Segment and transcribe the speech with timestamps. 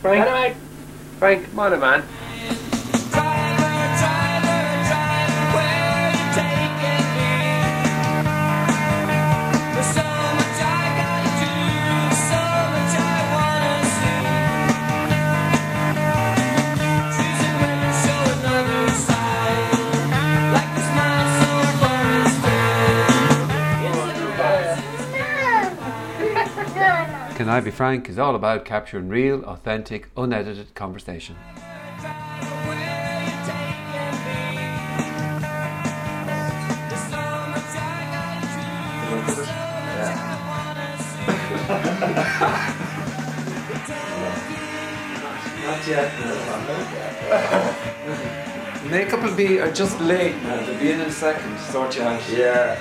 [0.00, 0.56] Frank.
[1.18, 2.19] Frank, come on, man.
[27.50, 31.34] Can I Be Frank is all about capturing real, authentic, unedited conversation.
[45.64, 46.12] Not yet.
[48.88, 50.66] Makeup will be are just late, man.
[50.66, 51.58] They'll be in in a second.
[51.58, 52.22] Sort you out.
[52.30, 52.80] Yeah.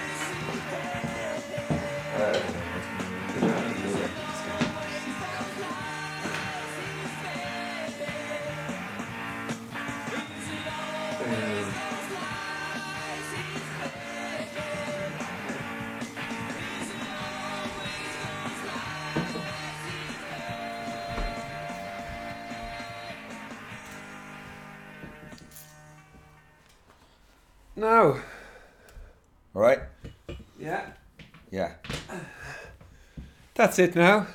[33.70, 34.26] That's it now.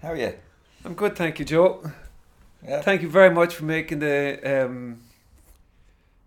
[0.00, 0.32] How are you?
[0.86, 1.82] I'm good, thank you, Joe.
[2.66, 2.80] Yeah.
[2.80, 5.02] Thank you very much for making the um,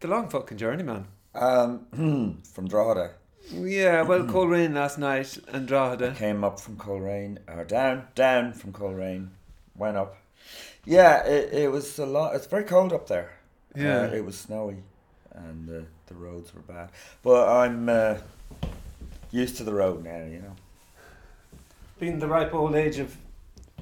[0.02, 1.08] the long fucking journey, man.
[1.34, 3.14] Um, from Drogheda.
[3.52, 6.12] Yeah, well, Coleraine last night and Drogheda.
[6.12, 9.32] Came up from Coleraine, or down, down from Coleraine,
[9.76, 10.16] went up.
[10.86, 12.36] Yeah, it, it was a lot.
[12.36, 13.32] It's very cold up there.
[13.76, 14.02] Yeah.
[14.02, 14.78] Uh, it was snowy,
[15.32, 16.92] and uh, the roads were bad.
[17.24, 18.18] But I'm uh,
[19.32, 20.24] used to the road now.
[20.24, 20.56] You know.
[22.04, 23.16] Being the ripe old age of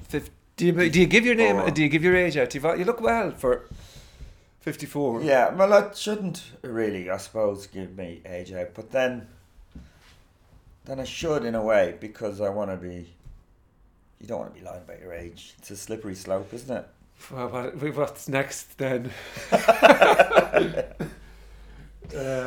[0.04, 0.30] fifty.
[0.54, 1.56] Do you, do you give your name?
[1.56, 1.72] Four.
[1.72, 2.54] Do you give your age out?
[2.54, 3.68] You, look well for
[4.60, 5.22] fifty-four.
[5.22, 5.52] Yeah.
[5.52, 9.26] Well, I shouldn't really, I suppose, give me age out, but then,
[10.84, 13.12] then I should in a way because I want to be.
[14.20, 15.54] You don't want to be lying about your age.
[15.58, 16.86] It's a slippery slope, isn't it?
[17.28, 19.10] Well, what, what's next then?
[19.50, 20.84] uh,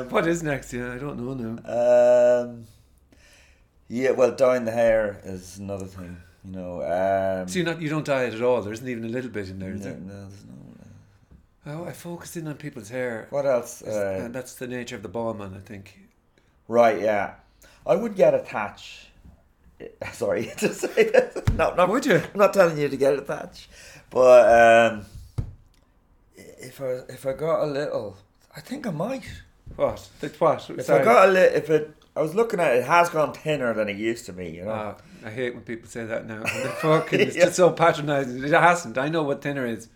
[0.05, 0.71] what is next?
[0.71, 2.43] Yeah, I don't know now.
[2.45, 2.65] Um,
[3.87, 6.17] yeah, well, dyeing the hair is another thing.
[6.43, 6.81] You know.
[7.41, 8.61] Um, So you not you don't dye it at all.
[8.61, 9.93] There isn't even a little bit in there, no, is there?
[9.97, 10.53] no, there's no.
[11.67, 13.25] Oh, I focused in on people's hair.
[13.31, 13.81] What else?
[13.81, 15.97] Uh, and that's the nature of the ball man, I think.
[16.67, 17.35] right, yeah.
[17.87, 19.07] I would get a thatch.
[20.13, 21.53] Sorry to say that.
[21.55, 22.15] No, no, Would you?
[22.17, 23.67] I'm not telling you to get a thatch,
[24.11, 25.05] but um,
[26.35, 28.17] if I if I got a little,
[28.55, 29.25] I think I might.
[29.75, 30.07] What?
[30.21, 30.69] That's what?
[30.69, 31.01] If Sorry.
[31.01, 33.73] I got a little, if it, I was looking at it, it has gone thinner
[33.73, 34.47] than it used to be.
[34.49, 34.71] You know.
[34.71, 34.95] Ah,
[35.25, 36.43] I hate when people say that now.
[36.45, 37.45] Fucking, it's Yeah.
[37.45, 38.43] just so patronising.
[38.43, 38.97] It hasn't.
[38.97, 39.89] I know what thinner is.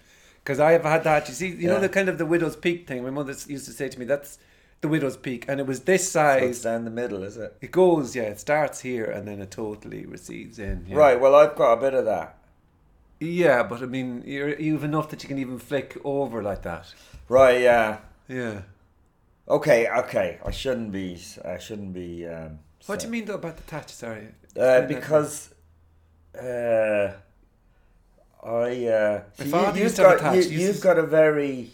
[0.44, 1.28] Because I have had that.
[1.28, 3.04] You see, you know the kind of the widow's peak thing.
[3.04, 4.40] My mother used to say to me, that's
[4.82, 5.46] the widow's peak.
[5.48, 6.62] And it was this So it's size.
[6.64, 7.56] down the middle, is it?
[7.62, 10.86] It goes, yeah, it starts here and then it totally recedes in.
[10.88, 10.96] yeah.
[10.96, 11.20] Right.
[11.20, 12.38] Well, I've got a bit of that.
[13.20, 16.94] Yeah, but I mean, you're, you've enough that you can even flick over like that.
[17.28, 17.60] Right.
[17.62, 17.98] Yeah.
[18.30, 18.62] Yeah.
[19.50, 19.88] Okay.
[19.90, 20.40] Okay.
[20.46, 21.18] I shouldn't be.
[21.44, 22.28] I shouldn't be.
[22.28, 23.92] Um, What do you mean though about the touch?
[23.92, 24.28] Sorry.
[24.58, 25.54] Uh, because
[26.36, 27.12] uh,
[28.44, 30.46] I uh, father you, used have have got touch.
[30.48, 31.70] You, you've to- got a very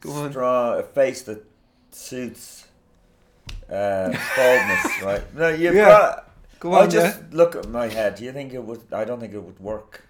[0.00, 0.30] Go on.
[0.30, 1.44] strong a face that
[1.90, 2.66] suits
[3.70, 5.34] uh, baldness, right?
[5.34, 5.88] No, you've Yeah.
[5.88, 6.24] got.
[6.60, 7.24] Go on, I just yeah.
[7.30, 8.16] look at my head.
[8.16, 8.82] Do you think it would?
[8.92, 10.07] I don't think it would work.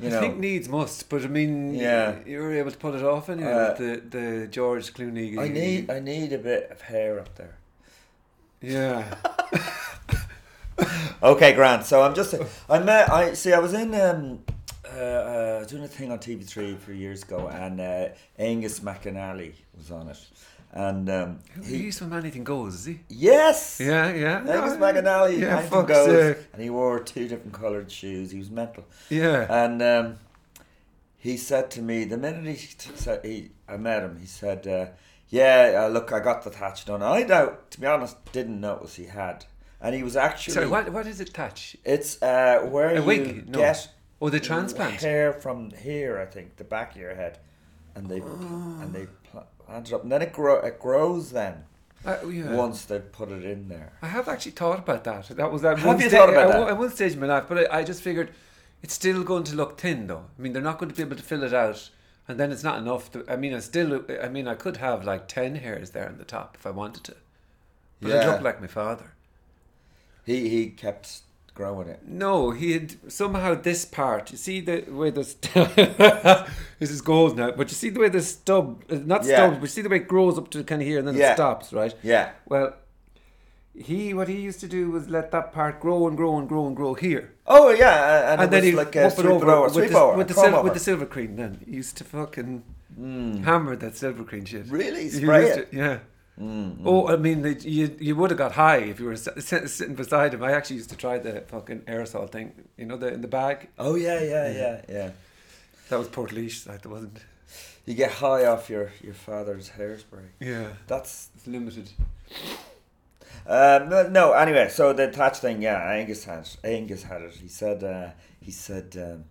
[0.00, 2.16] You I think needs must, but I mean, Yeah.
[2.24, 3.78] you were able to pull it off anyway Uh, with
[4.10, 5.36] the, the George Clooney.
[5.38, 7.56] I need I need a bit of hair up there.
[8.60, 9.04] Yeah.
[11.20, 11.84] Okay, Grant.
[11.84, 12.34] So I'm just
[12.70, 14.38] I met I see I was in um
[14.86, 19.54] uh, uh doing a thing on TV3 a few years ago and uh, Aonghus McAnally
[19.76, 20.20] was on it.
[20.72, 23.00] And um He, he he's from Anything Goes, is he?
[23.08, 24.40] Yes Yeah, yeah.
[24.40, 26.46] Aonghus No, McAnally Yeah, anything fuck's goes, sake.
[26.52, 28.30] and he wore two different coloured shoes.
[28.32, 28.84] He was mental.
[29.08, 29.46] Yeah.
[29.64, 30.18] And um,
[31.16, 34.66] he said to me the minute he, t- said he I met him, he said,
[34.66, 34.86] uh,
[35.28, 38.94] "Yeah, uh, look, I got the thatch done." I doubt, to be honest, didn't notice
[38.94, 39.44] he had,
[39.80, 40.54] and he was actually.
[40.54, 41.76] Sorry, what, what is it, touch?
[41.84, 43.48] It's uh, where A you wig?
[43.48, 43.58] No.
[43.58, 43.88] get
[44.22, 45.00] Oh, the transplant.
[45.02, 47.38] hair from here, I think, the back of your head,
[47.94, 49.06] and they and they
[49.68, 51.64] up, and then it grow it grows then
[52.04, 52.54] Uh, yeah.
[52.54, 53.92] once they put it in there.
[54.02, 55.28] I have actually thought about that.
[55.28, 56.68] That was at Have one you sta- thought about at that?
[56.70, 58.30] At one stage in my life, but I, I just figured
[58.82, 60.24] it's still going to look thin, though.
[60.38, 61.90] I mean, they're not going to be able to fill it out,
[62.28, 63.10] and then it's not enough.
[63.12, 64.04] To, I mean, I still.
[64.22, 67.04] I mean, I could have like ten hairs there on the top if I wanted
[67.04, 67.16] to,
[68.00, 68.26] but Yeah.
[68.30, 69.12] look like my father.
[70.24, 71.22] He he kept
[71.58, 72.00] growing it.
[72.06, 72.88] No, he had
[73.20, 74.30] somehow this part.
[74.32, 75.34] You see the way this
[76.82, 79.36] this is gold now, but you see the way this stub, uh, not Yeah.
[79.36, 81.16] stub, but you see the way it grows up to kind of here and then
[81.16, 81.32] Yeah.
[81.32, 81.94] it stops, right?
[82.02, 82.30] Yeah.
[82.52, 82.68] Well,
[83.88, 86.66] he what he used to do was let that part grow and grow and grow
[86.68, 89.92] and grow here, Oh yeah, and, and, then he like a sweep over over, with,
[89.92, 91.36] the, with the sil- with the silver cream.
[91.36, 92.62] Then he used to fucking
[92.98, 93.44] Mm.
[93.44, 94.66] hammer that silver cream shit.
[94.68, 95.08] Really?
[95.08, 95.70] Spray it?
[95.70, 95.98] to- yeah.
[96.40, 99.68] Mm, Oh, I mean, you you would have got high if you were sit- sit-
[99.70, 100.42] sitting beside him.
[100.44, 103.68] I actually used to try the fucking aerosol thing, you know, the in the bag.
[103.78, 105.10] Oh yeah, yeah, yeah, yeah.
[105.88, 107.18] That was Port like that wasn't.
[107.86, 110.28] You get high off your your father's hairspray.
[110.38, 111.90] Yeah, That's it's limited.
[113.46, 114.32] um, no, no.
[114.32, 116.56] Anyway, so the touch thing, yeah, Aonghus had it.
[116.62, 117.32] Aonghus had it.
[117.34, 118.10] He said, uh,
[118.40, 119.24] he said, um,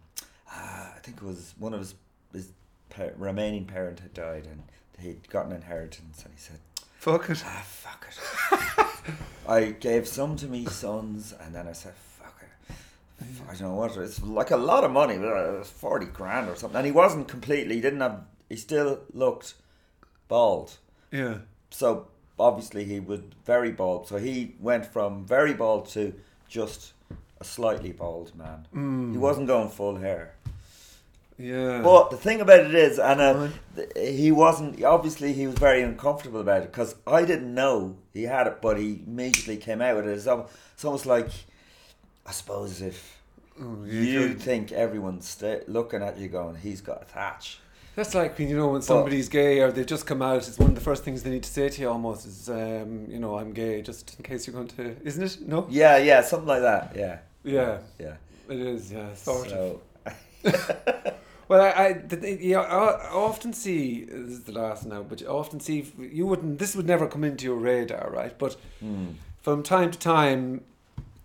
[0.52, 1.96] ah, I think it was one of his
[2.34, 2.50] his
[2.90, 4.64] par- remaining parent had died, and
[5.00, 6.60] he'd got an inheritance, and he said,
[7.00, 7.44] Fuck it.
[7.46, 9.14] ah, fuck it.
[9.48, 12.76] I gave some to me sons, and then I said, fuck it.
[13.50, 16.56] I don't know what it's like a lot of money, but it forty grand or
[16.56, 16.78] something.
[16.78, 17.76] And he wasn't completely.
[17.76, 18.22] He didn't have.
[18.50, 19.54] He still looked
[20.28, 20.78] bald.
[21.12, 21.40] Yeah.
[21.70, 22.08] So
[22.40, 24.08] obviously he was very bald.
[24.08, 26.14] So he went from very bald to
[26.48, 26.94] just
[27.40, 28.68] a slightly bald man.
[28.76, 29.12] Mm.
[29.12, 30.34] He wasn't going full hair.
[31.40, 31.82] Yeah.
[31.84, 33.48] But the thing about it is, and uh,
[33.96, 34.84] he wasn't.
[34.84, 38.78] Obviously, he was very uncomfortable about it because I didn't know he had it, but
[38.78, 40.14] he immediately came out with it.
[40.14, 41.30] It's, al- it's almost like,
[42.26, 43.18] I suppose, if
[43.60, 47.60] Oh, you think everyone's sta looking at you going, he's got a thatch.
[47.96, 50.48] That's like when you know when somebody's gay or they've just come out.
[50.48, 53.08] It's one of the first things they need to say to you almost is, um,
[53.10, 55.48] you know, I'm gay, just in case you're going to, isn't it?
[55.48, 55.66] No.
[55.72, 56.94] Yeah, yeah, something like that.
[56.96, 58.14] Yeah, Yeah, yeah.
[58.50, 58.92] it is.
[58.92, 59.82] Yeah, sort of.
[61.48, 65.22] Well, I, I, the, thing- yeah, I, often see this is the last now, but
[65.22, 66.60] you often see you wouldn't.
[66.60, 68.38] This would never come into your radar, right?
[68.38, 69.12] But hmm.
[69.42, 70.64] from time to time,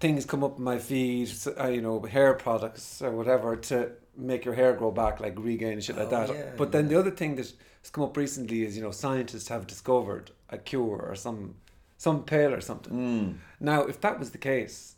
[0.00, 4.44] things come up in my feed, uh, you know, hair products or whatever to make
[4.44, 6.28] your hair grow back, like Regaine and shit like Oh, that.
[6.28, 6.90] yeah, but then yeah.
[6.90, 7.52] the other thing that
[7.82, 11.54] has come up recently is, you know, scientists have discovered a cure or some
[11.98, 12.92] some pill or something.
[12.92, 13.34] Mm.
[13.60, 14.96] Now, if that was the case,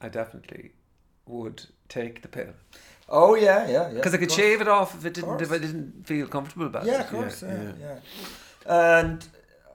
[0.00, 0.72] I definitely
[1.26, 2.52] would take the pill
[3.08, 3.94] Oh yeah, yeah, yeah.
[3.94, 4.40] because I could course.
[4.40, 6.88] shave it off if it didn't if I didn't feel comfortable about it.
[6.90, 7.42] Yeah, of course.
[7.42, 7.98] Yeah, yeah.
[8.66, 9.24] And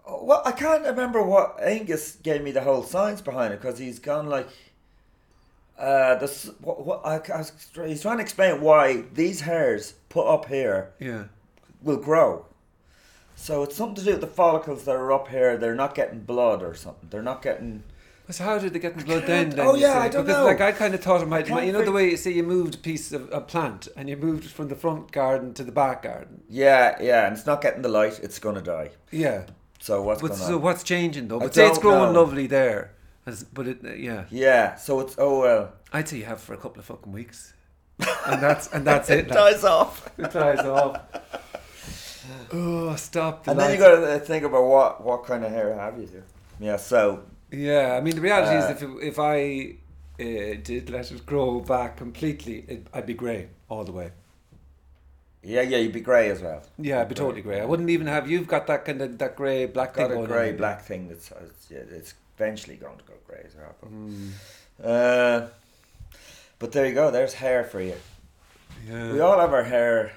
[0.07, 3.79] uh, well, I can't remember what Aonghus gave me the whole science behind it because
[3.79, 4.47] he's gone like.
[5.79, 7.51] Uh, this what, what I, I was,
[7.87, 11.23] he's trying to explain why these hairs put up here Yeah.
[11.81, 12.45] will grow.
[13.35, 15.57] So it's something to do with the follicles that are up here.
[15.57, 17.09] They're not getting blood or something.
[17.09, 17.81] They're not getting.
[18.31, 19.49] So how did they get the blood then?
[19.49, 19.99] then oh, yeah?
[19.99, 20.45] I don't because know.
[20.45, 22.75] like I kind of thought it might, you know, the way you say you moved
[22.75, 25.71] a piece of a plant and you moved it from the front garden to the
[25.71, 26.41] back garden.
[26.49, 28.19] Yeah, yeah, and it's not getting the light.
[28.23, 28.91] It's gonna die.
[29.11, 29.45] Yeah.
[29.79, 30.61] So what's But so on?
[30.61, 31.39] what's changing though?
[31.39, 32.21] But say it's growing know.
[32.21, 32.93] lovely there,
[33.25, 34.75] As- but it, uh, yeah, Yeah.
[34.75, 35.73] So it's oh well.
[35.91, 37.53] I'd say you have for a couple of fucking weeks,
[38.27, 39.19] and that's and that's it.
[39.19, 40.09] It dies off.
[40.17, 41.01] It dies off.
[42.53, 43.43] Oh, stop!
[43.45, 46.07] The And then you got to think about what what kind of hair have you
[46.07, 46.23] here.
[46.59, 49.75] Yeah, so Yeah, I mean the reality Uh, is if it, if I
[50.19, 54.11] uh, did let it grow back completely, it, I'd be grey all the way.
[55.43, 56.61] yeah, yeah, you'd be grey as well.
[56.77, 57.59] Yeah, I'd be totally grey.
[57.61, 58.29] I wouldn't even have.
[58.29, 61.31] You've got that kind of that grey black Got thing a grey black thing that's
[61.31, 63.75] uh, it's, yeah, it's eventually going to go grey as well.
[63.81, 64.31] But, Mm,
[64.83, 65.47] uh,
[66.59, 67.11] but there you go.
[67.11, 67.95] There's hair for you.
[68.87, 69.13] yeah.
[69.13, 70.11] We all have our hair.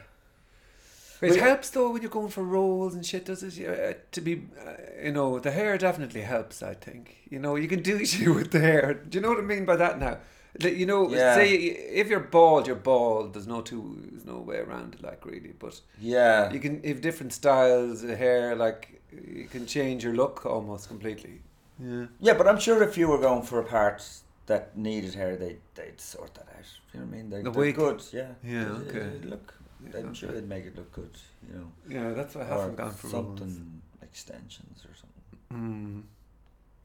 [1.28, 3.24] It we- helps though when you're going for roles and shit.
[3.26, 3.68] Does it?
[3.68, 4.72] Uh, to be, uh,
[5.04, 6.62] you know, the hair definitely helps.
[6.62, 7.16] I think.
[7.30, 8.94] You know, you can do shit with the hair.
[8.94, 10.18] Do you know what I mean by that now?
[10.62, 11.34] Like, You know, Yeah.
[11.34, 13.34] say if you're bald, you're bald.
[13.34, 15.02] There's no two, there's no way around it.
[15.02, 18.54] Like really, but Yeah, you can if different styles of hair.
[18.54, 21.40] Like you can change your look almost completely.
[21.80, 22.06] Yeah.
[22.20, 24.00] yeah, but I'm sure if you were going for a part
[24.46, 26.70] that needed hair, they they'd sort that out.
[26.92, 27.30] You know what I mean?
[27.30, 27.74] They, The they're wig?
[27.74, 28.02] good.
[28.12, 28.32] Yeah.
[28.44, 29.10] Yeah, okay.
[29.24, 29.54] look.
[29.96, 31.10] I'm sure they'd make it look good.
[31.48, 31.72] You know.
[31.88, 34.02] Yeah, that's why I haven't gone for something roles.
[34.02, 35.14] extensions or something.
[35.52, 36.02] Mm.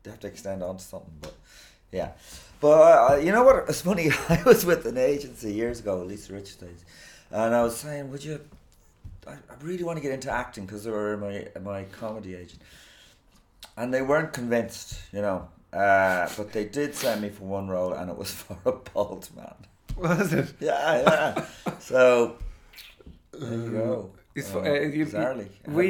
[0.03, 1.33] They have to extend onto something, but
[1.91, 2.11] yeah.
[2.61, 3.65] But uh, you know what?
[3.69, 4.11] It's funny.
[4.29, 6.83] I was with an agency years ago, Lisa Richards,
[7.31, 8.41] and I was saying, "Would you?
[9.27, 12.61] I, I really want to get into acting because they were my my comedy agent,
[13.77, 15.47] and they weren't convinced, you know.
[15.71, 19.29] Uh, but they did send me for one role, and it was for a bald
[19.35, 19.55] man.
[19.97, 20.53] Was it?
[20.59, 21.45] Yeah, yeah.
[21.79, 22.35] so
[23.39, 24.11] there you go.
[24.35, 25.47] It's Uh, uh, you- bizarrely.
[25.67, 25.87] We,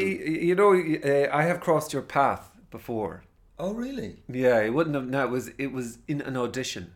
[0.47, 3.23] you know, uh, I have crossed your path before.
[3.57, 4.23] Oh really?
[4.29, 5.07] Yeah, it wouldn't have.
[5.07, 6.93] No, it was it was in an audition.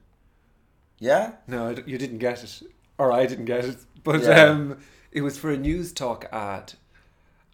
[0.99, 1.33] Yeah.
[1.47, 2.61] No, you didn't get it,
[2.97, 3.77] or I didn't get it.
[4.03, 4.43] But Yeah.
[4.49, 4.77] um,
[5.11, 6.73] it was for a Newstalk ad,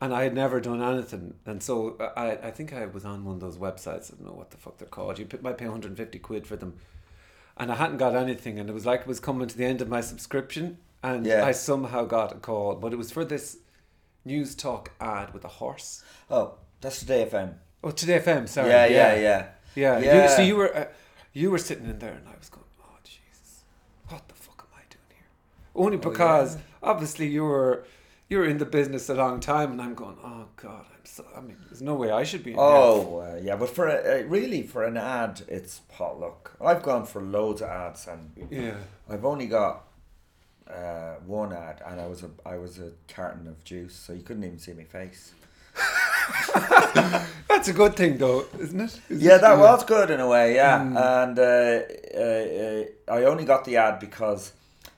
[0.02, 1.36] and I had never done anything.
[1.46, 4.12] And so I, I think I was on one of those websites.
[4.12, 5.20] I don't know what the fuck they're called.
[5.20, 6.74] You might pay 150 quid for them,
[7.58, 9.80] and I hadn't got anything, and it was like it was coming to the end
[9.82, 11.46] of my subscription, and Yeah.
[11.46, 13.58] I somehow got a call, but it was for this
[14.28, 16.04] Newstalk ad with a horse.
[16.30, 17.54] Oh, that's Today FM.
[17.84, 18.70] Oh, Today FM, sorry.
[18.70, 19.46] yeah, yeah, yeah.
[19.76, 20.24] Yeah, Yeah.
[20.24, 20.86] You, so you were uh,
[21.34, 23.64] you were sitting in there, and I was going, "Oh Jesus,
[24.10, 25.28] what the fuck am I doing here?"
[25.76, 26.62] Only Oh, because yeah.
[26.84, 27.86] obviously you were
[28.28, 31.24] you were in the business a long time, and I'm going, "Oh God, I'm so."
[31.38, 32.52] I mean, there's no way I should be.
[32.52, 32.58] In.
[32.60, 36.58] Oh, uh, yeah, but for a, uh, really for an ad, it's potluck.
[36.60, 38.74] I've gone for loads of ads, and yeah.
[39.10, 39.86] I've only got
[40.70, 44.22] uh, one ad, and I was a I was a carton of juice, so you
[44.22, 45.34] couldn't even see my face.
[47.48, 49.00] That's a good thing, though, isn't it?
[49.10, 49.42] Is Yeah, it?
[49.42, 50.56] that was good in a way.
[50.56, 51.24] Yeah, Mm.
[51.24, 51.44] and uh,
[52.18, 54.54] uh, uh, I only got the ad because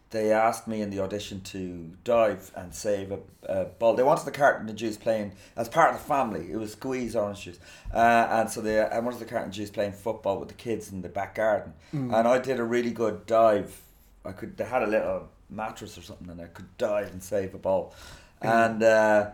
[0.09, 3.95] they asked me in the audition to dive and save a, a ball.
[3.95, 6.51] They wanted the carton of juice playing as part of the family.
[6.51, 7.59] It was squeeze orange juice,
[7.93, 10.91] uh, and so they I wanted the carton of juice playing football with the kids
[10.91, 11.73] in the back garden.
[11.93, 12.13] Mm.
[12.17, 13.79] And I did a really good dive.
[14.25, 14.57] I could.
[14.57, 17.93] They had a little mattress or something, and I could dive and save a ball.
[18.41, 19.29] And uh,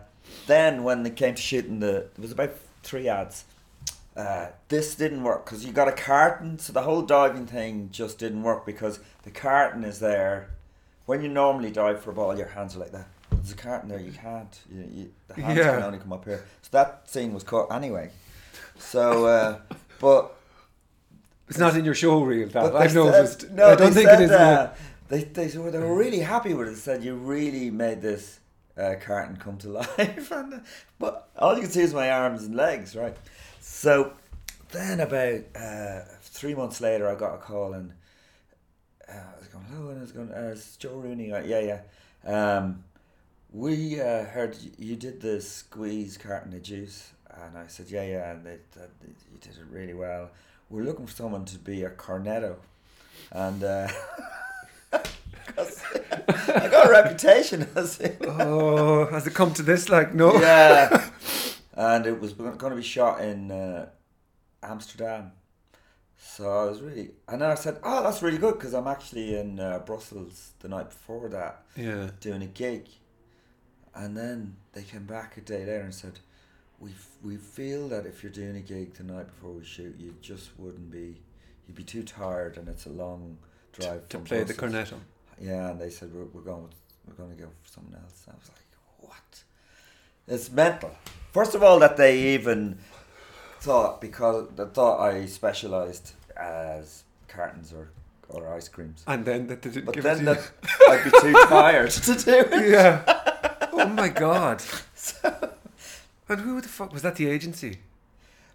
[0.48, 2.52] then when they came to shooting the, there was about
[2.84, 3.46] three ads.
[4.16, 8.18] Uh, this didn't work because you got a carton, so the whole diving thing just
[8.18, 10.50] didn't work because the carton is there.
[11.06, 13.08] When you normally dive for a ball, your hands are like that.
[13.32, 14.60] There's a carton there, you can't.
[14.74, 15.74] You, you, the hands Yeah.
[15.76, 16.44] can only come up here.
[16.64, 18.10] So that scene was cut anyway.
[18.80, 19.60] So, uh,
[20.02, 20.36] but
[21.48, 22.50] It's not in your show reel.
[22.50, 23.52] That I've noticed.
[23.52, 24.32] No, I don't think said, it is.
[24.32, 24.76] Uh,
[25.10, 26.72] they they said they were really happy with it.
[26.72, 28.40] They said you really made this
[28.78, 30.62] uh, carton come to life, and
[31.00, 33.16] but all you can see is my arms and legs, right?
[33.60, 34.14] So
[34.72, 37.94] then about uh, three months later, I got a call and
[39.08, 41.80] uh, I was going, hello, and I was going, uh, it's Joe Rooney, uh, yeah,
[42.26, 42.58] yeah.
[42.58, 42.84] Um,
[43.52, 48.32] we uh, heard you, did the squeeze carton of juice, and I said, yeah, yeah,
[48.32, 50.30] and they, that, you did it really well.
[50.70, 52.58] We're looking for someone to be a cornetto,
[53.32, 53.88] and uh,
[55.58, 58.18] I got a reputation as it.
[58.26, 59.90] oh, has it come to this?
[59.90, 60.40] Like, no.
[60.40, 61.10] yeah,
[61.74, 63.90] and it was going to be shot in uh,
[64.64, 65.32] Amsterdam.
[66.20, 69.38] So I was really, and then I said, "Oh, that's really good because I'm actually
[69.38, 72.10] in uh, Brussels the night before that Yeah.
[72.20, 72.88] doing a gig."
[73.96, 76.20] And then they came back a day later and said,
[76.80, 76.92] "We
[77.24, 80.50] we feel that if you're doing a gig the night before we shoot, you just
[80.58, 81.22] wouldn't be,
[81.68, 83.38] you'd be too tired, and it's a long
[83.74, 84.96] drive To from play the cornetto.
[85.42, 86.76] Yeah, and they said we're, we're going with,
[87.08, 88.26] we're going to go for someone else.
[88.28, 89.44] I was like, what?
[90.28, 90.92] It's mental.
[91.32, 92.78] First of all, that they even
[93.60, 97.90] thought because they thought I specialised as cartons or
[98.30, 100.52] or ice creams, And then that they didn't but give then that
[100.90, 102.72] I'd be too tired to do it.
[102.72, 103.24] yeah.
[103.80, 104.62] Oh my god.
[106.28, 107.16] And who the fuck was that?
[107.16, 107.78] The agency?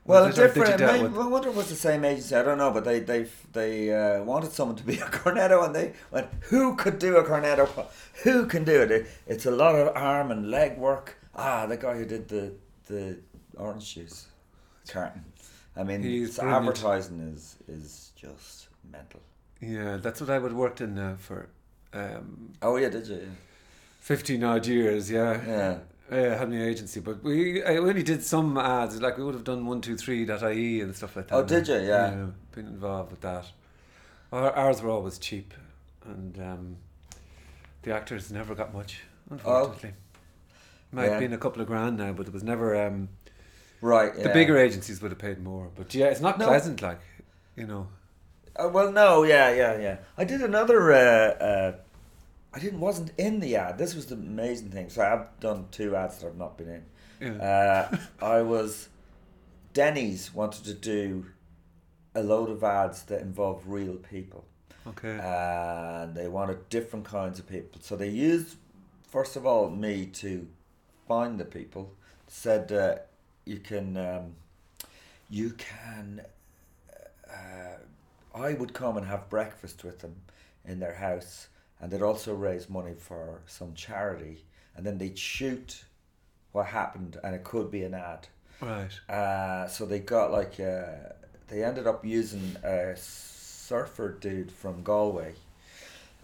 [0.05, 0.81] Well, different.
[0.81, 2.35] Maybe, with- I wonder if it was the same agency.
[2.35, 5.75] I don't know, but they they they uh, wanted someone to be a cornetto, and
[5.75, 7.87] they went, "Who could do a cornetto?
[8.25, 8.91] Who can do it?
[8.91, 9.07] it?
[9.27, 12.53] It's a lot of arm and leg work." Ah, the guy who did the
[12.89, 13.19] the
[13.57, 14.27] orange juice
[14.89, 15.25] carton.
[15.77, 19.21] I mean, He's advertising is is just mental.
[19.61, 21.49] Yeah, that's what I would worked in uh, for
[21.95, 23.29] um, Oh yeah, did you?
[24.01, 25.41] 15 odd years, yeah.
[25.47, 25.79] Yeah.
[26.11, 29.01] Uh, had my agency, but we I only did some ads.
[29.01, 31.35] Like we would have done one two three dot ie and stuff like that.
[31.35, 31.77] Oh, did you?
[31.77, 32.27] Yeah.
[32.55, 33.47] been involved with that.
[34.31, 35.55] Our, ours were always cheap,
[36.05, 36.77] and um,
[37.83, 39.01] the actors never got much.
[39.31, 39.93] Unfortunately,
[40.91, 41.05] might Oh.
[41.07, 41.11] Yeah.
[41.13, 42.75] have been a couple of grand now, but it was never.
[42.87, 43.09] Um,
[43.81, 44.15] Right.
[44.15, 44.33] The yeah.
[44.33, 46.47] bigger agencies would have paid more, but yeah, it's not No.
[46.47, 46.83] pleasant.
[46.83, 47.01] Like,
[47.57, 47.89] you know.
[48.55, 49.97] Uh, well, no, yeah, yeah, yeah.
[50.17, 50.93] I did another.
[50.93, 51.73] Uh, uh,
[52.55, 53.79] I didn't wasn't in the ad.
[53.79, 54.91] This was the amazing thing.
[54.91, 56.85] So I've done two ads that I've not been in.
[57.21, 57.89] Yeah.
[57.91, 58.89] Uh, I was.
[59.73, 61.27] Denny's wanted to do
[62.15, 64.45] a load of ads that involve real people,
[64.87, 65.19] okay.
[65.19, 67.81] and they wanted different kinds of people.
[67.83, 68.57] So they used,
[69.09, 70.47] first of all, me to
[71.09, 71.93] find the people.
[72.29, 72.97] Said uh,
[73.45, 74.35] you can, um,
[75.31, 76.23] you can.
[77.29, 77.79] Uh,
[78.35, 80.17] I would come and have breakfast with them
[80.67, 81.49] in their house,
[81.83, 84.45] and they'd also raise money for some charity,
[84.77, 85.85] and then they'd shoot
[86.53, 88.29] what happened, and it could be an ad.
[88.61, 89.11] right.
[89.11, 90.85] Uh, so they got like uh,
[91.49, 95.35] they ended up using a surfer dude from Galway,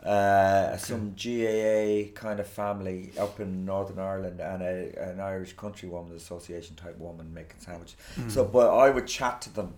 [0.04, 5.88] uh, some GAA kind of family up in Northern Ireland, and a, an Irish Country
[5.88, 7.96] Women's Association type woman making sandwiches.
[8.16, 8.30] Mm.
[8.30, 9.74] So, but I would chat to them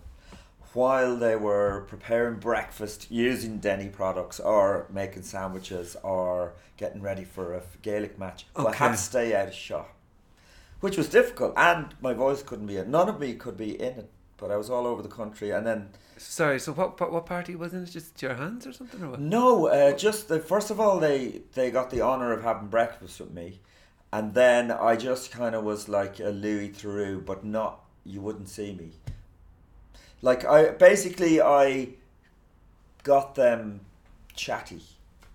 [0.73, 7.53] while they were preparing breakfast using Denny products or making sandwiches or getting ready for
[7.53, 8.45] a Gaelic match.
[8.53, 9.89] But I had to stay out of shot,
[10.79, 12.91] which was difficult, and my voice couldn't be in.
[12.91, 14.09] None of me could be in it
[14.41, 17.55] but I was all over the country, and then Sorry, so what what, what party
[17.55, 17.91] wasn't it?
[17.91, 19.19] Just your hands or something or what?
[19.21, 23.21] no, uh, just the, first of all they they got the honor of having breakfast
[23.21, 23.61] with me,
[24.11, 28.49] and then I just kind of was like a Louis Theroux, but not you wouldn't
[28.49, 28.93] see me.
[30.21, 31.89] Like I basically I
[33.03, 33.81] got them
[34.35, 34.81] chatty,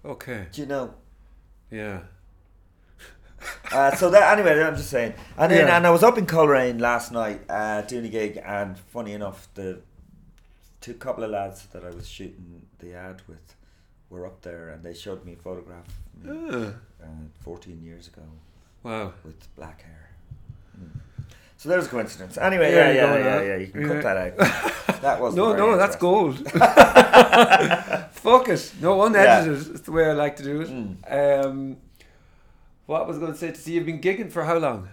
[0.04, 0.94] Okay, do you know.
[1.70, 2.00] yeah.
[3.72, 5.14] Uh, so that anyway, I'm just saying.
[5.36, 5.76] And then Yeah.
[5.76, 9.48] and I was up in Coleraine last night uh, doing a gig, and funny enough,
[9.54, 9.80] the
[10.80, 13.54] two couple of lads that I was shooting the ad with
[14.10, 15.86] were up there, and they showed me a photograph
[16.22, 16.30] me,
[17.02, 17.06] uh,
[17.40, 18.22] 14 years ago
[18.82, 19.12] wow.
[19.24, 20.05] with black hair.
[21.58, 22.36] So there's a coincidence.
[22.38, 23.56] Anyway, Yeah, yeah, yeah, yeah, yeah.
[23.56, 23.88] You can Yeah.
[23.88, 25.00] cut that out.
[25.02, 26.36] That was No, no, that's gold.
[28.12, 28.72] Fuck it.
[28.80, 29.70] No, unedited.
[29.70, 30.68] It's the way I like to do it.
[30.68, 31.44] Mm.
[31.46, 31.76] Um,
[32.86, 33.50] what was I going to say?
[33.52, 34.88] To see you've been gigging for how long?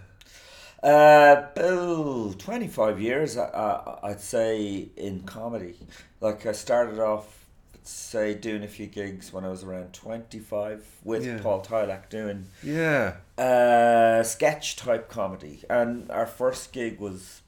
[0.82, 5.76] Uh, oh, 25 years, I, I, I'd say, in comedy.
[6.20, 7.46] Like, I started off,
[7.84, 11.38] say, doing a few gigs when I was around 25 with Yeah.
[11.42, 13.14] Paul Tylak doing Yeah.
[13.36, 15.64] Uh, sketch type comedy.
[15.68, 17.42] And our first gig was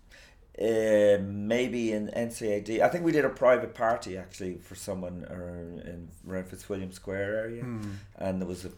[0.61, 2.81] uh, maybe in NCAD.
[2.81, 7.37] I think we did a private party actually for someone around, in around Fitzwilliam Square
[7.39, 7.91] area Hmm.
[8.17, 8.71] and there was a,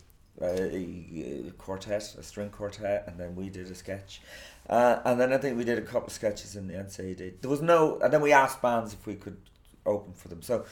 [0.42, 4.20] a, a quartet, a string quartet, and then we did a sketch.
[4.68, 7.40] Uh, and then I think we did a couple of sketches in the NCAD.
[7.40, 9.38] There was no, and then we asked bands if we could
[9.86, 10.42] open for them.
[10.42, 10.66] So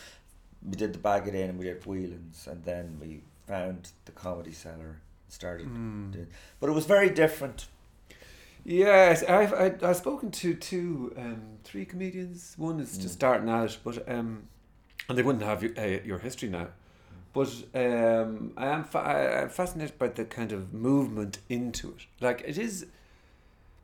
[0.63, 4.53] we did the Baggot Inn and we did Whelan's, and then we found the Comedy
[4.53, 6.11] Cellar started Hmm.
[6.11, 6.27] doing.
[6.61, 7.67] But it was very different.
[8.65, 12.55] Yes, I've I, I've spoken to two, um, three comedians.
[12.57, 13.19] One is just Mm.
[13.19, 14.49] starting out, but um,
[15.09, 16.69] and they wouldn't have your, uh, your history now.
[17.33, 22.07] But um, I am fa- I, I'm fascinated by the kind of movement into it.
[22.21, 22.87] Like it is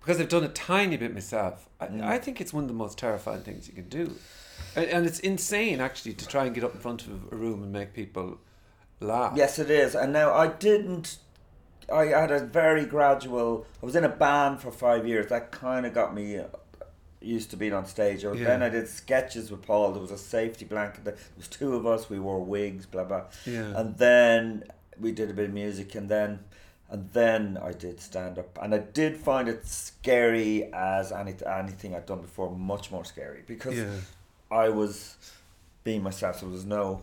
[0.01, 1.69] because I've done a tiny bit myself.
[1.81, 2.03] I, Mm.
[2.03, 4.17] I think it's one of the most terrifying things you can do,
[4.75, 7.63] and, and it's insane actually to try and get up in front of a room
[7.63, 8.39] and make people
[9.01, 9.35] laugh.
[9.37, 9.95] Yes, it is.
[9.95, 11.19] And now I didn't.
[11.91, 13.67] I had a very gradual.
[13.83, 15.29] I was in a band for five years.
[15.29, 16.45] That kind of got me uh,
[17.21, 18.25] used to being on stage.
[18.25, 18.45] Or Yeah.
[18.45, 19.93] Then I did sketches with Paul.
[19.93, 21.04] There was a safety blanket.
[21.04, 22.11] There was two of us.
[22.11, 22.87] We wore wigs.
[22.87, 23.25] Blah blah.
[23.47, 23.78] Yeah.
[23.78, 24.65] And then
[25.00, 26.41] we did a bit of music, and then
[26.91, 31.95] and then I did stand up, and I did find it scary as any anything
[31.95, 32.50] I'd done before.
[32.50, 33.97] Much more scary because yeah.
[34.50, 35.17] I was
[35.85, 36.41] being myself.
[36.41, 37.02] So there was no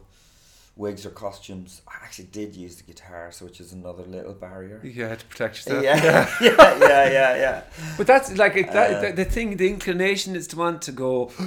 [0.76, 1.82] wigs or costumes.
[1.88, 4.80] I actually did use the guitar, so which is another little barrier.
[4.80, 6.38] Had to protect Yeah, yourself.
[6.42, 7.64] yeah, yeah, yeah, yeah.
[7.98, 9.58] But that's like it, that, Uh, the, the thing.
[9.58, 11.32] The inclination is to want to go.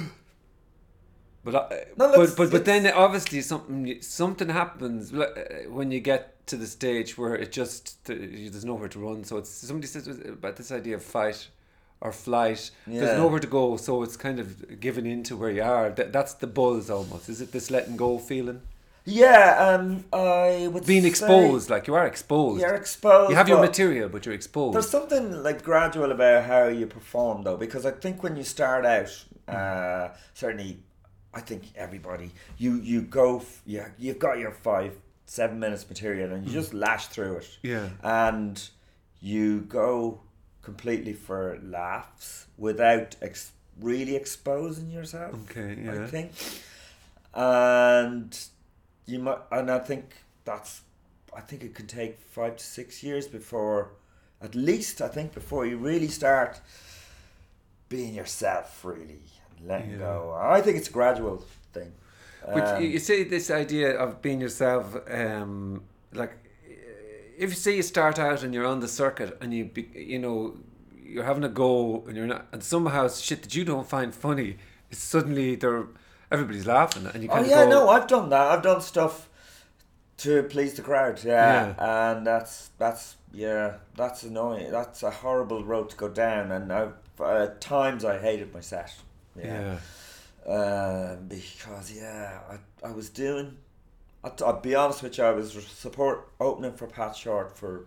[1.45, 5.25] But I, No, but but but then obviously something something happens uh,
[5.67, 9.25] when you get to the stage where it just there's nowhere to run.
[9.25, 11.49] So it's somebody says about this idea of fight
[11.99, 12.71] or flight.
[12.87, 13.01] Yeah.
[13.01, 15.89] There's nowhere to go, so it's kind of giving into where you are.
[15.89, 17.27] That, that's the buzz almost.
[17.27, 18.61] Is it this letting go feeling?
[19.05, 22.61] Yeah, um, I would Being exposed, like you are exposed.
[22.61, 23.31] You're exposed.
[23.31, 24.75] you have your material, but you're exposed.
[24.75, 28.85] There's something like gradual about how you perform, though, because I think when you start
[28.85, 30.79] out, uh, certainly,
[31.33, 34.93] I think everybody you you go f- yeah you've got your five
[35.25, 37.57] seven minutes material and you just lash through it.
[37.63, 37.89] yeah.
[38.03, 38.69] and
[39.19, 40.21] you go
[40.61, 45.33] completely for laughs without ex- really exposing yourself.
[45.49, 45.77] Okay.
[45.83, 46.03] Yeah.
[46.03, 46.31] I think,
[47.33, 48.37] and
[49.05, 50.81] you might, and I think that's,
[51.35, 53.91] I think it could take five to six years before,
[54.41, 56.59] at least I think before you really start
[57.89, 59.21] being yourself, really
[59.57, 59.97] and letting Yeah.
[59.97, 60.37] go.
[60.39, 61.93] I think it's a gradual thing.
[62.53, 66.33] Which Um, you see this idea of being yourself, um, like
[67.37, 70.19] if you say you start out and you're on the circuit and you be, you
[70.19, 70.57] know
[71.03, 74.57] you're having a go and you're not and somehow shit that you don't find funny
[74.91, 75.87] is suddenly there
[76.33, 78.47] everybody's laughing and you Oh kind yeah, go no, I've done that.
[78.51, 79.29] I've done stuff
[80.17, 81.23] to please the crowd.
[81.23, 84.71] Yeah, and that's that's yeah, that's annoying.
[84.71, 86.51] That's a horrible road to go down.
[86.51, 88.93] And I've, uh, at times I hated my set.
[89.35, 89.77] yeah
[90.45, 93.57] Um, because yeah, I, I was doing.
[94.23, 95.23] I'll, I'll be honest with you.
[95.23, 97.85] I was support opening for Pat Short for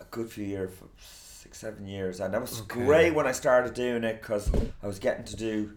[0.00, 2.84] a good few years, for six seven years, and that was Okay.
[2.84, 4.50] great when I started doing it because
[4.82, 5.72] I was getting to do.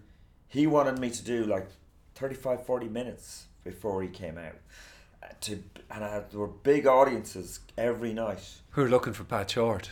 [0.47, 1.67] He wanted me to do like
[2.15, 4.55] 35, 40 minutes before he came out.
[5.23, 8.41] Uh, To and I had, there were big audiences every night.
[8.71, 9.91] who are looking for Pat Short.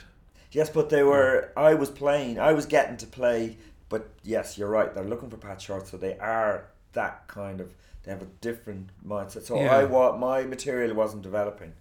[0.52, 1.52] Yes, but they were.
[1.58, 2.40] I was playing.
[2.40, 3.58] I was getting to play.
[3.90, 4.94] But yes, you're right.
[4.94, 7.74] They're looking for Pat Short, so they are that kind of.
[8.04, 9.44] They have a different mindset.
[9.44, 9.76] So Yeah.
[9.76, 11.74] I wa- my material wasn't developing.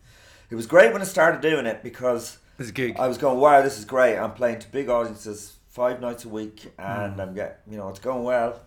[0.50, 2.96] It was great when I started doing it because This gig.
[2.98, 4.16] I was going, wow, this is great.
[4.18, 7.20] I'm playing to big audiences five nights a week, and Mm.
[7.20, 8.60] I'm get you know it's going well.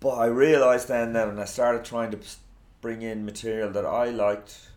[0.00, 2.18] But I realised then that when I started trying to
[2.80, 4.70] bring in material that I liked,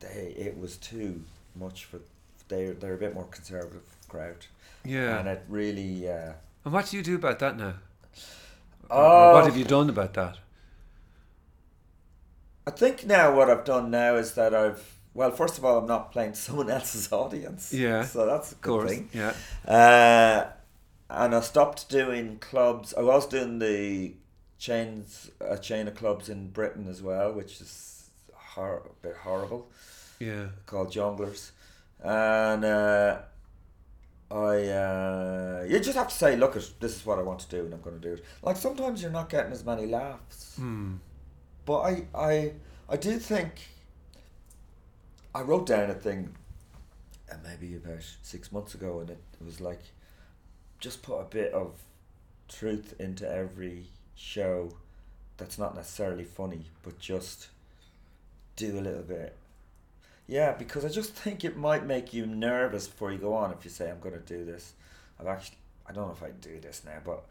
[0.00, 1.24] they it was too
[1.54, 2.00] much for
[2.48, 4.46] they they're a bit more conservative crowd,
[4.84, 5.18] Yeah.
[5.18, 6.08] and it really.
[6.08, 6.32] Uh,
[6.64, 7.74] And what do you do about that now?
[8.90, 9.34] Oh.
[9.34, 10.38] what have you done about that?
[12.66, 15.86] I think now what I've done now is that I've well, first of all, I'm
[15.86, 17.72] not playing to someone else's audience.
[17.74, 19.08] Yeah, so that's a good thing.
[19.12, 19.32] Yeah.
[19.66, 20.46] Uh,
[21.10, 22.94] and I stopped doing clubs.
[22.94, 24.14] I was doing the
[24.58, 29.68] chains, a chain of clubs in Britain as well, which is hor- a bit horrible,
[30.20, 30.46] Yeah.
[30.66, 31.50] called Jongleurs.
[32.02, 33.18] And uh,
[34.30, 37.48] I, uh, you just have to say, look, it, this is what I want to
[37.48, 38.24] do, and I'm going to do it.
[38.42, 40.96] Like sometimes you're not getting as many laughs, Hmm.
[41.64, 42.52] but I, I,
[42.88, 43.52] I do think.
[45.34, 46.34] I wrote down a thing,
[47.30, 49.80] uh, maybe about six months ago, and it, it was like,
[50.80, 51.74] just put a bit of
[52.48, 54.72] truth into every show
[55.36, 57.48] that's not necessarily funny, but just
[58.56, 59.36] do a little bit.
[60.26, 63.64] Yeah, because I just think it might make you nervous before you go on if
[63.64, 64.72] you say, I'm going to do this.
[65.18, 67.24] I've actually, I don't know if I do this now, but,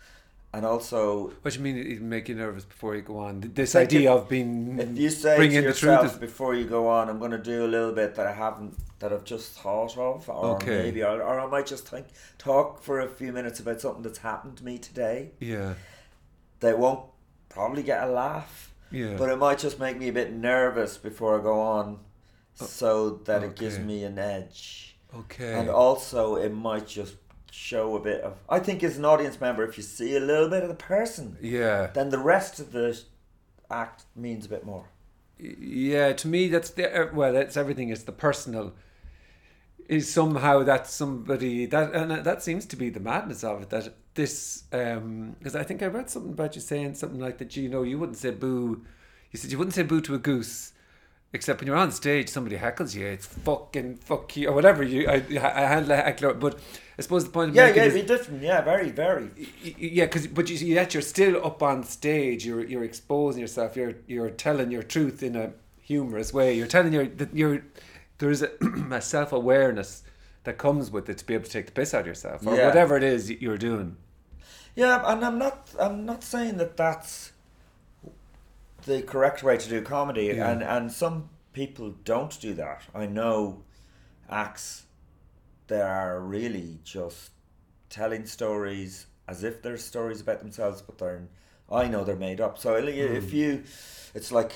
[0.53, 3.51] and also, What do you mean it'll make you nervous before you go on?
[3.53, 6.65] This idea if- of being if you say bring to in the truth before you
[6.65, 9.53] go on, I'm going to do a little bit that I haven't, that I've just
[9.59, 10.83] thought of, or Okay.
[10.83, 12.07] maybe, or, or I might just think,
[12.37, 15.31] talk for a few minutes about something that's happened to me today.
[15.39, 15.73] yeah,
[16.61, 17.05] They won't
[17.49, 21.39] probably get a laugh, yeah, but it might just make me a bit nervous before
[21.39, 21.99] I go on,
[22.61, 24.95] oh, so that it gives me an edge.
[25.13, 27.15] okay, And also, it might just
[27.57, 28.37] show a bit of.
[28.47, 31.37] I think, as an audience member, if you see a little bit of the person,
[31.41, 32.99] yeah, then the rest of the
[33.69, 34.85] act means a bit more.
[35.39, 36.13] yeah.
[36.13, 37.89] To me, that's the uh, well, that's everything.
[37.89, 38.73] Is the personal.
[39.89, 43.95] Is somehow that somebody that and that seems to be the madness of it that
[44.15, 47.83] this because I think I read something about you saying something like that you know
[47.83, 48.85] you wouldn't say boo
[49.31, 50.73] you said you wouldn't say boo to a goose
[51.33, 55.07] except when you're on stage somebody heckles you it's fucking fuck you or whatever you
[55.07, 56.57] I, I handle a heckler but
[56.97, 58.41] I suppose the point of Yeah, yeah, is, it'd be different.
[58.41, 59.29] Yeah, very, very.
[59.77, 62.43] Yeah, because but you, yet you're still up on stage.
[62.43, 63.75] You're you're exposing yourself.
[63.75, 66.55] You're you're telling your truth in a humorous way.
[66.57, 67.61] You're telling your that you're
[68.17, 68.49] there is a,
[68.91, 70.01] a self awareness
[70.43, 72.55] that comes with it to be able to take the piss out of yourself or
[72.55, 72.65] Yeah.
[72.65, 73.97] whatever it is you're doing.
[74.75, 75.69] Yeah, and I'm not.
[75.79, 77.31] I'm not saying that that's
[78.87, 80.49] the correct way to do comedy, Yeah.
[80.51, 82.81] and and some people don't do that.
[82.95, 83.63] I know
[84.29, 84.83] acts
[85.67, 87.31] that are really just
[87.89, 91.27] telling stories as if they're stories about themselves, but they're.
[91.69, 92.57] I know they're made up.
[92.57, 93.61] So if you,
[94.15, 94.53] it's like,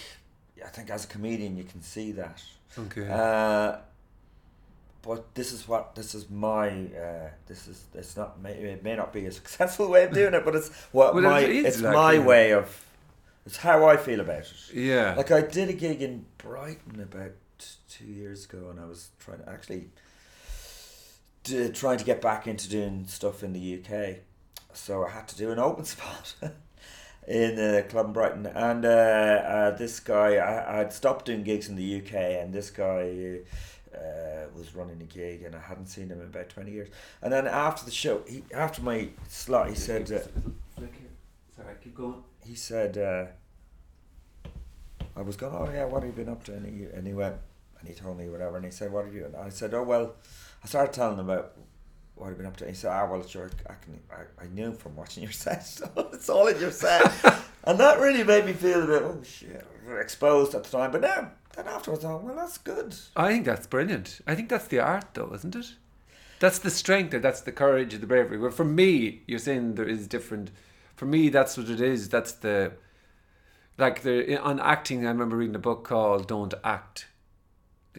[0.66, 2.42] I think as a comedian you can see that.
[2.80, 3.06] Okay.
[3.10, 3.80] Uh,
[5.02, 8.96] but this is what this is my uh, this is it's not may, it may
[8.96, 11.66] not be a successful way of doing it, but it's what Well, my it is
[11.66, 12.20] it's like, my yeah.
[12.26, 12.86] way of
[13.46, 14.54] it's how I feel about it.
[14.74, 15.14] yeah.
[15.16, 17.32] Like I did a gig in Brighton about
[17.90, 19.90] two years ago, and I was trying to actually
[21.44, 24.18] d- trying to get back into doing stuff in the UK,
[24.74, 26.36] so I had to do an open spot
[27.28, 31.68] in a club in Brighton, and uh, uh, this guy I I'd stopped doing gigs
[31.70, 33.40] in the UK, and this guy.
[33.94, 36.88] Uh, was running a gig and I hadn't seen him in about twenty years.
[37.22, 40.20] And then after the show, he after my slot, he said, uh,
[41.54, 42.24] Sorry, keep going.
[42.52, 44.50] He said, uh,
[45.16, 46.54] I was going, oh yeah, what have you been up to?
[46.54, 47.38] And he, and he went,
[47.80, 49.24] and he told me whatever, and he said, what have you?
[49.24, 50.16] And I said, oh well,
[50.62, 51.54] I started telling him about
[52.16, 52.66] what I've been up to.
[52.66, 55.66] And he said, ah well, sure, I can, I, I knew from watching your set,
[55.66, 57.10] so it's all in your set,
[57.64, 59.66] and that really made me feel a bit, oh shit,
[59.98, 60.92] exposed at the time.
[60.92, 62.94] But now, then afterwards, I thought, well, that's good.
[63.16, 64.20] I think that's brilliant.
[64.28, 65.76] I think that's the art, though, isn't it?
[66.42, 68.40] That's the strength, that's the courage, the bravery.
[68.40, 70.52] Well, for me, you're saying there is different.
[71.02, 72.10] For me, that's what it is.
[72.10, 72.74] That's the
[73.80, 75.04] like the on acting.
[75.04, 77.08] I remember reading a book called "Don't Act."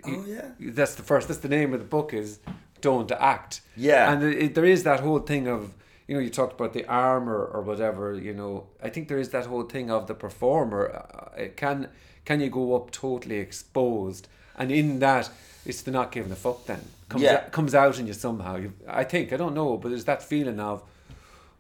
[0.04, 1.26] Oh yeah, That's the first.
[1.26, 2.38] That's the name of the book is
[2.80, 5.72] "Don't Act." yeah, And it, there is that whole thing of
[6.06, 8.14] you know you talked about the armor or whatever.
[8.14, 10.82] You know, I think there is that whole thing of the performer.
[10.94, 11.88] Uh, it can
[12.24, 15.28] can you go up totally exposed, and in that
[15.66, 16.66] it's the not giving a fuck.
[16.66, 17.32] Then comes Yeah.
[17.38, 18.54] out, comes out in you somehow.
[18.58, 20.84] You, I think I don't know, but there's that feeling of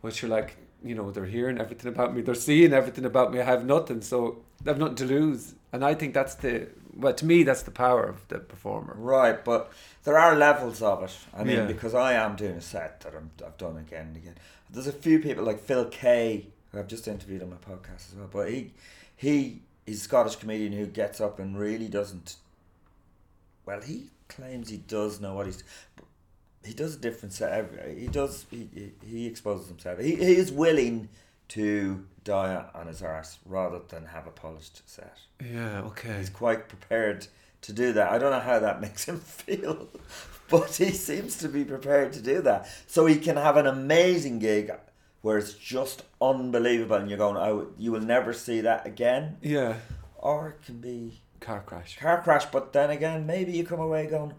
[0.02, 0.58] which you're like.
[0.84, 2.22] You know, they're hearing everything about me.
[2.22, 3.40] They're seeing everything about me.
[3.40, 5.54] I have nothing, so I have nothing to lose.
[5.72, 8.94] And I think that's the well, to me, that's the power of the performer.
[8.98, 9.72] Right, but
[10.04, 11.16] there are levels of it.
[11.34, 11.64] I mean, Yeah.
[11.66, 14.34] because I am doing a set that I'm, I've done again and again.
[14.70, 18.14] There's a few people like Phil Kay, who I've just interviewed on my podcast as
[18.16, 18.28] well.
[18.30, 18.72] But he,
[19.16, 22.36] he, he's a Scottish comedian who gets up and really doesn't.
[23.64, 25.62] Well, he claims he does know what he's.
[26.64, 27.52] He does a different set.
[27.52, 29.98] Every he does he he, he exposes himself.
[30.00, 31.08] He he is willing
[31.48, 35.18] to die on his arse rather than have a polished set.
[35.44, 35.80] Yeah.
[35.82, 36.18] Okay.
[36.18, 37.26] He's quite prepared
[37.62, 38.10] to do that.
[38.10, 39.88] I don't know how that makes him feel,
[40.48, 42.68] but he seems to be prepared to do that.
[42.86, 44.72] So he can have an amazing gig
[45.20, 49.74] where it's just unbelievable, and you're going, "Oh, you will never see that again." Yeah.
[50.16, 51.98] Or it can be Car crash.
[51.98, 54.32] car crash, but then again, maybe you come away going,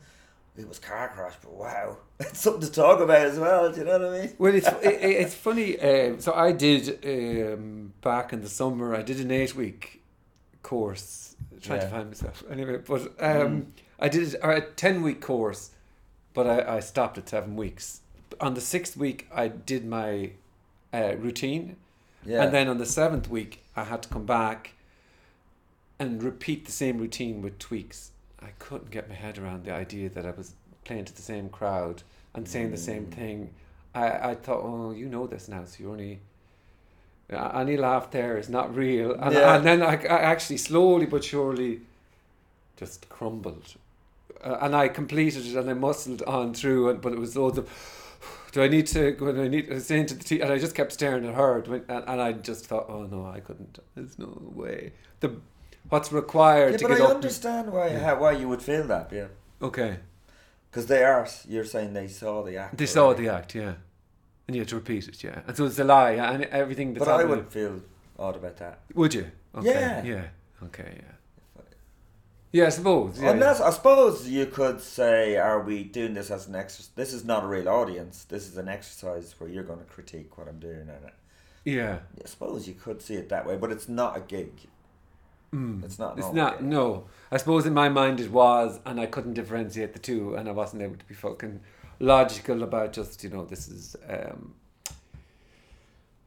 [0.58, 3.72] "It was car crash," but wow, it's something to talk about as well.
[3.72, 4.34] Do you know what I mean?
[4.38, 5.80] Well, it's it, it's funny.
[5.80, 8.96] Um, so I did um, back in the summer.
[8.96, 10.02] I did an eight week
[10.62, 11.36] course.
[11.62, 15.72] Trying to find myself anyway, but um, I did a ten week course,
[16.34, 18.02] but I, I stopped at seven weeks.
[18.42, 20.32] On the sixth week, I did my
[20.94, 21.78] uh, routine,
[22.26, 22.44] Yeah.
[22.44, 24.74] and then on the seventh week, I had to come back
[26.00, 28.12] and repeat the same routine with tweaks.
[28.44, 30.54] I couldn't get my head around the idea that I was
[30.84, 32.04] playing to the same crowd
[32.34, 33.14] and saying the same Mm.
[33.14, 33.50] thing.
[33.96, 36.20] I, I thought, oh, you know this now, so you're only.
[37.30, 39.14] Any laugh there is not real.
[39.14, 39.56] And, Yeah.
[39.56, 41.82] and then I, I actually, slowly but surely,
[42.76, 43.76] just crumbled.
[44.44, 47.58] Uh, and I completed it and I muscled on through, and, but it was loads
[47.58, 47.70] of.
[48.52, 49.32] Do I need to go?
[49.32, 50.42] Do I need to say into the tea?
[50.42, 53.40] And I just kept staring at her, and, and I just thought, oh no, I
[53.40, 53.80] couldn't.
[53.96, 54.92] There's no way.
[55.22, 55.32] The
[55.90, 57.10] what's required yeah, to but get I up.
[57.10, 58.00] and- understand why Yeah.
[58.00, 59.12] how, why you would feel that.
[59.12, 59.28] Yeah,
[59.62, 59.98] okay,
[60.70, 61.28] because they are.
[61.48, 62.78] You're saying they saw the act.
[62.78, 63.26] they saw already.
[63.26, 63.74] the act, yeah,
[64.48, 65.42] and you had to repeat it, yeah.
[65.48, 66.94] And so it's a lie, yeah, and everything.
[66.94, 67.82] That's But I would feel
[68.18, 68.80] odd about that.
[68.94, 69.32] Would you?
[69.56, 69.70] Okay.
[69.70, 70.04] Yeah.
[70.04, 70.26] Yeah.
[70.64, 70.94] Okay.
[70.96, 71.14] Yeah.
[72.56, 73.20] Yeah, I suppose.
[73.20, 73.32] Yeah.
[73.32, 76.92] Unless I suppose you could say, "Are we doing this as an exercise?
[76.96, 78.26] This is not a real audience.
[78.26, 81.10] This is an exercise where you're going to critique what I'm doing." And uh,
[81.66, 81.98] yeah.
[82.24, 84.52] I suppose you could see it that way, but it's not a gig.
[85.54, 85.84] Mm.
[85.84, 86.18] It's not.
[86.18, 86.64] It's not.
[86.64, 90.50] No, I suppose in my mind it was, and I couldn't differentiate the two, and
[90.50, 91.60] I wasn't able to be fucking
[92.00, 93.96] logical about just you know this is.
[94.10, 94.56] Um,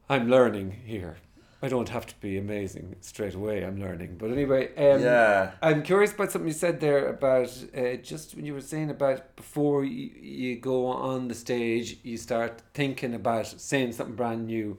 [0.09, 1.17] I'm learning here.
[1.61, 3.65] I don't have to be amazing straight away.
[3.65, 4.67] I'm learning, but anyway.
[4.75, 5.51] Um, yeah.
[5.61, 9.35] I'm curious about something you said there about uh, just when you were saying about
[9.35, 14.77] before you, you go on the stage, you start thinking about saying something brand new,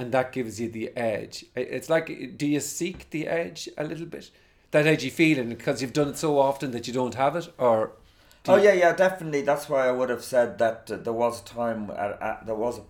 [0.00, 1.44] and that gives you the edge.
[1.54, 2.06] It's like,
[2.38, 4.30] do you seek the edge a little bit?
[4.70, 7.92] That edgy feeling because you've done it so often that you don't have it, or
[8.48, 9.42] Oh yeah, yeah, definitely.
[9.42, 12.54] That's why I would have said that uh, there was a time, at, at, there
[12.54, 12.82] was a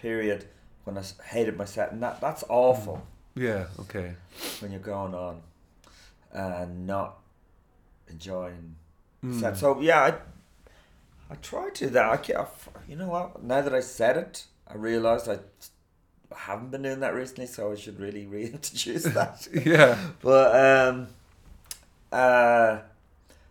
[0.00, 0.44] period
[0.84, 3.04] when I hated my set, and that that's awful
[3.34, 4.12] yeah, okay,
[4.60, 5.40] when you're going on
[6.32, 7.16] and not
[8.08, 8.76] enjoying
[9.24, 9.40] Mm.
[9.40, 9.56] set.
[9.56, 10.14] So yeah, I
[11.32, 12.04] I tried to do that.
[12.12, 12.46] I, ca-
[12.86, 13.42] you know what?
[13.42, 15.38] Now that I said it, I realised I
[16.36, 19.46] haven't been doing that recently, so I should really reintroduce that.
[19.66, 21.08] yeah, But um,
[22.12, 22.78] uh,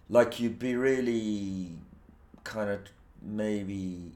[0.09, 1.71] like you'd be really
[2.43, 2.79] kind of
[3.21, 4.11] maybe.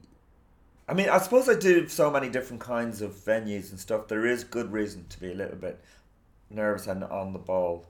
[0.88, 4.08] I mean, I suppose I do so many different kinds of venues and stuff.
[4.08, 5.78] There is good reason to be a little bit
[6.50, 7.86] nervous and on the ball,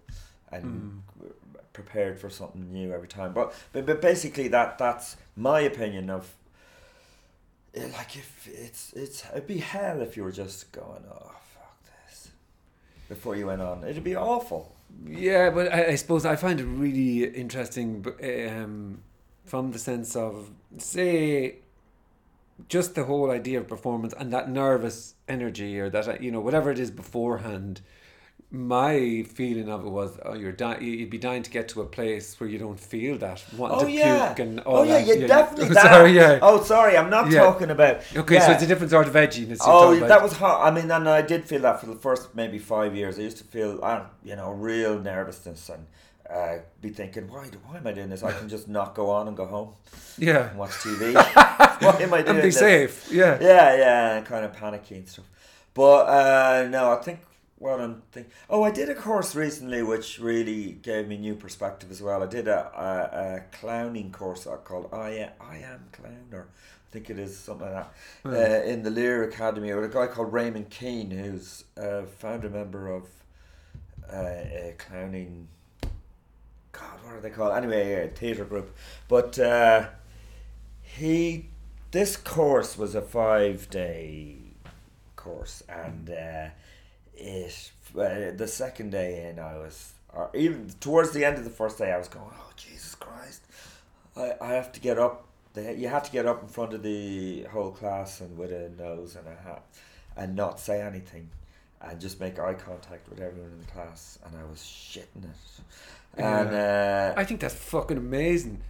[0.53, 1.03] and
[1.73, 3.33] prepared for something new every time.
[3.33, 6.35] But but, but basically, that that's my opinion of.
[7.75, 11.77] Eh, Like if it's it's it'd be hell if you were just going oh fuck
[12.09, 12.31] this
[13.09, 14.75] before you went on it'd be awful
[15.07, 19.03] Yeah, but I, I suppose I find it really interesting um,
[19.45, 21.57] from the sense of, say,
[22.69, 26.71] just the whole idea of performance and that nervous energy or that, you know, whatever
[26.71, 27.81] it is beforehand.
[28.53, 30.83] My feeling of it was, oh, you're dying.
[30.83, 33.45] You'd be dying to get to a place where you don't feel that.
[33.57, 34.27] Oh to yeah.
[34.35, 35.19] puke and all oh yeah, that.
[35.21, 35.83] yeah, definitely that.
[35.93, 36.39] Sorry, yeah.
[36.43, 37.43] Oh, sorry, I'm not Yeah.
[37.45, 38.03] talking about.
[38.17, 39.59] Okay, so it's a different sort of edginess.
[39.65, 40.09] Oh, about.
[40.09, 40.67] that was hot.
[40.67, 43.21] I mean, and I did feel that for the first maybe five years.
[43.21, 45.87] I used to feel, uh, you know, real nervousness and
[46.29, 48.25] uh, be thinking, why, do- why am I doing this?
[48.25, 49.75] I can just not go on and go home
[50.19, 50.51] yeah.
[50.51, 51.15] and watch TV.
[51.83, 52.59] why am I doing And be this?
[52.59, 53.13] safe.
[53.13, 53.39] Yeah.
[53.41, 55.27] Yeah, yeah, kind of panicky and stuff.
[55.73, 57.21] But uh, no, I think
[57.61, 58.33] what I'm thinking.
[58.49, 62.23] Oh, I did a course recently which really gave me new perspective as well.
[62.23, 66.49] I did a, a, a clowning course uh, called I Am, I Am Clown, or
[66.49, 67.93] I think it is something like that,
[68.23, 68.31] Hmm.
[68.35, 72.89] uh, in the Lir Academy with a guy called Raymond Keane, who's a founder member
[72.89, 73.05] of
[74.11, 75.49] uh, a clowning.
[76.73, 77.53] God, what are they called?
[77.55, 78.75] Anyway, a theatre group.
[79.07, 79.89] But uh,
[80.83, 81.51] he,
[81.91, 84.37] this course was a five day
[85.15, 86.09] course, and
[87.21, 91.51] it uh, the second day in, I was, or even towards the end of the
[91.51, 93.43] first day, I was going, oh Jesus Christ,
[94.17, 95.27] I, I have to get up.
[95.53, 98.71] They, you have to get up in front of the whole class and with a
[98.81, 99.65] nose and a hat,
[100.17, 101.29] and not say anything,
[101.81, 105.63] and just make eye contact with everyone in the class, and I was shitting it.
[106.17, 108.63] And uh, I think that's fucking amazing.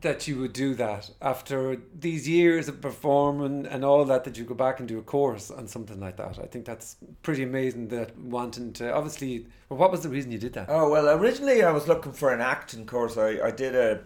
[0.00, 4.44] That you would do that after these years of performing and all that that you
[4.44, 6.38] go back and do a course on something like that.
[6.38, 10.38] I think that's pretty amazing that wanting to obviously well, what was the reason you
[10.38, 10.66] did that?
[10.70, 13.18] Oh well originally I was looking for an acting course.
[13.18, 14.00] I, I did a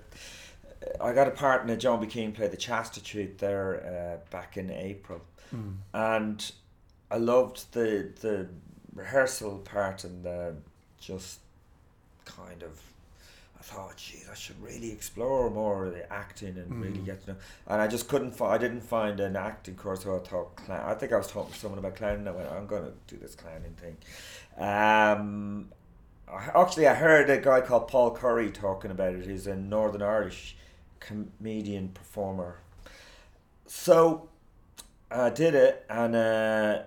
[1.00, 2.06] I got a part in a John B.
[2.08, 5.20] Keane play, The Chastitute, there uh, back in April,
[5.54, 5.76] Mm.
[5.94, 6.52] and
[7.12, 8.48] I loved the the
[8.92, 10.56] rehearsal part and the
[10.98, 11.38] just
[12.24, 12.80] kind of.
[13.58, 17.06] I thought, geez, I should really explore more of the acting and really Mm.
[17.06, 17.36] get to know.
[17.66, 18.32] And I just couldn't.
[18.32, 20.02] Fi- I didn't find an acting course.
[20.02, 20.84] So I thought, clown.
[20.84, 22.28] I think I was talking to someone about clowning.
[22.28, 23.96] I went, I'm going to do this clowning thing.
[24.58, 25.70] Um,
[26.28, 29.24] I- actually, I heard a guy called Paul Currie talking about it.
[29.26, 30.56] He's a Northern Irish
[31.00, 32.58] comedian performer.
[33.66, 34.28] So
[35.10, 36.82] I did it, and uh,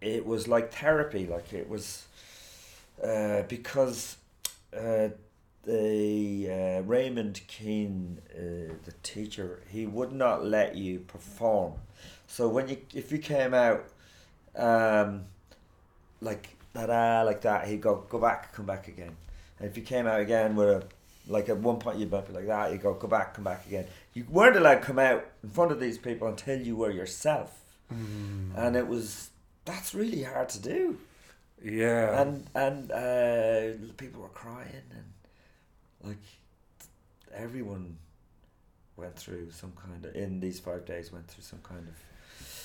[0.00, 1.26] it was like therapy.
[1.26, 2.06] Like it was
[3.02, 4.16] uh, because
[4.76, 5.08] uh,
[5.68, 11.74] the uh, Raymond Keane, uh, the teacher, he would not let you perform.
[12.26, 13.84] So when you if you came out
[14.56, 15.24] um,
[16.20, 19.14] like da like that, he'd go go back, come back again.
[19.58, 20.82] And if you came out again with a
[21.26, 23.86] like at one point you'd be like that, you go go back, come back again.
[24.14, 27.50] You weren't allowed to come out in front of these people until you were yourself,
[27.92, 28.52] Mm.
[28.56, 29.30] and it was
[29.64, 30.98] that's really hard to do.
[31.62, 32.20] Yeah.
[32.20, 35.04] And and uh, people were crying and
[36.04, 36.22] like
[37.34, 37.96] everyone
[38.96, 41.94] went through some kind of in these five days went through some kind of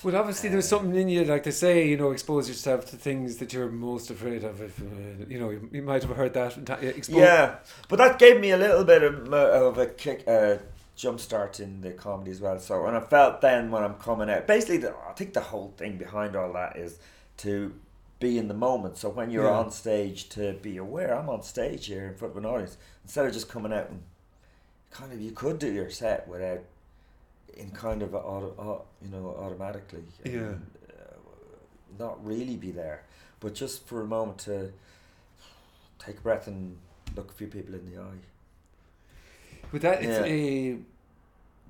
[0.04, 2.96] Well, obviously, there's Uh, something in you, like they say, you know, expose yourself to
[2.96, 4.60] things that you're most afraid of.
[4.60, 6.58] If uh, you know, you, you might have heard that.
[6.82, 7.56] Expose, Yeah,
[7.88, 10.56] but that gave me a little bit of, of a kick, uh,
[10.94, 12.58] jump start in the comedy as well.
[12.58, 15.72] So, and I felt then when I'm coming out, basically, the, I think the whole
[15.78, 16.98] thing behind all that is
[17.38, 17.72] to
[18.24, 18.96] be in the moment.
[18.96, 19.58] So when you're Yeah.
[19.58, 23.26] on stage, to be aware, I'm on stage here in front of an audience instead
[23.26, 24.02] of just coming out and
[24.90, 26.60] kind of you could do your set without
[27.52, 30.32] in kind of auto, you know automatically Yeah.
[30.32, 31.16] and, uh,
[31.98, 33.02] not really be there
[33.40, 34.72] but just for a moment to
[35.98, 36.78] take a breath and
[37.14, 38.22] look a few people in the eye
[39.70, 40.24] But that it's Yeah.
[40.24, 40.78] a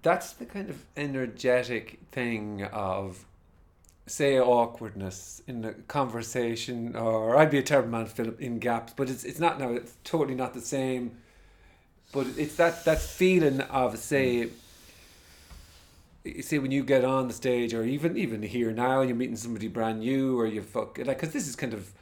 [0.03, 3.25] that's the kind of energetic thing of
[4.07, 9.09] say awkwardness in a conversation or I'd be a terrible man up in gaps, but
[9.09, 11.19] it's it's not now it's totally not the same.
[12.13, 14.51] But it's that that feeling of say
[16.25, 19.37] you see when you get on the stage or even even here now you're meeting
[19.37, 21.93] somebody brand new or you fuck like because this is kind of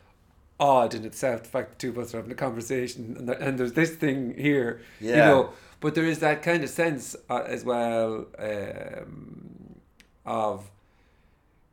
[0.60, 3.58] odd in itself the fact that two of us are having a conversation and, and
[3.58, 7.42] there's this thing here yeah you know but there is that kind of sense uh,
[7.46, 9.80] as well um,
[10.24, 10.70] of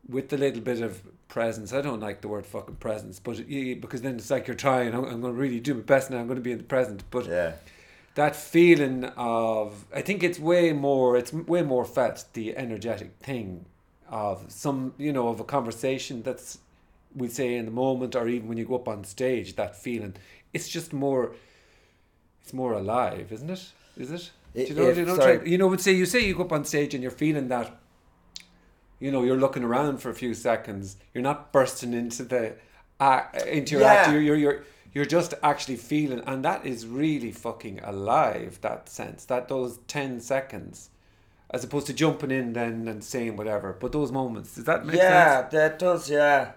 [0.09, 3.79] with the little bit of presence i don't like the word fucking presence but it,
[3.81, 6.09] because then it's like you're trying oh, i'm, I'm going to really do my best
[6.09, 7.53] now i'm going to be in the present but yeah.
[8.15, 13.65] that feeling of i think it's way more it's way more felt the energetic thing
[14.09, 16.57] of some you know of a conversation that's
[17.15, 20.15] we say in the moment or even when you go up on stage that feeling
[20.53, 21.33] it's just more
[22.41, 23.71] it's more alive isn't it?
[23.99, 24.31] Is it?
[24.55, 25.49] Do you know, If- do you know, sorry.
[25.49, 27.78] you know, would say you say you go up on stage and you're feeling that,
[28.99, 30.97] you know, you're looking around for a few seconds.
[31.13, 32.55] You're not bursting into the,
[32.99, 34.07] uh, into your act.
[34.07, 34.13] Yeah.
[34.13, 38.59] You're, you're you're you're just actually feeling, and that is really fucking alive.
[38.61, 40.89] That sense, that those ten seconds,
[41.51, 43.77] as opposed to jumping in then and saying whatever.
[43.79, 45.53] But those moments, does that make yeah, sense?
[45.53, 46.09] Yeah, that does.
[46.09, 46.51] Yeah,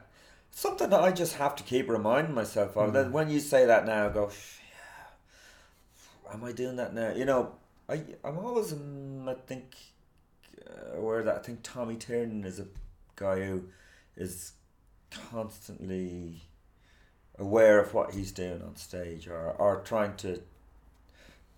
[0.51, 2.91] something that I just have to keep reminding myself of.
[2.91, 2.93] Mm.
[2.95, 4.31] That when you say that now, I go,
[6.31, 7.13] yeah, am I doing that now?
[7.15, 7.53] You know,
[7.89, 9.75] I I'm always um, I think
[10.69, 12.67] uh, aware that I think Tommy Tiernan is a
[13.17, 13.65] guy who
[14.17, 14.53] is
[15.11, 16.43] constantly
[17.39, 20.41] aware of what he's doing on stage or or trying to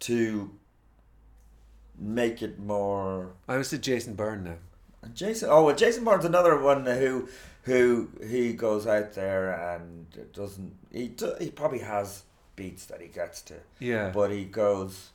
[0.01, 0.51] to
[1.99, 4.57] make it more I was to Jason Byrne now.
[5.03, 7.29] and Jason, oh well, Jason Byrne's another one who,
[7.63, 10.75] who he goes out there and doesn't.
[10.93, 12.23] He do, he probably has
[12.57, 14.11] beats that he gets to, Yeah.
[14.11, 15.11] but he goes.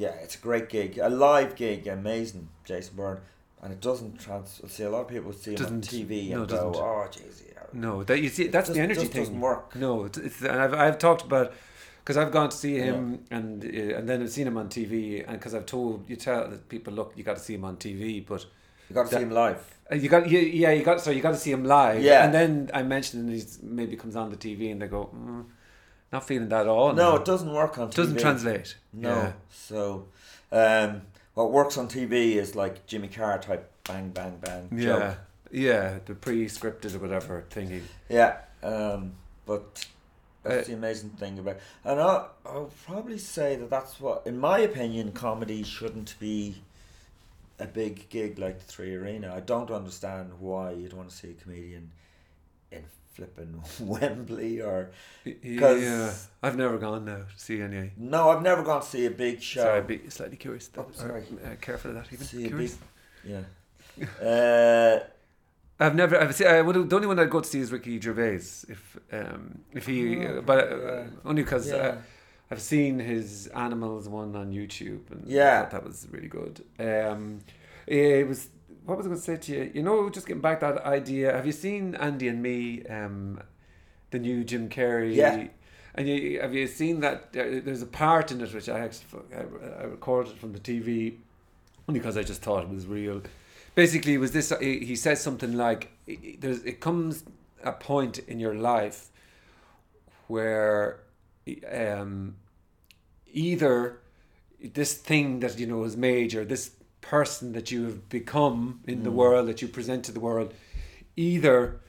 [0.00, 3.20] Yeah, it's a great gig, a live gig, amazing, Jason Byrne,
[3.62, 4.60] and it doesn't trans.
[4.68, 6.76] See, a lot of people see him on TV no, and go, doesn't.
[6.82, 9.22] "Oh, jeez, yeah." No, that you see, that's just, the energy just thing.
[9.24, 9.76] doesn't work.
[9.76, 11.52] No, it's, it's and I've I've talked about
[12.02, 15.22] because I've gone to see him and uh, and then I've seen him on TV
[15.28, 17.76] and because I've told you tell that people look you got to see him on
[17.76, 18.46] TV but
[18.88, 19.60] You got to That- see him live.
[19.92, 22.24] uh, you got yeah, yeah you got so you got to see him live Yeah.
[22.24, 25.44] and then I mentioned and he maybe comes on the TV and they go mm,
[26.12, 28.20] not feeling that at all No, now." it doesn't work on It doesn't TV.
[28.20, 29.08] translate No.
[29.08, 29.32] Yeah.
[29.50, 30.08] So,
[30.52, 31.02] um,
[31.34, 34.68] what works on TV is like Jimmy Carr type bang, bang, bang.
[34.72, 35.18] yeah joke.
[35.50, 38.38] yeah the pre-scripted or whatever thingy Yeah.
[38.62, 39.12] Um,
[39.46, 39.86] but
[40.42, 44.38] That's Uh, the amazing thing about, and I I'll probably say that that's what, in
[44.38, 46.62] my opinion, comedy shouldn't be
[47.58, 49.34] a big gig like the Three Arena.
[49.34, 51.90] I don't understand why you'd want to see a comedian
[52.72, 54.90] in flipping Wembley or
[55.42, 57.92] yeah, I've never gone now to see any.
[57.96, 59.62] no, I've never gone to see a big show.
[59.62, 60.68] Sorry, I'd be slightly curious.
[60.68, 61.24] That, Oh, sorry.
[61.44, 62.12] Or, uh, careful of that.
[62.12, 62.78] Even See a curious.
[63.24, 64.06] big, yeah.
[64.26, 65.00] Uh,
[65.78, 66.20] I've never.
[66.20, 66.46] I've seen.
[66.46, 66.88] I would.
[66.90, 68.36] The only one I'd go to see is Ricky Gervais.
[68.68, 71.04] If um, if he, Oh, but uh, yeah.
[71.24, 71.76] only because yeah.
[71.76, 71.96] uh,
[72.50, 75.62] I've seen his animals one on YouTube, and Yeah.
[75.66, 76.62] I thought that was really good.
[76.78, 77.40] Um,
[77.86, 78.48] it was.
[78.84, 79.70] What was I going to say to you?
[79.74, 81.32] You know, just getting back that idea.
[81.32, 82.82] Have you seen Andy and Me?
[82.86, 83.40] Um,
[84.10, 85.14] the new Jim Carrey.
[85.14, 85.46] Yeah.
[85.94, 87.32] And you, have you seen that?
[87.32, 89.40] There, there's a part in it which I actually I,
[89.80, 91.16] I recorded from the TV,
[91.88, 93.22] only because I just thought it was real.
[93.74, 94.52] Basically, it was this?
[94.60, 95.90] He he says something like,
[96.38, 97.24] "There's it comes
[97.64, 99.08] a point in your life
[100.28, 101.00] where,
[101.70, 102.36] um,
[103.32, 103.98] either
[104.62, 106.70] this thing that you know is major, this
[107.00, 109.14] person that you have become in the Mm.
[109.14, 110.52] world that you present to the world,
[111.16, 111.80] either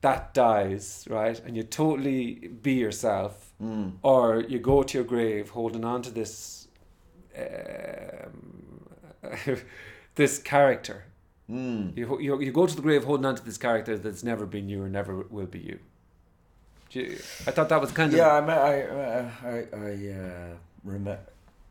[0.00, 3.92] that dies, right, and you totally be yourself, Mm.
[4.02, 6.68] or you go to your grave holding on to this,
[7.36, 8.88] um,
[10.14, 11.04] this character.
[11.50, 11.96] Mm.
[11.96, 14.68] You, you you go to the grave holding on to this character that's never been
[14.68, 15.78] you or never will be you.
[17.46, 19.20] I thought that was kind of Yeah, I, I,
[19.52, 21.18] I, I uh, remember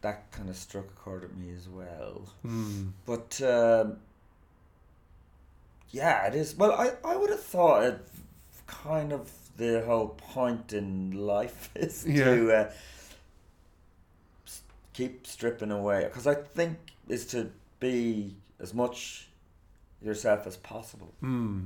[0.08, 2.30] that kind of struck a chord at me as well.
[2.41, 2.88] Hmm.
[3.05, 3.97] But um,
[5.91, 6.55] yeah, it is.
[6.55, 7.99] Well, I, I would have thought it
[8.68, 12.72] kind of the whole point in life is to uh,
[14.93, 16.05] keep stripping away.
[16.05, 16.78] Because I think
[17.10, 17.51] is to
[17.82, 19.28] be as much
[20.01, 21.64] yourself as possible, Hmm.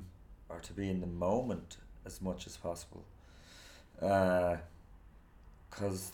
[0.50, 3.04] or to be in the moment as much as possible.
[4.00, 4.62] Because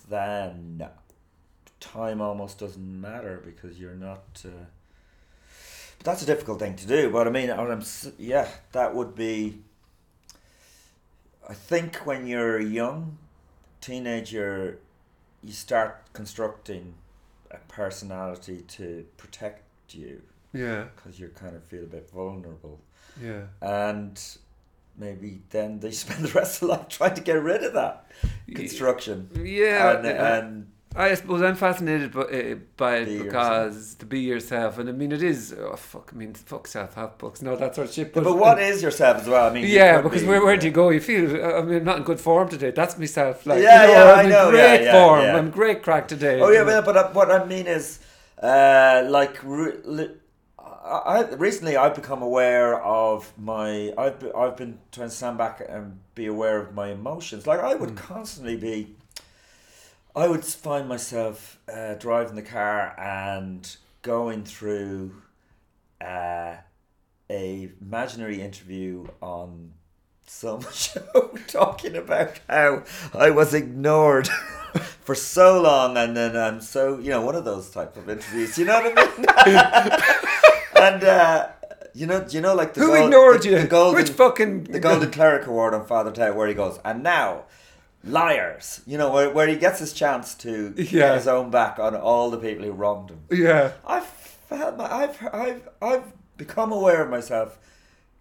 [0.09, 0.85] then
[1.79, 4.23] time almost doesn't matter because you're not.
[4.45, 4.65] Uh,
[5.97, 7.09] but that's a difficult thing to do.
[7.09, 7.83] But I mean, I'm
[8.17, 9.59] yeah, that would be.
[11.49, 13.17] I think when you're a young
[13.79, 14.79] teenager,
[15.43, 16.95] you start constructing
[17.51, 19.63] a personality to protect
[19.95, 20.21] you
[20.53, 20.85] Yeah.
[20.95, 22.81] because you kind of feel a bit vulnerable,
[23.21, 23.43] Yeah.
[23.61, 24.21] and
[24.97, 28.11] maybe then they spend the rest of life trying to get rid of that
[28.53, 29.29] construction.
[29.41, 29.97] Yeah.
[29.99, 34.79] and, and I suppose I'm fascinated by, uh, by Be it because to be yourself,
[34.79, 35.53] and I mean it is.
[35.57, 36.09] Oh fuck!
[36.13, 38.13] I mean fuck self help books, no that sort of shit.
[38.13, 39.47] but, what is yourself as well?
[39.49, 40.89] I mean, Yeah, because be- where, where do you go?
[40.89, 42.71] You feel I mean I'm not in good form today.
[42.71, 43.45] That's myself.
[43.45, 45.21] Like Yeah, you know, yeah, I'm I in know, great yeah, yeah, form.
[45.21, 45.35] yeah.
[45.37, 46.41] I'm great crack today.
[46.41, 47.99] Oh yeah, but, but uh, what I mean is,
[48.41, 50.15] uh, like, re- li-
[50.59, 53.93] I, recently I've become aware of my.
[53.97, 57.45] I've be, I've been trying to stand back and be aware of my emotions.
[57.45, 57.97] Like I would Mm.
[57.97, 58.95] constantly be.
[60.17, 65.13] I would find myself uh, driving the car and going through
[66.01, 66.55] uh,
[67.29, 69.73] a imaginary interview on
[70.25, 72.81] some show talking about how
[73.13, 74.27] I was ignored
[75.03, 78.57] for so long and then I'm so you know one of those type of interviews
[78.57, 79.45] you know what I
[80.73, 81.47] mean and uh,
[81.93, 83.59] you know you know like the Who gold- ignored the, you?
[83.59, 87.03] the golden Which fucking the golden cleric award on Father Ted where he goes and
[87.03, 87.43] now
[88.07, 90.83] liars you know where, where he gets his chance to Yeah.
[90.91, 93.71] get his own back on all the people who wronged him Yeah.
[93.85, 96.03] I've felt my, I've I've I've
[96.37, 97.57] become aware of myself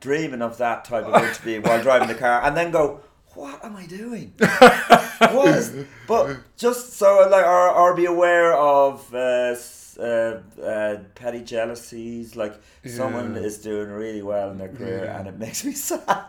[0.01, 3.01] dreaming of that type of interview while driving the car, and then go,
[3.35, 5.73] "What am I doing?" what is,
[6.09, 9.55] but just so like, or, or be aware of uh,
[9.99, 12.35] uh, uh, petty jealousies.
[12.37, 12.55] Like
[12.87, 15.19] someone is doing really well in their career, Yeah.
[15.19, 16.25] and it makes me sad.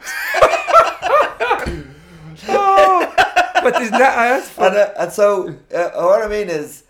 [2.50, 3.07] Oh,
[3.72, 4.18] but there's that.
[4.18, 4.66] I asked for.
[4.66, 6.84] and uh, and so uh, what I mean is,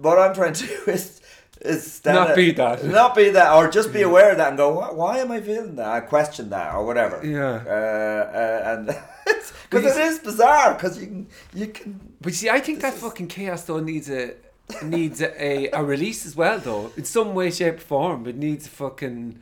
[0.00, 1.20] what I'm trying to do is
[1.60, 2.84] is Not up- be that.
[2.84, 5.40] not be that, or just be aware of that and go, why, why am I
[5.40, 5.86] feeling that?
[5.86, 7.24] I question that or whatever.
[7.24, 7.62] Yeah.
[7.66, 8.86] Uh, uh, and
[9.70, 13.28] because it is bizarre because you can you can But see, I think that fucking
[13.28, 14.34] chaos though needs a
[14.82, 16.92] needs a, a, release as well though.
[16.96, 19.38] In some way, shape, or form, it needs a fucking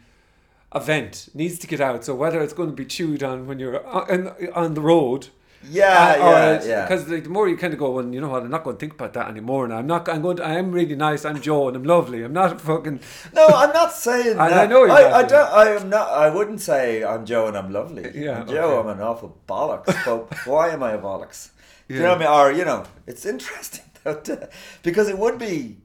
[0.74, 1.28] event.
[1.34, 2.04] Needs to get out.
[2.04, 5.28] So whether it's going to be chewed on when you're on, on the road.
[5.64, 6.82] Yeah uh, yeah yeah.
[6.86, 8.42] Because like, the more you kind of go, well, you know what?
[8.42, 9.66] I'm not going to think about that anymore.
[9.68, 10.08] Now I'm not.
[10.08, 10.36] I'm going.
[10.38, 11.24] To, I am really nice.
[11.24, 12.22] I'm Joe, and I'm lovely.
[12.22, 13.00] I'm not fucking.
[13.32, 14.58] No, I'm not saying I- that.
[14.58, 15.52] I know I, I don't.
[15.52, 16.08] I am not.
[16.10, 18.10] I wouldn't say I'm Joe and I'm lovely.
[18.14, 18.88] Yeah, I'm Joe, okay.
[18.90, 19.86] I'm an awful bollocks.
[20.04, 21.50] But why am I a bollocks?
[21.88, 22.08] You know Yeah.
[22.10, 22.54] what I mean?
[22.54, 24.48] Or you know, it's interesting though, to-
[24.82, 25.78] because it would be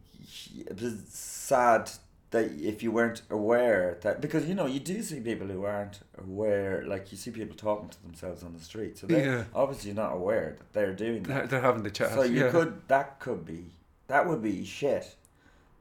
[1.10, 1.90] sad
[2.34, 6.00] that if you weren't aware that because you know you do see people who aren't
[6.18, 9.44] aware like you see people talking to themselves on the street so they're Yeah.
[9.56, 12.12] obviously not aware that they're doing that They're, having the chat.
[12.14, 12.50] so you yeah.
[12.52, 13.62] could that could be
[14.08, 15.16] that would be shit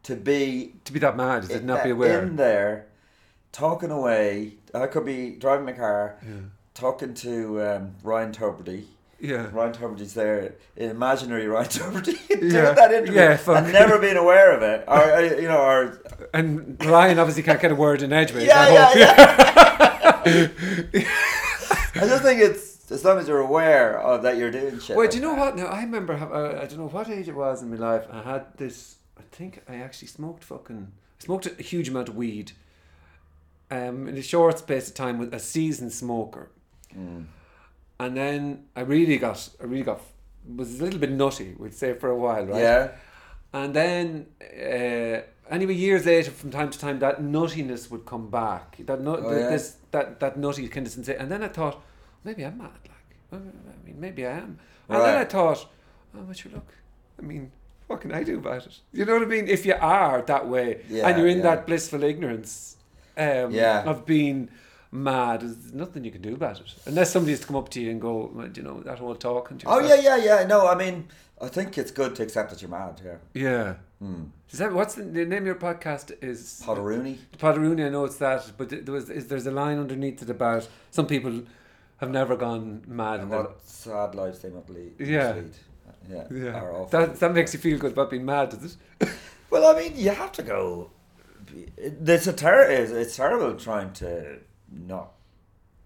[0.05, 2.23] to be to be that mad, to not be that- aware?
[2.23, 2.87] in there
[3.51, 6.35] talking away I could be driving my car yeah.
[6.75, 7.35] talking to
[7.69, 8.85] um, Ryan Tubridy
[9.23, 9.49] Yeah.
[9.53, 12.73] Ryan Tubridy's there, imaginary Ryan Tuberty, doing Yeah.
[12.73, 13.59] that interview Yeah, fuck.
[13.59, 16.03] and never been aware of it, or uh, you know, or
[16.35, 18.47] And Ryan obviously can't get a word in edgeways.
[18.49, 20.49] yeah, yeah, yeah.
[21.95, 24.97] I just think it's as long as you're aware of that you're doing shit.
[24.97, 25.39] Well, like do you know that.
[25.41, 25.57] what?
[25.57, 26.15] Now I remember.
[26.15, 28.05] Uh, I don't know what age it was in my life.
[28.11, 28.97] I had this.
[29.19, 30.89] I think I actually smoked fucking.
[31.21, 32.53] I smoked a huge amount of weed.
[33.71, 36.51] Um, in a short space of time with a seasoned smoker,
[36.95, 37.25] Mm.
[38.03, 39.49] And then I really got.
[39.61, 40.01] I really got.
[40.57, 41.55] Was a little bit nutty.
[41.59, 42.61] We'd say for a while, right?
[42.61, 42.89] Yeah,
[43.55, 45.23] And then, uh,
[45.55, 48.77] anyway, years later, from time to time, that nuttiness would come back.
[48.87, 49.51] That nut, Oh, yeah.
[49.51, 51.21] this, that that nutty kind of sensation.
[51.23, 51.77] And then I thought,
[52.25, 52.71] maybe I'm mad.
[52.89, 54.59] Like, I mean, maybe I am.
[54.89, 55.61] And then I thought,
[56.17, 56.67] oh, but you look.
[57.21, 57.53] I mean,
[57.87, 58.81] what can I do about it?
[58.93, 59.47] You know what I mean?
[59.49, 61.55] If you are that way, Yeah, and you're in yeah.
[61.55, 62.77] that blissful ignorance
[63.17, 63.85] um, Yeah.
[63.85, 64.49] of being
[64.93, 66.67] mad, there's nothing you can do about it.
[66.87, 69.15] Unless somebody has to come up to you and go, well, you know, that whole
[69.17, 70.47] talking to Oh yeah, yeah, yeah.
[70.47, 71.09] No, I mean,
[71.41, 73.01] I think it's good to accept that you're mad.
[73.05, 73.17] Yeah.
[73.35, 73.75] Yeah.
[73.99, 74.25] Hmm.
[74.51, 76.13] Is that what's the, the name of your podcast?
[76.23, 77.19] Is Potteroony.
[77.39, 80.69] Potteroony, I know it's that, but there was is there's a line underneath it about
[80.91, 81.43] some people
[81.97, 84.93] have never gone mad And what sad lives they must lead.
[84.99, 85.33] Yeah.
[85.33, 85.53] lead.
[86.11, 86.25] Yeah.
[86.31, 86.85] yeah.
[86.91, 89.09] That that makes you feel good about being mad, does it?
[89.51, 90.91] Well, I mean, you have to go.
[91.77, 94.39] It's a ter- it's, it's terrible trying to
[94.73, 95.13] not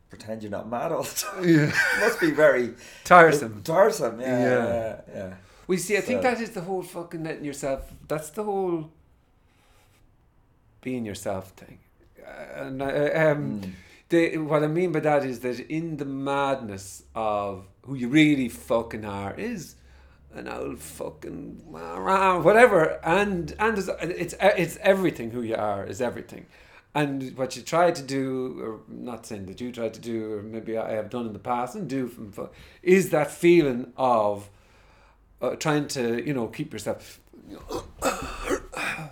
[0.08, 1.48] pretend you're not mad all the time.
[1.48, 1.68] Yeah.
[1.68, 2.74] It must be very
[3.04, 3.62] Tiresome.
[3.64, 4.66] Tiresome, yeah, Yeah.
[4.66, 5.34] yeah, yeah.
[5.66, 5.96] We see.
[5.96, 7.90] I think that is the whole fucking letting yourself.
[8.06, 8.90] That's the whole
[10.80, 11.78] being yourself thing.
[12.24, 13.72] Uh, and I, uh, um, Mm.
[14.08, 18.48] the what I mean by that is that in the madness of who you really
[18.48, 19.74] fucking are is
[20.34, 21.62] an old fucking
[22.44, 25.30] whatever, and and it's it's, it's everything.
[25.32, 26.46] Who you are is everything,
[26.96, 30.42] and what you try to do, or not saying that you try to do, or
[30.42, 32.32] maybe I have done in the past and do from
[32.82, 34.48] is that feeling of
[35.42, 37.20] uh, trying to you know keep yourself.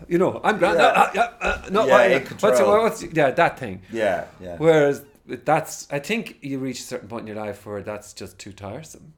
[0.09, 0.79] You know, I'm grand.
[0.79, 0.87] Yeah.
[0.87, 3.81] Uh, yeah, uh, no, Yeah, what's, what's yeah that thing.
[3.91, 4.57] Yeah, yeah.
[4.59, 8.39] Whereas that's, I think you reach a certain point in your life where that's just
[8.39, 9.15] too tiresome.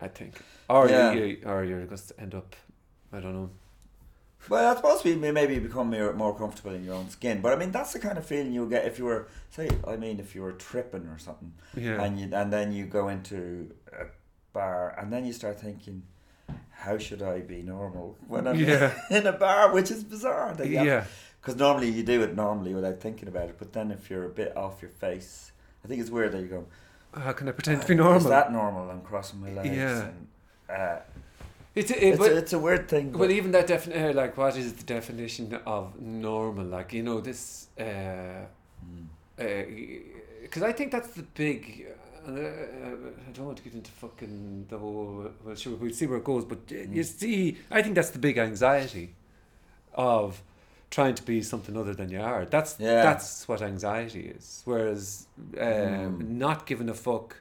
[0.00, 0.40] I think,
[0.70, 1.12] or Yeah.
[1.12, 2.56] you, you, or you're going to end up,
[3.12, 3.50] I don't know.
[4.48, 7.40] Well, I suppose we may maybe become more, more comfortable in your own skin.
[7.40, 9.96] But I mean, that's the kind of feeling you get if you were, say, I
[9.96, 13.70] mean, if you were tripping or something, Yeah, and you and then you go into
[13.92, 14.06] a
[14.52, 16.02] bar, and then you start thinking,
[16.72, 18.92] how should I be normal when I'm Yeah.
[19.10, 20.54] in a bar, which is bizarre.
[20.54, 21.04] that you have- yeah,
[21.40, 24.28] Because normally you do it normally without thinking about it, but then if you're a
[24.28, 25.52] bit off your face,
[25.84, 26.66] I think it's weird that you go.
[27.14, 28.18] How can I pretend to be "Uh, normal?
[28.18, 28.90] Is that normal?
[28.90, 29.76] I'm crossing my legs.
[29.76, 30.08] Yeah.
[30.08, 30.26] And,
[30.68, 30.98] uh,
[31.74, 33.10] it's, it, it's, but, a, it's a weird thing.
[33.10, 36.64] but But even that definition, uh, like, what is the definition of normal?
[36.66, 37.84] Like, you know, this, uh,
[38.84, 40.02] Mm.
[40.42, 41.86] because I think that's the big.
[42.26, 45.30] Uh, I don't want to get into fucking the whole.
[45.44, 46.44] Well, sure, we'll see where it goes.
[46.44, 47.04] But uh, you Mm.
[47.20, 49.14] see, I think that's the big anxiety
[49.94, 50.42] of
[50.90, 52.44] trying to be something other than you are.
[52.44, 53.02] That's Yeah.
[53.02, 54.62] that's what anxiety is.
[54.64, 56.28] Whereas uh, Mm.
[56.28, 57.36] not giving a fuck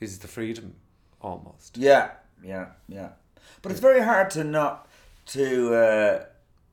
[0.00, 0.74] is the freedom
[1.20, 1.76] almost.
[1.78, 2.10] Yeah,
[2.44, 3.10] yeah, yeah.
[3.62, 4.88] But it's very hard to not
[5.26, 6.24] to uh,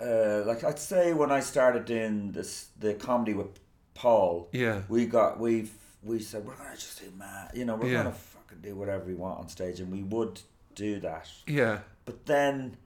[0.03, 3.59] uh, like I'd say when I started doing this the comedy with
[3.93, 4.81] Paul, Yeah.
[4.89, 5.69] we got we
[6.03, 8.03] we said we're gonna just do mad, you know, we're Yeah.
[8.03, 10.41] gonna fucking do whatever we want on stage, and we would
[10.75, 11.27] do that.
[11.47, 11.79] Yeah.
[12.05, 12.77] But then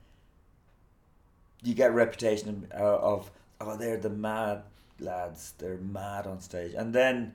[1.64, 3.32] you get a reputation uh, of
[3.62, 4.64] oh they're the mad
[5.00, 7.34] lads, they're mad on stage, and then.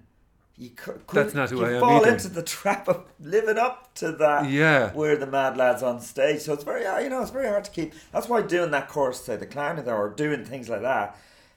[0.61, 2.13] You could, That's not who I am fall either.
[2.13, 4.93] into the trap of living up to that Yeah.
[4.93, 6.41] we're the mad lads on stage.
[6.43, 7.95] So it's very, uh, you know, it's very hard to keep.
[8.13, 11.17] That's why doing that course, say the clowning or doing things like that,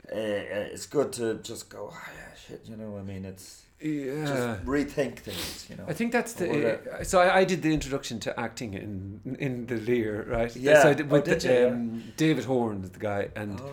[0.10, 2.98] uh, uh, it's good to just go, oh, yeah, shit, you know.
[2.98, 4.26] I mean, it's Yeah.
[4.26, 5.84] just rethink things, you know.
[5.86, 6.48] I think that's the.
[6.80, 10.56] Uh, so I, I did the introduction to acting in in the Lir, right?
[10.56, 10.82] Yeah.
[10.82, 11.68] So I did Oh, with did the?
[11.72, 13.70] Um, David Horn the guy, and All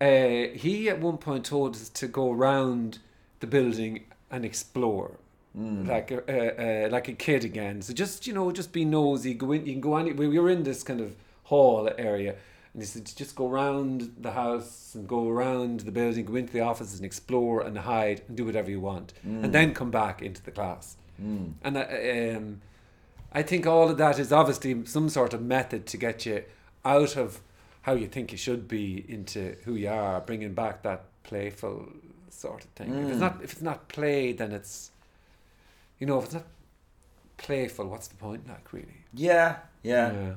[0.00, 0.50] right.
[0.50, 2.98] uh, he at one point told us to go around
[3.38, 4.04] the building
[4.34, 5.18] and explore.
[5.56, 5.86] Mm.
[5.86, 6.18] Like a,
[6.84, 7.80] uh, uh, like a kid again.
[7.80, 9.34] So just you know, just be nosy.
[9.34, 9.64] Go in.
[9.66, 10.12] You can go any.
[10.12, 11.14] We were in this kind of
[11.44, 12.34] hall area,
[12.72, 16.52] and he said just go around the house and go around the building, go into
[16.52, 19.44] the offices and explore and hide and do whatever you want, Mm.
[19.44, 20.96] and then come back into the class.
[21.22, 21.52] Mm.
[21.62, 22.60] And I, um,
[23.32, 26.42] I think all of that is obviously some sort of method to get you
[26.84, 27.40] out of
[27.82, 31.88] how you think you should be into who you are, bringing back that playful
[32.34, 32.98] sort of thing.
[33.00, 33.20] If it's Mm.
[33.20, 34.90] not if it's not play, then it's
[35.98, 36.46] you know if it's not
[37.36, 38.48] playful, what's the point?
[38.48, 39.04] Like really?
[39.12, 40.12] Yeah, yeah.
[40.12, 40.34] yeah,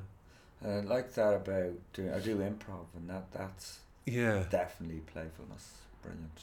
[0.61, 2.13] And I like that about doing.
[2.13, 4.43] I do improv, and that that's yeah.
[4.49, 5.81] definitely playfulness.
[6.01, 6.39] Brilliant.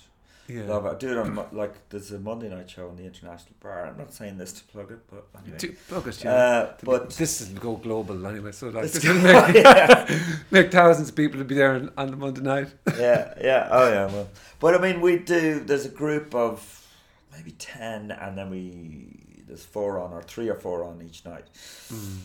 [0.48, 0.64] Yeah.
[0.64, 0.92] Love it.
[0.92, 3.86] I do it on like there's a Monday night show on the International Bar.
[3.86, 5.58] I'm not saying this to plug it, but anyway.
[5.58, 6.32] To- August, yeah.
[6.34, 10.20] Uh, but this is go global anyway, so like this will make, yeah.
[10.50, 12.68] make thousands of people to be there on, on the Monday night.
[12.98, 14.06] yeah, yeah, oh yeah.
[14.06, 14.28] Well,
[14.60, 15.60] but I mean, we do.
[15.60, 16.86] There's a group of
[17.32, 21.46] maybe ten, and then we there's four on or three or four on each night,
[21.92, 22.16] Mm.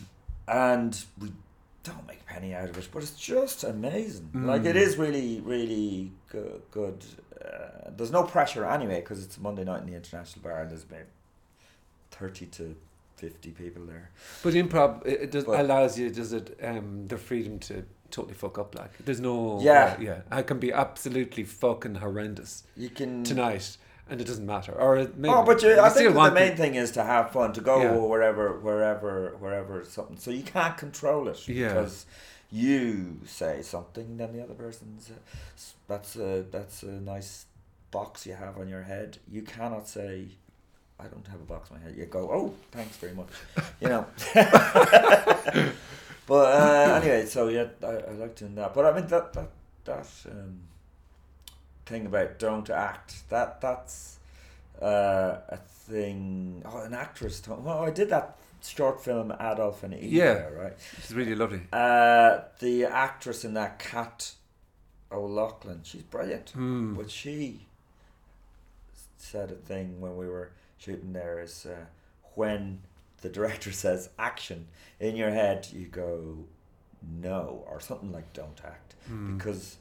[0.47, 1.31] and we
[1.83, 4.29] don't make a penny out of it, but it's just amazing.
[4.33, 4.97] Like it Mm.
[4.99, 6.61] really, really good.
[6.71, 7.03] good.
[7.43, 10.83] Uh, there's no pressure anyway because it's Monday night in the International Bar, and there's
[10.83, 11.07] about
[12.11, 12.75] thirty to
[13.15, 14.09] fifty people there.
[14.43, 18.33] But improv it, it does, But- allows you does it um the freedom to totally
[18.33, 19.95] fuck up like there's no Yeah.
[19.97, 23.77] uh, yeah I can be absolutely fucking horrendous You can tonight
[24.09, 26.73] and it doesn't matter or maybe oh, but you, I think the main to- thing
[26.75, 27.95] is to have fun, to go Yeah.
[27.97, 30.17] wherever, wherever, wherever something.
[30.17, 31.67] So you can't control it Yeah.
[31.67, 32.07] because
[32.51, 35.11] you say something, then the other person's.
[35.87, 37.45] That's a that's a nice
[37.91, 39.17] box you have on your head.
[39.31, 40.29] You cannot say,
[40.99, 43.27] "I don't have a box on my head." You go, "Oh, thanks very much,"
[43.79, 44.05] you know.
[46.25, 48.73] but uh, anyway, so yeah, I, I like doing that.
[48.73, 49.49] But I mean that that
[49.85, 50.61] that um,
[51.85, 54.17] thing about don't act that that's
[54.81, 56.63] uh, a thing.
[56.65, 57.41] Oh, an actress.
[57.41, 60.33] Told, well, I did that short film Adolf and Eva, Yeah.
[60.49, 60.73] right?
[60.97, 64.33] it's really lovely Uh, the actress in that Cat
[65.11, 66.53] O'Loughlin, she's brilliant.
[66.55, 66.95] mm.
[66.95, 67.67] But she
[69.17, 71.85] said a thing when we were shooting there is uh,
[72.35, 72.81] when
[73.21, 74.67] the director says action
[74.99, 76.45] in your head, you go
[77.01, 79.37] no or something like don't act Mm.
[79.37, 79.77] because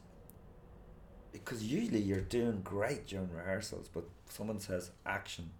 [1.33, 5.51] because usually you're doing great during rehearsals, but someone says action,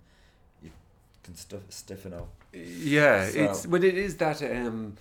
[1.25, 2.29] can stuff stiffen up.
[2.53, 4.97] yeah So- it's but it is that um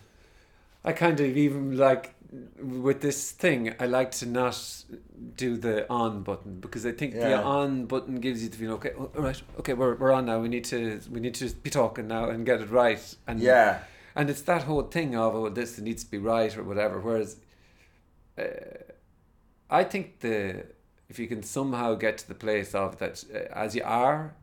[0.84, 2.14] I kind of even like
[2.62, 4.58] with this thing I like to not
[5.36, 8.92] do the on button because I think the on button gives you the feeling okay
[8.92, 12.08] all right okay we're, we're on now we need to we need to be talking
[12.08, 13.80] now and get it right and Yeah,
[14.16, 17.00] And it's that whole thing of oh this needs to be right or whatever.
[17.00, 17.38] Whereas,
[18.38, 18.44] uh,
[19.70, 20.66] I think the
[21.10, 24.34] if you can somehow get to the place of that uh, as you are,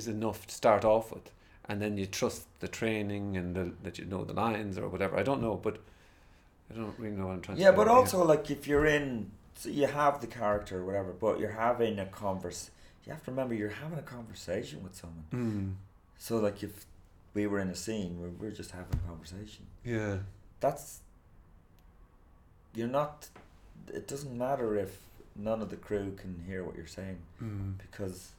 [0.00, 1.26] is enough to start off with,
[1.68, 5.14] and then you trust the training and the, that you know the lines or whatever.
[5.22, 5.74] I don't know, but
[6.70, 7.68] I don't really know what I'm trying to say.
[7.68, 9.30] yeah, but also like if you're in,
[9.60, 12.70] so you have the character or whatever, but you're having a converse.
[13.04, 15.26] You have to remember you're having a conversation with someone.
[15.32, 15.68] Mm,
[16.18, 16.74] So like if
[17.34, 20.16] we were in a scene where we're just having a conversation, yeah,
[20.64, 21.00] that's
[22.74, 23.28] you're not.
[23.92, 24.92] It doesn't matter if
[25.36, 28.32] none of the crew can hear what you're saying mm, because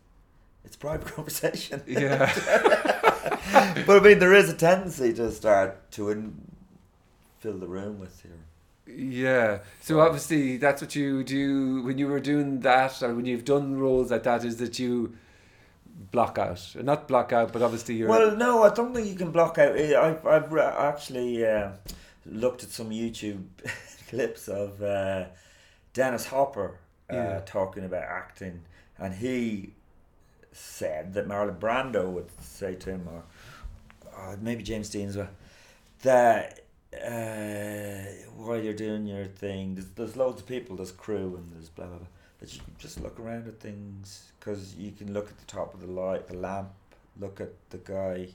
[0.65, 1.81] it's private conversation.
[1.87, 2.31] yeah,
[3.85, 6.33] but I mean, there is a tendency to start to in,
[7.39, 8.97] fill the room with your.
[8.97, 9.59] yeah.
[9.81, 13.77] So obviously, that's what you do when you were doing that, or when you've done
[13.79, 14.43] roles like that.
[14.45, 15.15] Is that you
[16.11, 18.09] block out, not block out, but obviously you're.
[18.09, 19.75] Well, no, I don't think you can block out.
[19.77, 21.71] I- I've I've actually uh,
[22.25, 23.43] looked at some YouTube
[24.09, 25.25] clips of uh,
[25.93, 26.77] Dennis Hopper
[27.11, 27.41] uh, Yeah.
[27.45, 28.61] talking about acting,
[28.97, 29.73] and he
[30.51, 33.23] said that Marlon Brando would say to him, or
[34.15, 35.29] uh, maybe James Dean as well,
[36.03, 36.61] that
[36.93, 41.69] uh, while you're doing your thing, there's, there's loads of people, there's crew, and there's
[41.69, 42.07] blah blah blah.
[42.39, 45.73] That you can just look around at things because you can look at the top
[45.75, 46.69] of the light, the lamp,
[47.19, 48.29] look at the guy,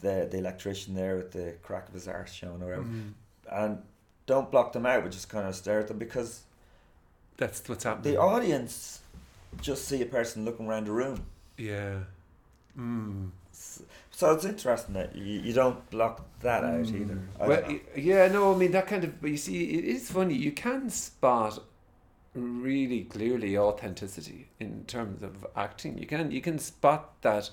[0.00, 3.12] the the electrician there with the crack of his arse showing or whatever, Mm,
[3.50, 3.78] and
[4.26, 6.42] don't block them out, but just kind of stare at them because
[7.36, 8.14] that's what's happening.
[8.14, 9.00] the audience
[9.60, 11.26] just see a person looking around the room.
[11.56, 12.00] Yeah.
[12.78, 13.30] Mm.
[13.52, 17.18] S- So it's interesting that you, you don't block that out either.
[17.40, 17.74] I Well, don't know.
[17.74, 19.20] y- yeah, no, I mean that kind of.
[19.20, 20.34] But you see, it is funny.
[20.34, 21.60] You can spot
[22.34, 25.98] really clearly authenticity in terms of acting.
[25.98, 27.50] You can you can spot that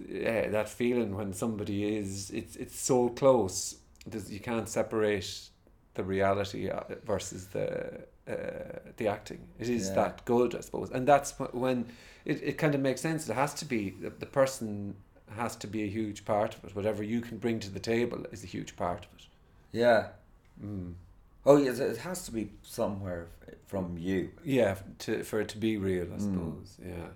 [0.00, 3.76] uh, that feeling when somebody is it's it's so close.
[4.06, 5.48] There's, you can't separate
[5.94, 8.34] the reality uh, versus the uh,
[8.96, 9.46] the acting.
[9.58, 9.94] It is Yeah.
[9.96, 11.86] that good, I suppose, and that's when
[12.24, 13.28] it, it kind of makes sense.
[13.28, 14.94] It has to be the, the person
[15.36, 16.74] has to be a huge part of it.
[16.76, 19.26] Whatever you can bring to the table is a huge part of it.
[19.72, 20.08] yeah.
[20.62, 20.94] Mm.
[21.46, 23.26] Oh yes, it has to be somewhere
[23.66, 24.30] from you.
[24.44, 26.20] Yeah, to for it to be real, I Mm.
[26.20, 26.76] suppose.
[26.80, 27.08] Yeah.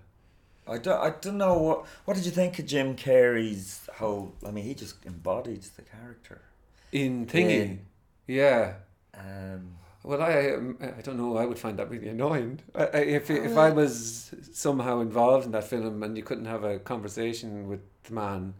[0.67, 4.51] I don't, I don't know what what did you think of Jim Carrey's whole I
[4.51, 6.43] mean he just embodied the character.
[6.93, 7.87] In thingy, In-
[8.27, 8.75] yeah,
[9.15, 9.79] Um,
[10.09, 11.37] Well, I um, I don't know.
[11.37, 12.61] I would find that really annoying.
[12.75, 16.65] I, I, if if I was somehow involved in that film and you couldn't have
[16.65, 18.55] a conversation with the man,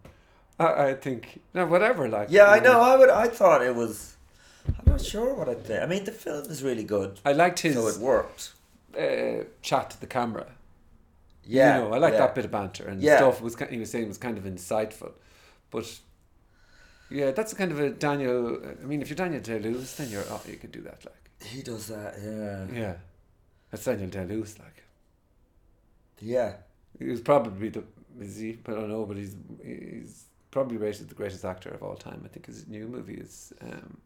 [0.59, 2.07] I, I think no whatever.
[2.07, 2.83] Like yeah, I you know.
[2.83, 3.09] I would.
[3.09, 4.19] I thought it was.
[4.69, 5.83] I'm not sure what I think.
[5.83, 8.53] I mean, the film is really good, I liked his so it worked.
[8.95, 10.49] uh, chat to the camera.
[11.45, 12.19] Yeah, you know, I like yeah.
[12.19, 13.17] that bit of banter and Yeah.
[13.17, 13.41] stuff.
[13.41, 15.13] Was he was saying was kind of insightful,
[15.71, 15.99] but
[17.11, 18.61] yeah, that's kind of a Daniel.
[18.83, 21.07] I mean, if you're Daniel Day Lewis, then you're oh, you could do that.
[21.07, 22.15] Like He does that.
[22.23, 22.67] Yeah.
[22.81, 22.95] yeah,
[23.71, 24.59] that's Daniel Day Lewis.
[24.59, 24.83] Like
[26.21, 26.55] Yeah.
[26.99, 27.85] he was probably the
[28.21, 28.59] is he?
[28.67, 32.23] I don't know, but he's he's probably rated the greatest actor of all time.
[32.25, 33.53] I think his new movie is.
[33.61, 33.99] Um,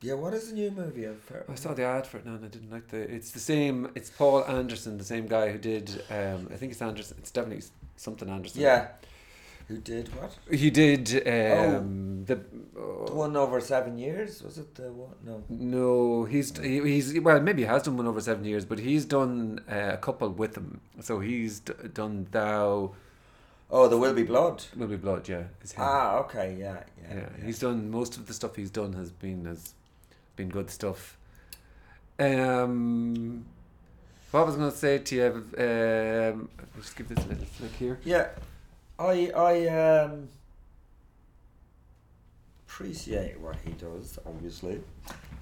[0.00, 0.14] Yeah.
[0.14, 1.04] What is the new movie?
[1.04, 2.98] Of I saw the ad for it now and I didn't like the.
[2.98, 3.90] It's the same.
[3.94, 6.02] It's Paul Anderson, the same guy who did.
[6.10, 7.16] Um, I think it's Anderson.
[7.20, 7.64] It's definitely
[7.96, 8.60] something Anderson.
[8.62, 8.88] Yeah.
[9.72, 10.36] Who did what?
[10.50, 12.36] He did um, the.
[13.06, 14.74] The one over seven years was it?
[14.74, 15.14] The one?
[15.24, 15.42] No.
[15.48, 19.04] No, he's he, he's well maybe he has done one over seven years, but he's
[19.06, 20.80] done uh, a couple with them.
[21.00, 22.92] So he's d- done Thou
[23.74, 24.62] Oh, there will be blood.
[24.76, 25.26] Will Be Blood.
[25.26, 25.82] Yeah, is him.
[25.82, 26.54] Ah, okay.
[26.58, 26.82] Yeah.
[27.08, 27.16] Yeah.
[27.16, 29.72] yeah, he's done most of the stuff he's done has been has
[30.36, 31.16] been good stuff.
[32.18, 33.46] Um,
[34.30, 35.24] what I was going to say to you?
[35.56, 37.98] Um, I'll just give this a little flick here.
[38.04, 38.28] Yeah,
[38.98, 40.28] I I um
[42.66, 44.18] appreciate what he does.
[44.26, 44.80] Obviously,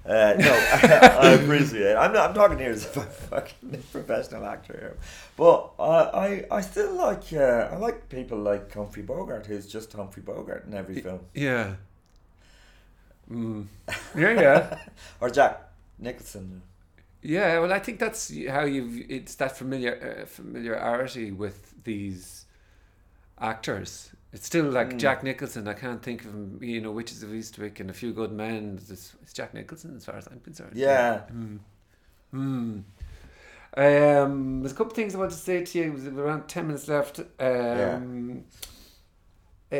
[0.05, 0.51] uh, no,
[1.21, 1.95] I appreciate.
[1.95, 2.29] I'm not.
[2.29, 4.97] I'm talking here as a fucking professional actor here,
[5.37, 7.31] but I I, I still like.
[7.33, 11.75] Uh, I like people like Humphrey Bogart, who's just Humphrey Bogart in every film, Yeah.
[13.31, 13.67] Mm.
[14.15, 14.79] Yeah, yeah.
[15.21, 15.61] or Jack
[15.99, 16.63] Nicholson.
[17.21, 19.09] Yeah, well, I think that's how you've.
[19.09, 22.45] It's that familiar uh, familiarity with these
[23.41, 24.11] actors.
[24.33, 24.97] It's still like Mm.
[24.97, 25.67] Jack Nicholson.
[25.67, 26.59] I can't think of him.
[26.61, 28.79] You know, Witches of Eastwick and A Few Good Men.
[28.89, 30.71] It's, it's Jack Nicholson, as far as I'm concerned.
[30.75, 31.23] Yeah.
[31.33, 31.59] Mm.
[32.33, 32.83] Mm.
[34.23, 35.91] Um, there's a couple of things I want to say to you.
[35.93, 37.19] We've around ten minutes left.
[37.39, 38.43] Um,
[39.71, 39.77] uh,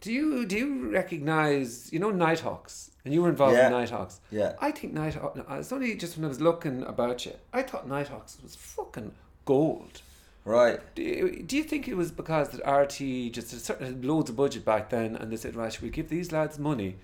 [0.00, 3.66] do you do you recognize you know Nighthawks and you were involved Yeah.
[3.66, 4.20] in Nighthawks?
[4.30, 4.54] Yeah.
[4.60, 5.38] I think Nighthawks.
[5.50, 7.32] It's only just when I was looking about you.
[7.52, 9.12] I thought Nighthawks was fucking
[9.44, 10.02] gold.
[10.44, 10.80] Right.
[10.94, 14.64] Do you, do you think it was because that RT just had loads of budget
[14.64, 16.96] back then, and they said, right, should we give these lads money,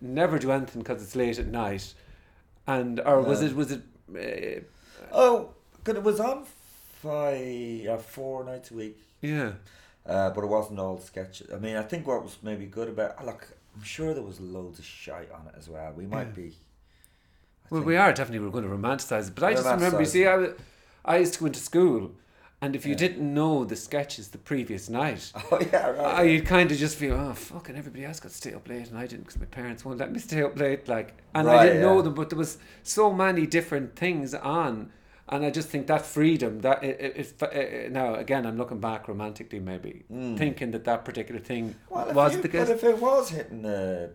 [0.00, 1.94] never do anything because it's late at night,
[2.66, 3.82] and or was it was it?
[4.12, 4.64] Uh,
[5.12, 6.44] Oh, because it was on
[7.02, 8.98] five, uh, four nights a week.
[9.20, 9.52] yeah,
[10.04, 11.48] Uh, but it wasn't all sketches.
[11.52, 14.40] I mean, I think what was maybe good about uh, look, I'm sure there was
[14.40, 15.92] loads of shite on it as well.
[15.96, 16.32] We might Yeah.
[16.42, 16.48] be.
[17.64, 20.00] I well, we are definitely we're going to romanticize it, but I just remember.
[20.00, 20.26] You see.
[20.26, 20.48] I,
[21.04, 22.10] I used to go into school,
[22.60, 22.98] and if you Yeah.
[22.98, 25.32] didn't know the sketches the previous night.
[25.52, 26.18] Oh yeah, right.
[26.18, 28.88] I you'd kind of just feel, oh fucking everybody else got to stay up late
[28.88, 30.88] and I didn't because my parents won't let me stay up late.
[30.88, 34.90] Like, and I didn't know them, but there was so many different things on,
[35.28, 39.60] and I just think that freedom that if, if now again I'm looking back romantically
[39.60, 40.36] maybe Mm.
[40.38, 42.66] thinking that that particular thing Well, was you- the case.
[42.68, 44.10] But if it was hitting the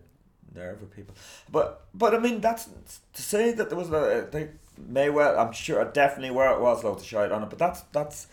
[0.54, 1.14] nerve of people,
[1.50, 2.68] but but I mean that's
[3.18, 4.48] to say that there was a they
[4.78, 8.26] may well I'm sure definitely where it was shite on it, but that's that's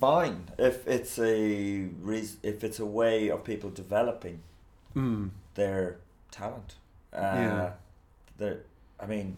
[0.00, 4.40] fine if it's a reas if it's a way of people developing
[4.96, 5.30] Mm.
[5.54, 5.96] their
[6.30, 6.76] talent.
[7.12, 7.70] Uh, Yeah.
[8.38, 8.58] There,
[9.00, 9.36] I mean,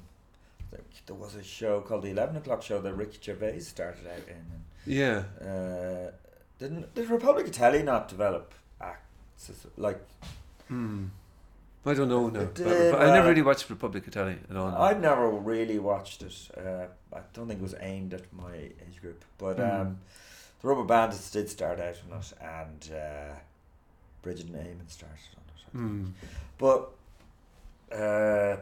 [0.71, 4.27] there, there was a show called the Eleven O'clock Show that Ricky Gervais started out
[4.29, 4.45] in.
[4.87, 6.11] Yeah, And, uh,
[6.59, 10.01] didn't did Republic of Telly not develop acts like?
[10.71, 11.09] mm.
[11.87, 14.13] I don't know now, It but, did, but I never uh, really watched Republic of
[14.13, 14.69] Telly at all.
[14.75, 16.37] I've never really watched it.
[16.57, 19.81] Uh, I don't think it was aimed at my age group, but Mm.
[19.81, 19.99] um,
[20.61, 23.35] the Rubber Bandits did start out on it, and uh,
[24.23, 25.45] Bridget and Eamon started on
[25.81, 25.87] it.
[25.87, 26.13] Mm.
[26.59, 26.91] But
[27.97, 28.57] uh,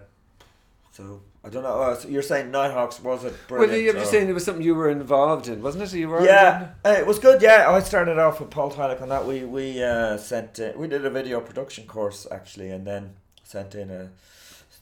[0.97, 1.81] so I don't know.
[1.83, 4.77] Uh, so you're saying Nighthawks was it Well, you're or- saying it was something you
[4.77, 5.93] were involved in, wasn't it?
[5.99, 7.43] You were Yeah, uh, it was good.
[7.43, 9.27] Yeah, I started off with Paul Tylak on that.
[9.27, 13.75] We we uh, sent uh, we did a video production course actually, and then sent
[13.75, 14.11] in a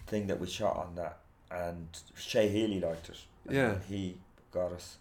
[0.07, 1.17] thing that we shot on that,
[1.51, 3.19] and Shay Healy liked it.
[3.51, 3.77] Yeah.
[3.89, 4.19] he
[4.53, 4.99] got us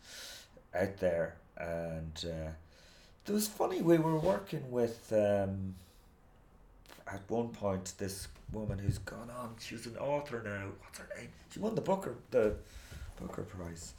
[0.74, 2.52] out there, and uh,
[3.28, 3.82] it was funny.
[3.82, 5.76] We were working with um,
[7.12, 9.56] at one point this woman who's gone on.
[9.60, 10.70] She's an author now.
[10.82, 11.30] What's her name?
[11.52, 12.56] She won the Booker the
[13.20, 13.94] Booker Prize.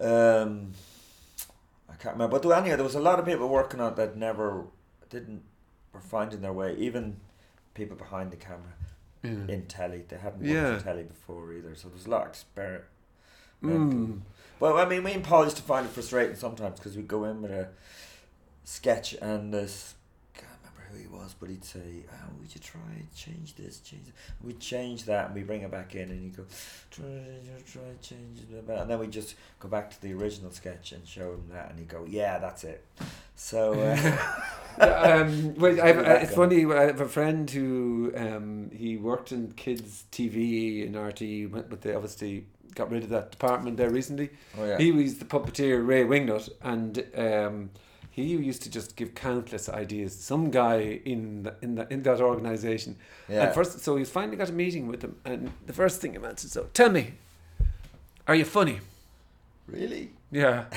[0.00, 0.72] Um,
[1.88, 2.38] I can't remember.
[2.38, 4.64] But anyway, there was a lot of people working on it that never
[5.10, 5.42] didn't
[5.92, 6.74] were finding their way.
[6.76, 7.16] Even
[7.74, 8.72] people behind the camera
[9.22, 9.46] Yeah.
[9.48, 10.76] in telly, they hadn't worked Yeah.
[10.76, 11.74] in telly before either.
[11.74, 12.84] So there's a lot of experiment.
[13.62, 14.20] Mm.
[14.58, 17.24] Well, I mean, me and Paul used to find it frustrating sometimes because we'd go
[17.24, 17.68] in with a
[18.64, 19.94] sketch and this.
[20.92, 22.80] Who he was, but he'd say, "Oh, would you try
[23.16, 24.14] change this, change?" It?
[24.44, 26.44] We'd change that, and we bring it back in, and he'd go,
[26.90, 27.06] "Try,
[27.66, 31.32] try change it," and then we just go back to the original sketch and show
[31.32, 32.84] him that, and he'd go, "Yeah, that's it."
[33.36, 33.72] So.
[33.80, 34.40] Uh,
[34.78, 36.66] um, well, I have, uh, it's funny.
[36.66, 41.94] I have a friend who um, he worked in kids TV in RT, but they
[41.94, 44.30] obviously got rid of that department there recently.
[44.58, 44.78] oh yeah.
[44.78, 47.70] He was the puppeteer Ray Wingnut, and um,
[48.14, 50.14] he used to just give countless ideas.
[50.14, 52.96] Some guy in the, in the, in that organization,
[53.28, 53.44] yeah.
[53.46, 56.18] and first, so he's finally got a meeting with him, and the first thing he
[56.24, 57.14] answered, "So tell me,
[58.28, 58.80] are you funny?"
[59.66, 60.10] really.
[60.30, 60.64] Yeah,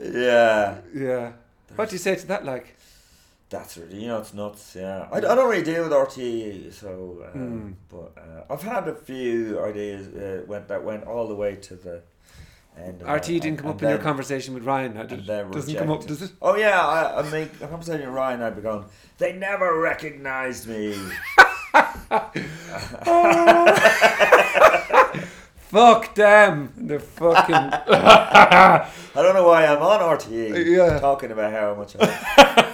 [0.00, 0.78] Yeah.
[0.94, 1.32] yeah.
[1.76, 2.44] What do you say to that?
[2.44, 2.76] Like,
[3.50, 4.74] That's really, you know, it's nuts.
[4.76, 7.24] Yeah, I, I don't really deal with RTE, so.
[7.34, 7.72] Um, Hmm.
[7.90, 11.74] But uh, I've had a few ideas uh, went that went all the way to
[11.76, 12.02] the
[12.78, 13.02] end.
[13.02, 14.94] Of uh, RT didn't and- come up and in your conversation with Ryan.
[14.94, 16.32] Now, did, doesn't come up, does it?
[16.42, 18.42] Oh yeah, I, I make a conversation with Ryan.
[18.42, 18.84] I'd be going.
[19.18, 20.96] They never recognised me.
[23.06, 23.70] Oh.
[25.74, 26.72] Fuck them!
[26.76, 30.64] The fucking I don't know why I'm on RTE.
[30.76, 31.00] Yeah.
[31.00, 31.96] talking about how much.
[31.98, 32.06] I,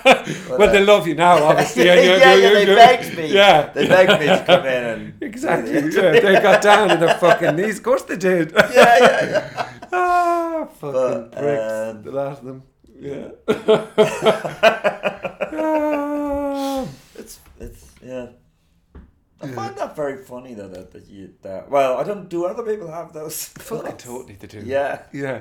[0.04, 0.26] but,
[0.58, 1.86] well, uh, they love you now, obviously.
[1.86, 3.26] yeah, and you're- yeah, you're- yeah, they you're- begged me.
[3.32, 5.72] Yeah, They begged me to come in and exactly.
[5.72, 7.78] Yeah, they got down on their fucking knees.
[7.78, 8.52] Of course they did.
[8.52, 9.68] yeah, yeah, yeah.
[9.92, 11.72] ah, fucking But, pricks.
[11.72, 12.62] um, the lot of them.
[13.00, 13.28] Yeah.
[15.52, 16.86] Ah.
[17.16, 18.26] It's it's yeah.
[19.42, 22.62] I find that very funny though that, that you that well I don't do other
[22.62, 24.04] people have those fucking thoughts?
[24.04, 24.60] totally they do.
[24.60, 25.40] yeah Yeah.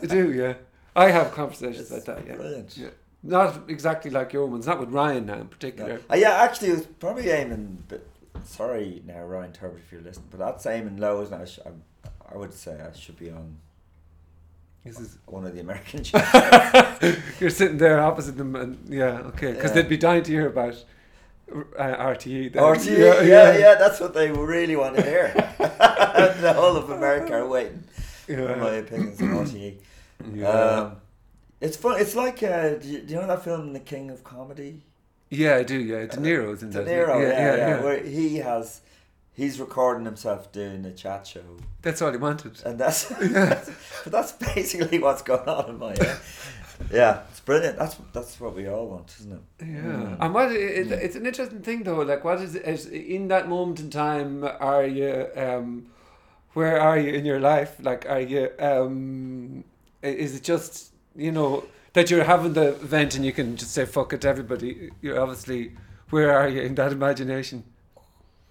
[0.00, 0.54] They do, yeah.
[0.96, 2.34] I have conversations It's like that, yeah.
[2.36, 2.88] brilliant Yeah.
[3.22, 5.94] Not exactly like your ones, not with Ryan now in particular.
[5.94, 6.00] No.
[6.10, 8.04] Uh, yeah actually it was probably aiming but
[8.44, 11.32] sorry now Ryan Tubridy if you're listening but that's aiming low it?
[11.32, 11.70] I, sh- I,
[12.34, 13.56] I would say I should be on
[14.84, 16.22] This is one of the American shows
[17.40, 19.82] You're sitting there opposite them, and yeah, okay, because Yeah.
[19.82, 20.84] they'd be dying to hear about
[21.52, 21.56] uh,
[22.12, 22.52] RTE.
[22.52, 22.62] then.
[22.62, 25.32] RTE yeah, yeah that's what they really want to hear
[26.40, 27.84] the whole of America are waiting
[28.28, 28.36] yeah.
[28.36, 29.76] for my opinions on RTE
[30.34, 30.48] yeah.
[30.48, 30.96] um,
[31.60, 34.24] it's fun it's like uh, do, you, do you know that film The King of
[34.24, 34.82] Comedy
[35.30, 35.78] yeah, I do.
[35.78, 36.86] Yeah, De Niro's in De that.
[36.86, 37.82] Niro, yeah, yeah, yeah, yeah.
[37.82, 38.80] where he has,
[39.32, 41.40] he's recording himself doing a chat show,
[41.82, 42.62] That's all he wanted.
[42.64, 43.70] and that's, that's
[44.04, 46.18] but that's basically what's going on in my head.
[46.92, 47.78] Yeah, it's brilliant.
[47.78, 49.40] That's that's what we all want, isn't it?
[49.60, 50.16] Yeah, Mm.
[50.20, 52.02] and what it, it's an interesting thing though.
[52.02, 54.44] Like, what is, is in that moment in time?
[54.60, 55.28] Are you?
[55.34, 55.86] Um,
[56.52, 57.76] where are you in your life?
[57.80, 58.50] Like, are you?
[58.58, 59.64] Um,
[60.02, 63.84] is it just you know that you're having the event and you can just say
[63.86, 64.90] fuck it to everybody?
[65.00, 65.72] You're obviously.
[66.10, 67.64] Where are you in that imagination?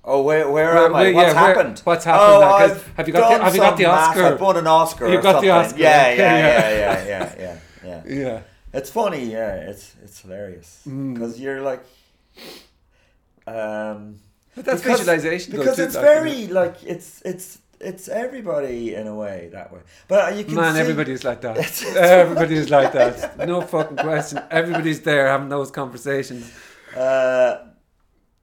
[0.03, 1.03] Oh, where where Where- am I?
[1.03, 1.79] where- What's yeah, where- happened?
[1.85, 4.07] what's happened, Oh, like, I've have you got the- have you got the some mass-
[4.09, 4.25] Oscar?
[4.25, 5.07] I've won an Oscar.
[5.09, 5.49] You've or got the.
[5.51, 7.05] Oscar, Yeah, okay, yeah, yeah.
[7.05, 8.41] yeah, yeah, yeah, yeah, yeah.
[8.79, 9.23] It's funny.
[9.37, 11.13] Yeah, it's it's hilarious Mm.
[11.13, 11.83] because you're like,
[13.47, 14.19] um.
[14.55, 15.51] But that's Because- visualization.
[15.55, 20.45] because it's very like it's it's it's everybody in a way that way but you
[20.45, 21.57] can Man, see, everybody's like that.
[21.65, 23.37] It's- it's- Everybody's like that.
[23.53, 24.39] No fucking question.
[24.49, 26.43] Everybody's there having those conversations.
[26.95, 27.51] uh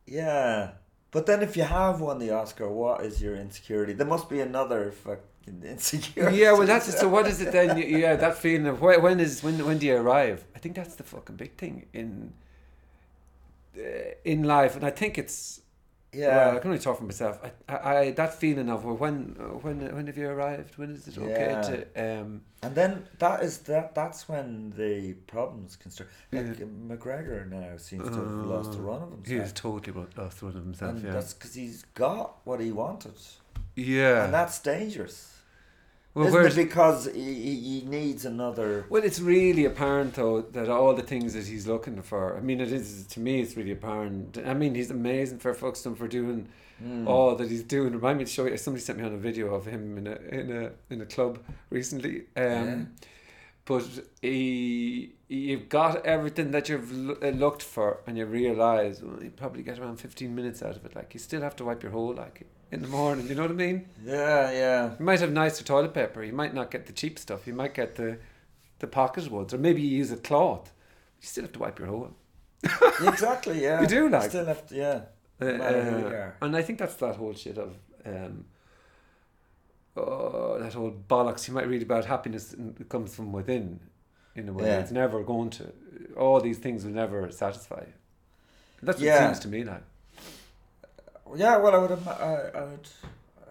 [0.07, 0.73] yeah
[1.15, 4.41] but then if you have won the oscar what is your insecurity there must be
[4.51, 6.93] another fucking insecurity Yeah, well, that's.
[7.01, 7.79] So, what is it then?
[7.79, 10.45] Yeah, that feeling of wh- when is when when do you arrive?
[10.55, 12.33] I think that's the fucking big thing in
[13.77, 13.81] uh,
[14.25, 15.61] in life, and I think it's
[16.13, 16.47] yeah.
[16.49, 17.41] Well, I can only talk for myself.
[17.43, 20.77] I, I, I that feeling of well, when when when have you arrived?
[20.77, 21.63] When is it okay Yeah.
[21.63, 22.43] to um?
[22.65, 26.67] and then that is that that's when the problems can start like Yeah.
[26.87, 30.57] mcgregor now seems to have lost the run of himself has totally lost the run
[30.57, 30.91] of himself.
[30.95, 33.15] and yeah, that's because he's got what he wanted
[33.75, 34.25] yeah.
[34.25, 35.32] and that's dangerous
[36.15, 40.95] well, Isn't it because he, he needs another Well, it's really apparent though that all
[40.95, 42.37] the things that he's looking for.
[42.37, 43.41] I mean, it is to me.
[43.41, 44.39] It's really apparent.
[44.45, 46.49] I mean, he's amazing for Fuxton for doing
[46.83, 47.07] Mm.
[47.07, 47.93] all that he's doing.
[47.93, 48.57] Remind me to show you.
[48.57, 51.39] Somebody sent me on a video of him in a in a in a club
[51.71, 52.23] recently.
[52.37, 52.85] Um, Yeah.
[53.65, 53.85] But
[54.21, 59.63] he, you've got everything that you've uh, looked for, and you realise well, you probably
[59.63, 60.97] get around fifteen minutes out of it.
[60.97, 63.29] Like you still have to wipe your hole like in the morning.
[63.29, 63.87] You know what I mean?
[64.05, 64.91] Yeah, yeah.
[64.99, 66.25] You might have nicer toilet paper.
[66.25, 67.47] You might not get the cheap stuff.
[67.47, 68.19] You might get the
[68.81, 70.73] the pocket ones, or maybe you use a cloth.
[71.21, 72.11] You still have to wipe your hole.
[73.03, 73.81] exactly, yeah.
[73.81, 75.01] You do, like- Still have to, yeah.
[75.41, 77.75] Uh, No matter who you uh, and I think that's that whole shit of
[78.07, 78.45] um,
[79.97, 81.47] oh, that whole bollocks.
[81.49, 83.81] You might read about happiness and it comes from within.
[84.35, 84.81] In a way, Yeah.
[84.81, 85.73] it's never going to.
[86.17, 87.83] All these things will never satisfy.
[87.87, 87.93] you.
[88.83, 89.25] That's what Yeah.
[89.25, 89.83] it seems to me like.
[91.37, 92.89] Yeah, well, I would, ima- I, I would,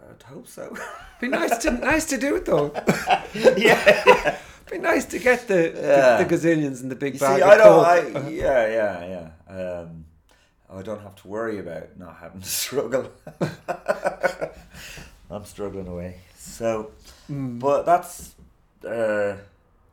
[0.04, 0.76] I would hope so.
[1.22, 2.72] Be nice to nice to do it though.
[3.34, 4.38] yeah, yeah.
[4.70, 6.18] Be nice to get the Yeah.
[6.18, 7.84] the, the gazillions and the big You bag see, of I don't.
[7.84, 7.88] coke.
[7.88, 9.56] I, Uh, yeah, yeah, yeah.
[9.82, 10.06] Um,
[10.74, 13.10] I don't have to worry about not having to struggle.
[15.30, 16.20] I'm struggling away.
[16.38, 16.92] So,
[17.30, 17.60] mm.
[17.60, 18.36] but that's,
[18.86, 19.36] uh,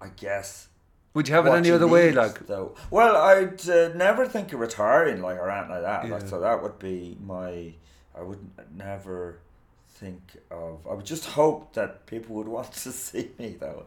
[0.01, 0.69] I guess.
[1.15, 2.13] Would you have it any other way?
[2.13, 2.75] Like, though.
[2.91, 6.09] Well, I'd uh, never think of retiring like or anything like that.
[6.09, 7.73] Like, so that would be my.
[8.17, 8.39] I would
[8.75, 9.41] never
[9.89, 10.87] think of.
[10.89, 13.87] I would just hope that people would want to see me though.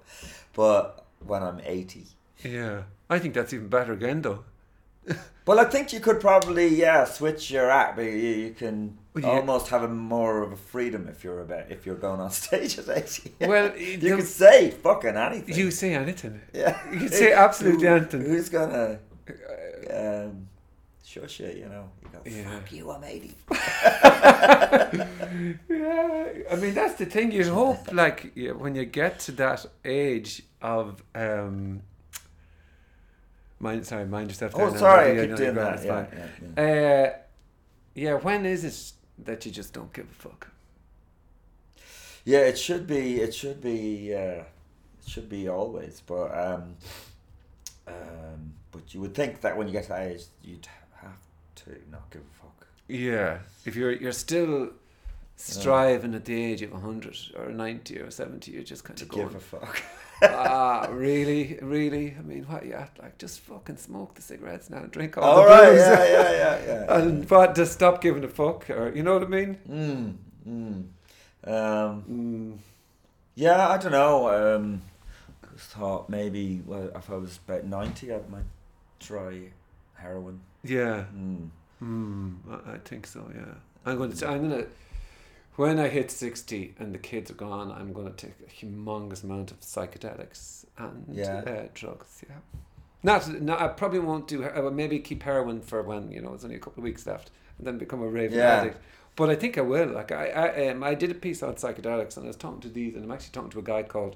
[0.53, 2.07] But when I'm eighty.
[2.43, 4.43] yeah, I think that's even better again, though.
[5.47, 9.23] Well, I think you could probably yeah switch your act, but you, you can Well,
[9.25, 12.31] you- almost have a more of a freedom if you're about if you're going on
[12.43, 13.33] stage at eighty.
[13.41, 15.55] Well, you can say fucking anything.
[15.55, 16.39] You say anything.
[16.53, 18.21] yeah, you can say absolutely Who- anything.
[18.21, 18.99] Who's gonna
[19.93, 20.47] um,
[21.03, 21.57] shush it?
[21.57, 22.49] You know, you go Yeah.
[22.59, 23.35] fuck you, I'm eighty.
[25.69, 27.31] yeah, I mean that's the thing.
[27.31, 31.81] You hope, like, when you get to that age of, um,
[33.59, 34.53] mind, sorry, mind yourself.
[34.55, 35.83] Oh, sorry, I keep doing that.
[36.55, 36.63] Yeah.
[36.63, 37.09] Uh,
[37.95, 40.47] yeah, when is it that you just don't give a fuck?
[42.23, 43.19] Yeah, it should be.
[43.21, 44.13] It should be.
[44.13, 44.45] Uh, it
[45.07, 46.01] should be always.
[46.05, 46.75] But um,
[47.87, 50.67] um, but you would think that when you get to that age, you'd
[51.01, 51.17] have
[51.55, 52.67] to not give a fuck.
[52.87, 54.71] Yeah, if you're you're still
[55.35, 59.09] striving at the age of hundred or ninety or seventy, you're just kind To of
[59.09, 59.81] going, give a fuck.
[60.21, 62.15] ah, really, really.
[62.17, 62.91] I mean, what you at?
[63.01, 65.69] Like, just fucking smoke the cigarettes now, and drink all All the right.
[65.71, 65.79] booze.
[65.79, 66.95] Yeah, yeah, yeah, yeah.
[66.97, 69.57] and but just stop giving a fuck, or you know what I mean?
[69.69, 70.15] Mm,
[70.47, 70.83] mm.
[71.43, 72.57] Um, Mm,
[73.35, 74.29] yeah, I don't know.
[74.55, 74.81] Um,
[75.55, 78.43] just thought maybe well, if I was about ninety, I might
[78.99, 79.51] try
[79.95, 80.39] heroin.
[80.63, 81.49] yeah, Mm.
[81.81, 83.29] mm, I, I think so.
[83.33, 83.53] Yeah,
[83.85, 84.27] I'm going to.
[84.27, 84.69] I'm going to.
[85.61, 89.23] When I hit sixty and the kids are gone, I'm going to take a humongous
[89.23, 91.35] amount of psychedelics and Yeah.
[91.45, 92.23] uh, drugs.
[92.27, 92.37] Yeah.
[93.03, 94.43] Not, not, I probably won't do.
[94.43, 97.05] I will maybe keep heroin for when you know it's only a couple of weeks
[97.05, 98.55] left, and then become a raving Yeah.
[98.61, 98.77] addict.
[99.15, 99.89] But I think I will.
[99.89, 102.69] Like I, I, um, I did a piece on psychedelics, and I was talking to
[102.69, 104.15] these, and I'm actually talking to a guy called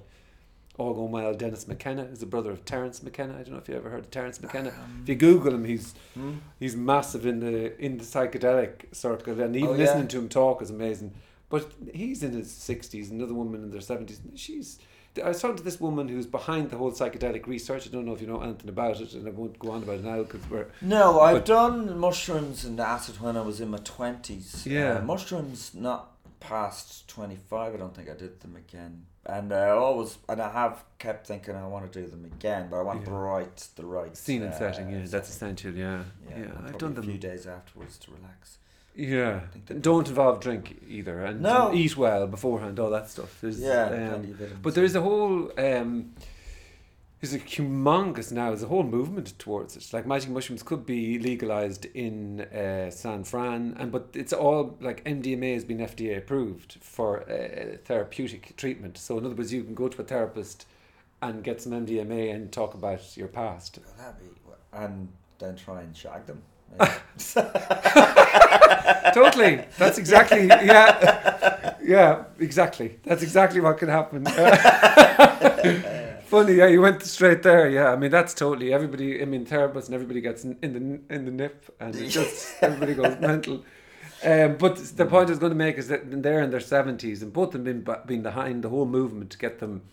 [0.80, 3.34] All Going Well, Dennis McKenna, who's a brother of Terence McKenna.
[3.34, 4.74] I don't know if you ever heard of Terence McKenna.
[5.04, 6.40] if you Google him, he's Mm.
[6.60, 9.78] he's massive in the in the psychedelic circle, and even Oh, yeah.
[9.78, 11.14] listening to him talk is amazing.
[11.50, 14.20] But he's in his sixties, another woman in their seventies.
[14.36, 14.80] She's.
[15.24, 17.88] I was talking to this woman who's behind the whole psychedelic research.
[17.88, 20.00] I don't know if you know anything about it, and I won't go on about
[20.00, 23.78] it now because we're No, I've done mushrooms and acid when I was in my
[23.78, 24.66] twenties.
[24.68, 24.96] Yeah.
[24.98, 27.74] uh, mushrooms not past twenty five.
[27.74, 29.06] I don't think I did them again.
[29.28, 32.78] And I always and I have kept thinking I want to do them again, but
[32.80, 33.06] I want Yeah.
[33.06, 34.92] the right, the right scene and uh, setting.
[34.92, 35.72] Yeah, that's essential.
[35.74, 36.40] Yeah, yeah.
[36.40, 38.58] Yeah, I've done a few days afterwards to relax.
[38.96, 39.42] Yeah,
[39.82, 41.74] don't involve drink either, and No.
[41.74, 42.80] eat well beforehand.
[42.80, 43.40] All that stuff.
[43.42, 44.60] There's, Yeah, um, plenty of vitamins.
[44.62, 46.14] But there is a whole um,
[47.20, 48.50] there's a humongous now.
[48.50, 49.92] There's a whole movement towards it.
[49.94, 55.04] Like magic mushrooms could be legalized in uh, San Fran, and but it's all like
[55.06, 58.98] MDMA has been FDA approved for uh, therapeutic treatment.
[58.98, 60.68] So in other words, you can go to a therapist
[61.22, 63.80] and get some MDMA and talk about your past.
[63.84, 64.36] Well, that'd be,
[64.72, 66.44] and then try and shag them.
[69.14, 69.64] totally.
[69.78, 73.00] That's exactly yeah, yeah, exactly.
[73.04, 74.26] That's exactly what can happen.
[76.26, 77.70] Funny, yeah, you went straight there.
[77.70, 79.22] Yeah, I mean that's totally everybody.
[79.22, 82.56] I mean therapists and everybody gets in, in the in the nip, and it just
[82.62, 83.64] everybody goes mental.
[84.24, 87.22] Um, but the point I was going to make is that they're in their seventies,
[87.22, 89.84] and both of them been been behind the whole movement to get them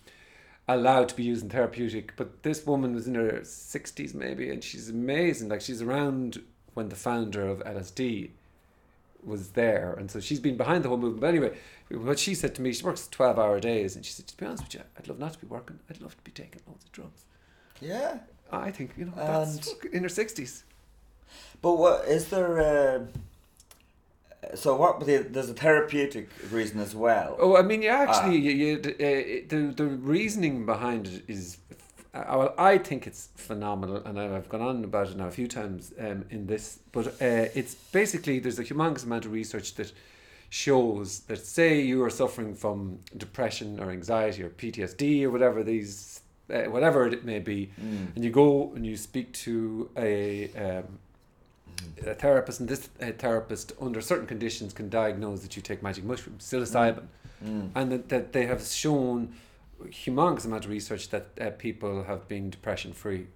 [0.67, 2.17] allowed to be used in therapeutic.
[2.17, 5.49] But this woman was in her sixties maybe, and she's amazing.
[5.49, 6.43] Like she's around
[6.75, 8.31] when the founder of LSD
[9.25, 11.21] was there, and so she's been behind the whole movement.
[11.21, 11.57] But anyway,
[11.91, 14.47] what she said to me, she works twelve hour days, and she said, "To be
[14.47, 15.79] honest with you, I'd love not to be working.
[15.89, 17.25] I'd love to be taking loads of drugs."
[17.81, 18.19] yeah.
[18.55, 20.65] I think you know And- fuck- in her sixties.
[21.63, 22.59] But what is there?
[22.59, 23.07] Uh,
[24.57, 25.07] so what?
[25.07, 27.37] There's a therapeutic reason as well.
[27.39, 28.03] Oh, I mean, you Ah.
[28.03, 31.57] actually, you, you, uh, the the reasoning behind it is,
[32.15, 35.49] uh, well, I think it's phenomenal, and I've gone on about it now a few
[35.49, 36.79] times um, in this.
[36.93, 39.93] But uh, it's basically there's a humongous amount of research that
[40.51, 46.21] shows that say you are suffering from depression or anxiety or PTSD or whatever these,
[46.53, 48.15] uh, whatever it may be, Mm.
[48.15, 50.99] and you go and you speak to a um,
[52.07, 56.05] a therapist, and this uh, therapist, under certain conditions, can diagnose that you take magic
[56.05, 57.07] mushrooms, psilocybin,
[57.45, 57.71] Mm.
[57.75, 59.33] and that, that they have shown
[59.91, 63.27] humongous amount of research that uh, people have been depression free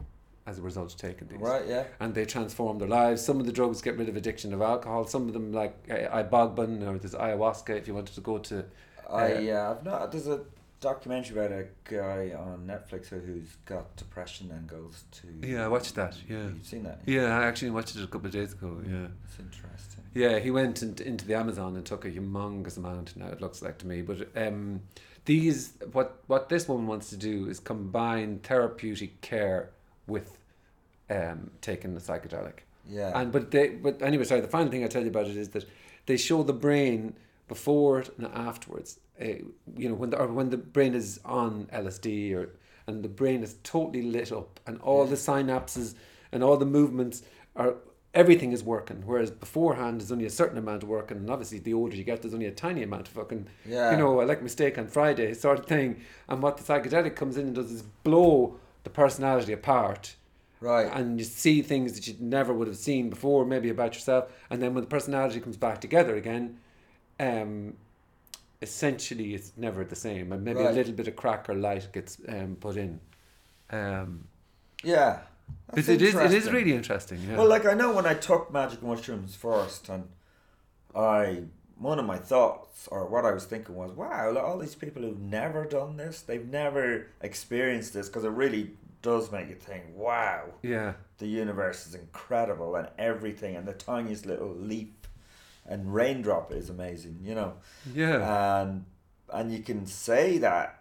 [0.47, 1.38] as a result of taking these.
[1.40, 1.66] Right.
[1.66, 1.84] Yeah.
[1.99, 3.20] And they transform their lives.
[3.24, 5.05] Some of the drugs get rid of addiction of alcohol.
[5.07, 8.64] Some of them, like uh, ibogaine or there's ayahuasca, if you wanted to go to.
[9.11, 9.70] I Uh, yeah.
[9.70, 10.12] I've not.
[10.12, 10.40] There's a
[10.80, 15.26] documentary about a guy on Netflix who- who's got depression and goes to.
[15.42, 16.49] Yeah, I watched that, yeah.
[16.49, 17.01] You've seen that?
[17.07, 18.80] Yeah, I actually watched it a couple of days ago.
[18.86, 19.07] Yeah.
[19.24, 20.05] It's interesting.
[20.14, 23.16] Yeah, he went into, into the Amazon and took a humongous amount.
[23.16, 24.80] Now it looks like to me, but um,
[25.27, 29.70] these what what this woman wants to do is combine therapeutic care
[30.07, 30.39] with
[31.11, 32.61] um, taking the psychedelic.
[32.89, 33.12] Yeah.
[33.14, 34.41] And but they but anyway, sorry.
[34.41, 35.68] The final thing I tell you about it is that
[36.07, 37.14] they show the brain
[37.49, 38.99] before and afterwards.
[39.20, 39.24] Uh,
[39.77, 42.51] you know when the or when the brain is on LSD or
[42.87, 45.95] and the brain is totally lit up and all the synapses
[46.33, 47.22] and all the movements
[47.57, 47.74] are
[48.16, 49.02] everything is working.
[49.04, 52.22] Whereas beforehand there's only a certain amount of working and obviously the older you get
[52.22, 53.92] there's only a tiny amount of fucking yeah.
[53.92, 56.00] you know, I like mistake on Friday sort of thing.
[56.28, 60.16] And what the psychedelic comes in and does is blow the personality apart
[60.58, 60.90] Right.
[60.90, 64.32] and you see things that you never would have seen before, maybe about yourself.
[64.48, 66.58] And then when the personality comes back together again,
[67.20, 67.74] um,
[68.62, 70.32] essentially it's never the same.
[70.32, 72.98] And maybe a little bit of crack or light gets um, put in.
[73.68, 74.24] Um,
[74.82, 75.20] yeah.
[75.72, 77.20] That's it is it is really interesting.
[77.28, 77.36] Yeah.
[77.38, 80.09] Well, like I know when I took magic mushrooms first, and
[80.94, 81.42] I
[81.78, 85.03] one of my thoughts or what I was thinking was, wow, look, all these people
[85.03, 88.70] who've never done this, they've never experienced this, because it really
[89.03, 90.94] does make you think, wow, yeah.
[91.18, 94.88] the universe is incredible, and everything, and the tiniest little leaf
[95.66, 97.55] and raindrop is amazing, you know,
[97.92, 98.61] Yeah.
[98.62, 98.86] and
[99.32, 100.76] and you can say that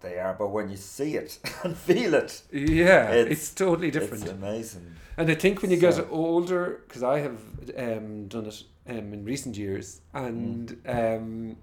[0.00, 3.10] they are, but when you see it and feel it, yeah.
[3.10, 4.22] It's, it's- totally different.
[4.24, 4.94] it's amazing.
[5.16, 7.38] And I think when you get So- older, because I have
[7.76, 11.56] um, done it um, in recent years, and um,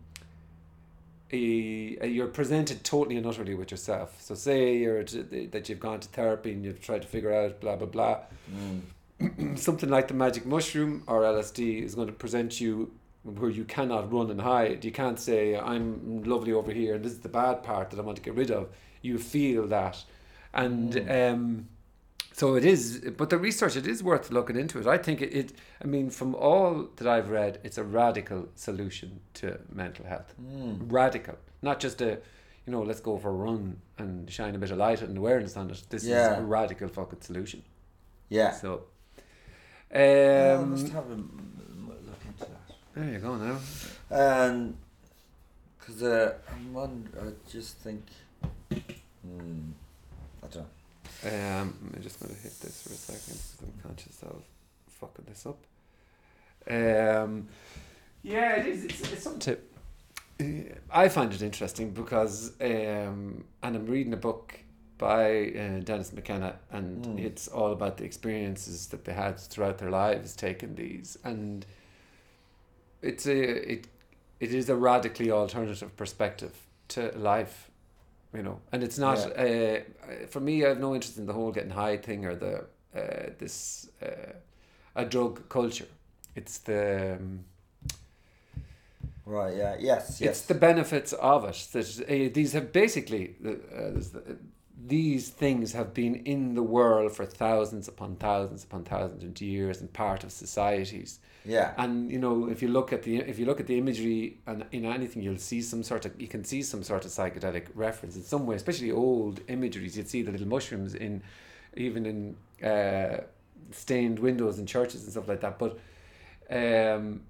[1.32, 4.16] eh, you're presented totally and utterly with yourself.
[4.22, 7.60] So say you're t- that you've gone to therapy and you've tried to figure out
[7.62, 8.18] blah blah blah.
[8.54, 9.58] Mm.
[9.58, 12.92] Something like the magic mushroom or LSD is going to present you
[13.26, 14.86] where you cannot run and hide.
[14.86, 18.04] You can't say I'm lovely over here and this is the bad part that I
[18.04, 18.70] want to get rid of.
[19.02, 20.04] You feel that,
[20.54, 20.94] and.
[20.94, 21.34] Mm.
[21.34, 21.68] Um,
[22.34, 24.86] so it is, but the research it is worth looking into it.
[24.88, 25.54] I think it, it.
[25.82, 30.34] I mean, from all that I've read, it's a radical solution to mental health.
[30.44, 30.92] Mm.
[30.92, 32.20] Radical, not just a,
[32.66, 35.56] you know, let's go for a run and shine a bit of light and awareness
[35.56, 35.82] on it.
[35.90, 36.34] This Yeah.
[36.34, 37.64] is a radical fucking solution.
[38.28, 38.52] Yeah.
[38.52, 38.84] So,
[39.94, 42.76] Yeah, um, must have a m- m- look into that.
[42.96, 43.58] There you go now.
[44.10, 44.76] And
[45.80, 48.04] because uh, I'm wonder, I just think,
[48.72, 49.72] hmm,
[50.44, 50.66] I don't know.
[51.26, 54.44] Um, I'm just going to hit this for a second because I'm conscious of
[55.00, 55.58] fucking this up.
[56.70, 57.48] Um,
[58.24, 58.86] yeah, it is.
[58.86, 59.58] It's, it's something
[60.40, 60.72] to.
[60.72, 64.60] uh, I find it interesting because, um, and I'm reading a book
[64.98, 67.20] by uh, Dennis McKenna, and Mm.
[67.20, 71.66] it's all about the experiences that they had throughout their lives taking these, and
[73.06, 73.88] it's a it
[74.40, 76.54] it is a radically alternative perspective
[76.90, 77.70] to life,
[78.34, 79.80] you know, and it's not uh,
[80.28, 80.66] for me.
[80.66, 84.34] I have no interest in the whole getting high thing or the uh, this uh,
[84.96, 85.88] a drug culture.
[86.36, 87.46] It's the um,
[89.26, 89.56] Right.
[89.56, 89.76] Yeah.
[89.80, 90.22] Yes.
[90.22, 90.38] Yes.
[90.38, 94.00] it's the benefits of it that uh, these have basically uh,
[94.88, 99.82] these things have been in the world for thousands upon thousands upon thousands of years
[99.82, 101.74] and part of societies yeah.
[101.78, 104.66] and you know if you look at the if you look at the imagery and
[104.72, 108.16] in anything you'll see some sort of you can see some sort of psychedelic reference
[108.16, 111.22] in some way especially old imageries you'd see the little mushrooms in
[111.78, 112.36] even in
[112.68, 113.22] uh,
[113.72, 115.78] stained windows in churches and stuff like that but
[116.50, 117.22] um,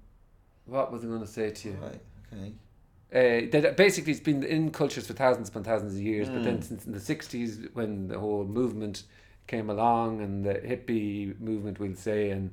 [0.66, 2.00] what was I going to say to you Right.
[2.32, 3.46] Okay.
[3.52, 6.58] uh, that basically it's been in cultures for thousands upon thousands of years, but then
[6.58, 6.64] Mm.
[6.64, 9.04] since in the sixties when the whole movement
[9.46, 12.50] came along and the hippie movement, we'll say, and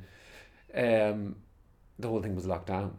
[0.75, 1.35] um,
[2.03, 2.95] the whole thing was locked down.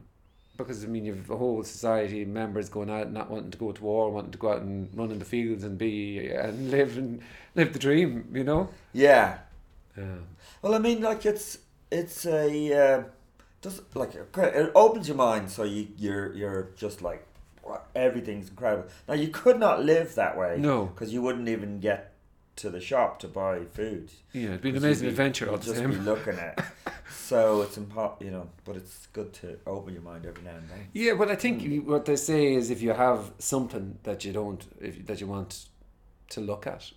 [0.56, 3.82] Because I mean, you've a whole society members going out, not wanting to go to
[3.82, 7.20] war, wanting to go out and run in the fields and be and live and
[7.54, 8.68] live the dream, you know.
[8.92, 9.38] Yeah.
[9.96, 10.04] Yeah.
[10.62, 11.58] Well, I mean, like it's
[11.90, 13.02] it's a uh,
[13.62, 17.26] does like it opens your mind, so you you're you're just like
[17.96, 18.88] everything's incredible.
[19.08, 20.86] Now you could not live that way No.
[20.86, 22.12] because you wouldn't even get
[22.56, 24.10] to the shop to buy food.
[24.32, 25.90] Yeah, it'd be an amazing be- adventure all the just same.
[25.90, 26.64] be looking at.
[27.14, 30.68] so it's impo- you know, but it's good to open your mind every now and
[30.68, 30.88] then.
[30.92, 31.84] Yeah, but I think Mm.
[31.86, 35.66] what they say is if you have something that you don't, if, that you want
[36.30, 36.92] to look at,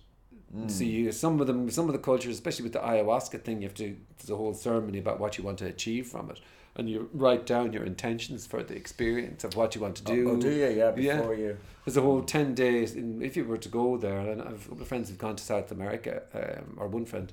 [0.56, 0.70] Mm.
[0.70, 3.68] So you some of them, some of the cultures, especially with the ayahuasca thing, you
[3.68, 3.94] have to.
[4.16, 6.40] There's a whole ceremony about what you want to achieve from it,
[6.74, 10.26] and you write down your intentions for the experience of what you want to do.
[10.26, 10.68] Oh, oh, do you?
[10.68, 11.16] Yeah, Yeah.
[11.18, 11.58] before you.
[11.84, 12.94] There's a whole ten days.
[12.94, 15.36] In, if you were to go there, and I've a couple of friends who've gone
[15.36, 17.30] to South America, um, or one friend,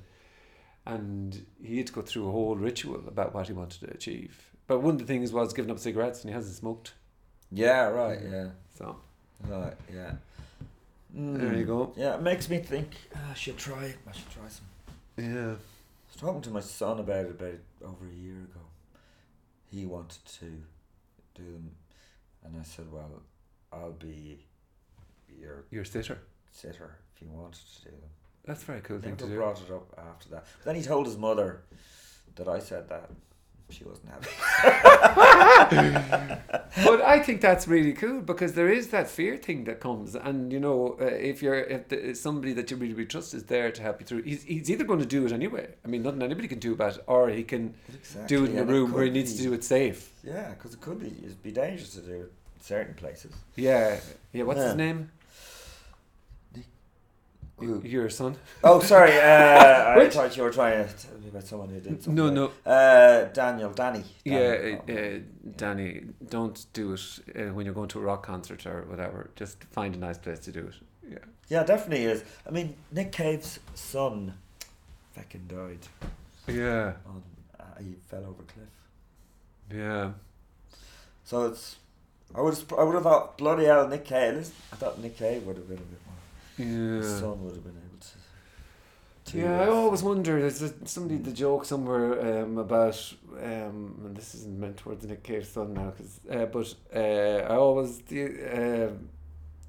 [0.86, 4.50] and he had to go through a whole ritual about what he wanted to achieve.
[4.66, 6.94] But one of the things was giving up cigarettes, and he hasn't smoked.
[7.52, 8.18] Yeah, right.
[8.22, 8.96] Yeah, So
[9.46, 9.74] right.
[9.92, 10.12] Yeah.
[11.14, 11.92] There you go.
[11.96, 13.94] Yeah, it makes me think "Ah, I should try.
[14.08, 14.66] I should try some.
[15.16, 15.52] Yeah.
[15.52, 15.56] I
[16.12, 17.54] was talking to my son about it about
[17.84, 18.60] over a year ago.
[19.70, 20.46] He wanted to
[21.34, 21.70] do them,
[22.44, 23.22] and I said, "Well,
[23.72, 24.44] I'll be
[25.40, 26.18] your Your sitter.
[26.50, 28.10] sitter if you wanted to do them."
[28.46, 29.36] That's very cool thing Never to do.
[29.36, 30.46] brought it up after that.
[30.64, 31.62] Then he told his mother
[32.36, 33.10] that I said that.
[33.68, 34.28] She wasn't happy.
[36.84, 40.52] but I think that's really cool because there is that fear thing that comes, and
[40.52, 43.72] you know, uh, if you're if the, somebody that you really, really trust is there
[43.72, 45.66] to help you through, he's, he's either going to do it anyway.
[45.84, 47.74] I mean, nothing anybody can do about it, or he can
[48.28, 50.12] do it in a room where he needs be- to do it safe.
[50.22, 53.32] Yeah, because it could be it'd be dangerous to do it in certain places.
[53.56, 53.98] Yeah,
[54.32, 54.44] yeah.
[54.44, 54.66] What's Yeah.
[54.66, 55.10] his name?
[57.60, 58.36] Your son?
[58.62, 59.12] Oh, sorry.
[59.18, 62.14] Uh, I thought you were trying to tell me about someone who did something.
[62.14, 62.70] No, no.
[62.70, 64.04] Uh, Daniel, Danny.
[64.24, 64.74] Yeah, Danny.
[64.88, 65.18] uh, uh,
[65.56, 67.00] Danny, don't do it
[67.34, 69.30] uh, when you're going to a rock concert or whatever.
[69.36, 70.74] Just find a nice place to do it.
[71.10, 71.18] Yeah.
[71.48, 72.24] Yeah, definitely is.
[72.46, 74.34] I mean, Nick Cave's son
[75.14, 75.78] fucking died.
[76.46, 76.92] Yeah.
[77.06, 77.22] On,
[77.58, 78.68] uh, he fell over a cliff.
[79.74, 80.10] Yeah.
[81.24, 81.76] So it's.
[82.34, 84.50] I would I would have thought bloody hell Nick Cave.
[84.72, 86.15] I thought Nick Cave would have been a bit more.
[86.56, 87.20] His Yeah.
[87.20, 89.32] son would have been able to.
[89.32, 90.40] to Yeah, I always wonder.
[90.40, 95.22] There's a, somebody the joke somewhere um, about, um, and this isn't meant towards Nick
[95.22, 98.90] Cave's son now, cause, uh, but uh, I always the uh,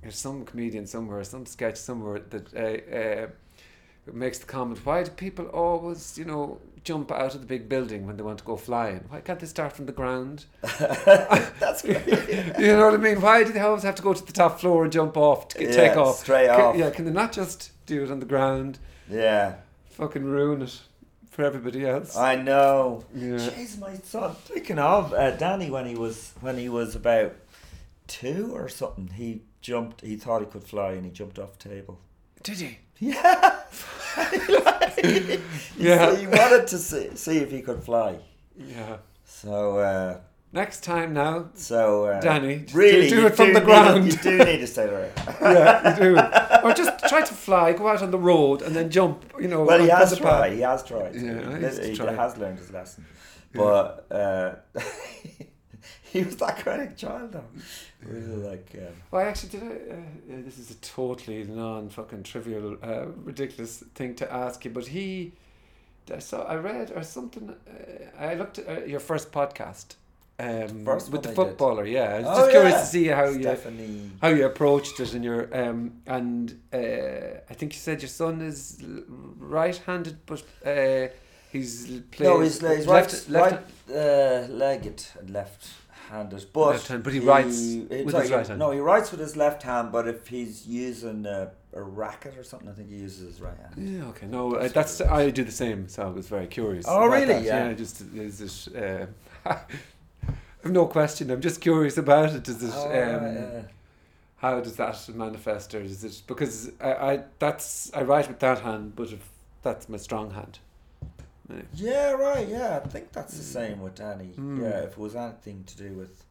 [0.02, 3.28] there's some comedian somewhere, some sketch somewhere that uh, uh,
[4.14, 8.08] makes the comment: Why do people always, you know, jump out of the big building
[8.08, 9.04] when they want to go flying?
[9.10, 10.46] Why can't they start from the ground?
[10.62, 12.06] That's great.
[12.60, 13.20] you know what I mean?
[13.22, 15.60] Why do they always have to go to the top floor and jump off to
[15.60, 16.20] get, Yeah, take off?
[16.20, 16.76] straight Can- off.
[16.78, 18.80] yeah, can they not just do it on the ground?
[19.10, 19.56] Yeah,
[19.92, 20.80] Fucking ruin it
[21.32, 22.16] for everybody else.
[22.16, 23.04] I know.
[23.16, 23.38] yeah.
[23.38, 24.36] Jeez, my son.
[24.46, 27.34] Speaking of uh, Danny, when he was when he was about
[28.08, 30.02] two or something, he jumped.
[30.02, 32.00] He thought he could fly, and he jumped off the table.
[32.44, 32.78] Did he?
[33.00, 33.62] Yeah.
[35.78, 36.16] Yeah.
[36.16, 38.20] He wanted to see, see if he could fly.
[38.58, 38.98] Yeah.
[39.26, 40.20] So, uh,
[40.54, 44.06] Next time now, so uh, Danny, really, do, do it from the need- ground.
[44.06, 45.12] you do need to stay there.
[45.42, 46.18] yeah, you do.
[46.64, 49.26] Or just try to fly, go out on the road, and then jump.
[49.40, 49.64] You know.
[49.66, 50.54] Well, he has tried.
[50.54, 51.14] He has tried.
[51.16, 53.06] Yeah, he, to he has learned his lesson,
[53.54, 54.56] but uh,
[56.12, 57.44] he was that kind of child, though.
[58.04, 58.70] Really, like.
[58.76, 59.64] Um, Well, I actually did.
[59.64, 64.88] I, uh, this is a totally non-fucking trivial, uh, ridiculous thing to ask you, but
[64.88, 65.34] he.
[66.14, 66.44] I saw.
[66.44, 67.50] I read or something.
[67.50, 69.96] Uh, I looked at uh, your first podcast.
[70.40, 71.36] Um, First with the I did.
[71.36, 72.14] footballer, yeah.
[72.14, 72.80] I was Oh, just curious yeah.
[72.80, 77.74] to see how you how you approached it and your um and uh, I think
[77.74, 78.80] you said your son is
[79.40, 81.08] right-handed, but uh,
[81.52, 85.70] he's plays No, he's, he's left, right, left, right uh, legged and left
[86.08, 87.60] handed, but Left hand, but he writes
[87.90, 88.60] it's with his right hand.
[88.60, 92.44] No, he writes with his left hand, but if he's using a, a racket or
[92.44, 93.74] something, I think he uses his right hand.
[93.78, 94.28] Yeah, okay.
[94.28, 96.86] No, uh, That's I do the same, so I was very curious.
[96.88, 97.26] Oh, really?
[97.26, 97.44] that.
[97.44, 97.74] Yeah.
[97.74, 99.08] just is it?
[99.46, 99.56] Uh,
[100.66, 101.32] no question.
[101.32, 102.48] I'm just curious about it.
[102.48, 102.74] Is it?
[102.74, 103.62] Oh, um, yeah.
[104.38, 108.60] How does that manifest, or is it because I, I that's I write with that
[108.60, 109.30] hand, but if
[109.64, 110.60] that's my strong hand.
[111.50, 111.62] Yeah.
[111.74, 112.48] Yeah, right.
[112.48, 114.34] Yeah, I think that's the same with Danny.
[114.38, 114.62] Mm.
[114.62, 116.24] Yeah, if it was anything to do with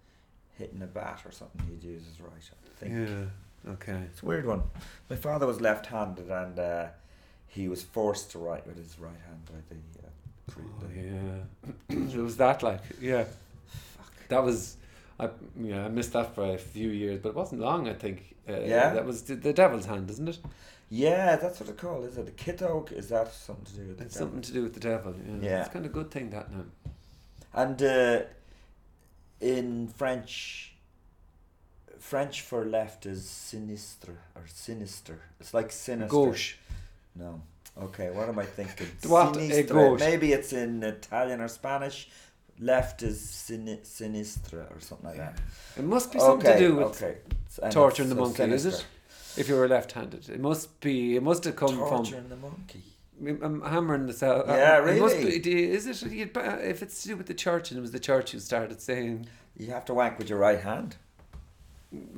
[0.59, 2.32] hitting a bat or something, he'd use his right.
[2.32, 3.72] I think Yeah.
[3.72, 3.98] Okay.
[4.12, 4.62] it's a weird one.
[5.10, 6.86] My father was left-handed, and uh,
[7.47, 9.76] he was forced to write with his right hand by the.
[10.06, 10.10] Uh,
[10.48, 11.97] Oh, yeah.
[12.14, 13.24] it was that like yeah.
[13.66, 14.28] Fuck.
[14.28, 14.76] That was
[15.18, 15.28] I
[15.60, 17.88] yeah I missed that for a few years, but it wasn't long.
[17.88, 18.36] I think.
[18.48, 18.90] Uh, Yeah?
[18.94, 20.38] That was the, the devil's hand, isn't it?
[20.88, 22.26] Yeah, that's what it's called, is it?
[22.26, 24.26] The kitoke, is that something to do with the It's devil?
[24.28, 25.14] something to do with the devil.
[25.26, 25.48] Yeah.
[25.48, 25.60] Yeah.
[25.60, 26.64] It's kind of a good thing that now.
[27.52, 28.20] And uh,
[29.40, 30.74] in French,
[31.98, 35.18] French for left is sinistre or sinister.
[35.40, 36.08] It's like sinister.
[36.08, 36.54] Gauche.
[37.16, 37.42] No.
[37.78, 38.86] Okay, what am I thinking?
[39.02, 39.98] Sinistre.
[39.98, 42.08] Maybe it's in Italian or Spanish.
[42.58, 45.38] Left is sin- sinistra or something like that.
[45.76, 47.16] It must be something okay, to do with okay.
[47.70, 48.86] Torturing the so monkey, is it?
[49.36, 50.28] If you were left-handed.
[50.28, 51.16] It must be.
[51.16, 52.82] It must have come Torturing the monkey.
[53.18, 53.28] from.
[53.28, 54.48] I'm um, hammering this out.
[54.48, 55.38] Uh, yeah, It must really?
[55.38, 56.36] be, is it?
[56.36, 58.80] Uh, if it's to do with the church, and it was the church who started
[58.80, 59.26] saying,
[59.56, 60.96] You have to wank with your right hand.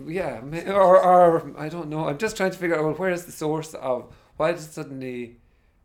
[0.06, 2.08] yeah, or or I don't know.
[2.08, 5.36] I'm just trying to figure out well, where is the source of why did suddenly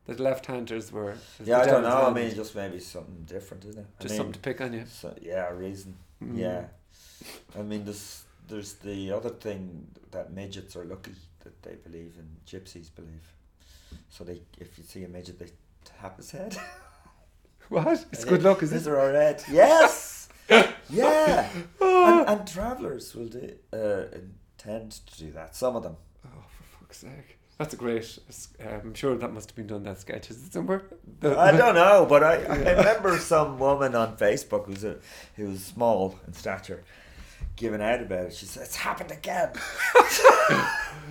[0.06, 1.16] the left-handers were?
[1.44, 2.08] Yeah, I don't know.
[2.08, 3.88] I mean, just maybe something different, isn't it?
[4.00, 4.86] I just mean, something to pick on you.
[4.88, 5.96] So, yeah, a reason.
[6.24, 6.38] Mm.
[6.38, 6.66] Yeah.
[7.58, 11.14] I mean, there's there's the other thing that midgets are lucky
[11.44, 12.28] that they believe in.
[12.48, 13.34] Gypsies believe.
[14.10, 15.50] So they, if you see a midget, they
[15.86, 16.58] tap his head.
[17.70, 18.06] What?
[18.12, 18.86] It's good luck, is it?
[18.88, 19.44] or her head.
[19.50, 20.28] Yes.
[20.90, 21.50] yeah.
[21.82, 25.56] And, and travelers will do uh, intend to do that.
[25.56, 25.96] Some of them.
[26.26, 27.40] Oh, for fuck's sake.
[27.58, 28.20] That's a great.
[28.60, 30.30] Um, I'm sure that must have been done that sketch.
[30.30, 30.84] Is it somewhere?
[31.22, 34.98] The- I don't know, but I, I remember some woman on Facebook who's a
[35.36, 36.84] who was small in stature
[37.56, 38.34] giving out about it.
[38.34, 39.52] She said, "It's happened again."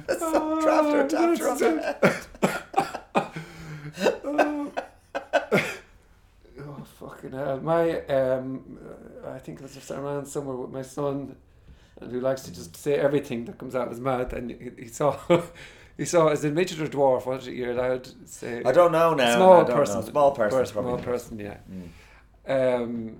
[0.06, 2.26] trapped her, tapped her on the head.
[4.24, 4.72] oh.
[6.60, 7.60] oh, fucking hell.
[7.60, 8.78] My, um,
[9.26, 11.36] I think I was just around somewhere with my son,
[12.00, 14.32] and who likes to just say everything that comes out of his mouth.
[14.32, 15.18] And he, he saw,
[15.96, 17.26] he saw, is it midget or dwarf?
[17.26, 18.62] What you're allowed to say?
[18.64, 19.36] I don't know now.
[19.36, 20.00] Small person.
[20.00, 20.10] Know.
[20.10, 20.66] Small person.
[20.66, 21.56] Small person, yeah.
[21.70, 22.82] Mm.
[22.84, 23.16] Um,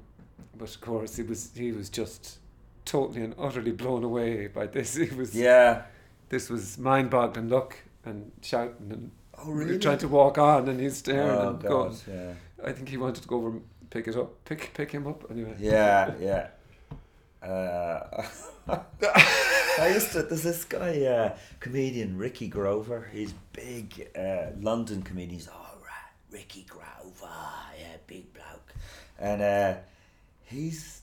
[0.57, 2.39] but of course, he was he was just
[2.85, 4.95] totally and utterly blown away by this.
[4.97, 5.83] He was Yeah.
[6.29, 9.79] this was mind boggling look and shouting and Oh really?
[9.79, 11.97] trying to walk on, and he's staring Oh and going.
[12.09, 12.33] Yeah.
[12.65, 15.31] I think he wanted to go over and pick it up, pick pick him up
[15.31, 15.57] anyway.
[15.59, 16.15] Yeah.
[16.21, 16.49] Yeah.
[17.43, 18.25] Uh,
[19.81, 20.23] I used to.
[20.23, 23.09] There's this guy, uh, comedian Ricky Grover.
[23.13, 25.35] He's big, uh, London comedian.
[25.41, 27.35] He's all right, Ricky Grover.
[27.81, 28.73] Yeah, big bloke,
[29.19, 29.75] and uh,
[30.45, 31.02] he's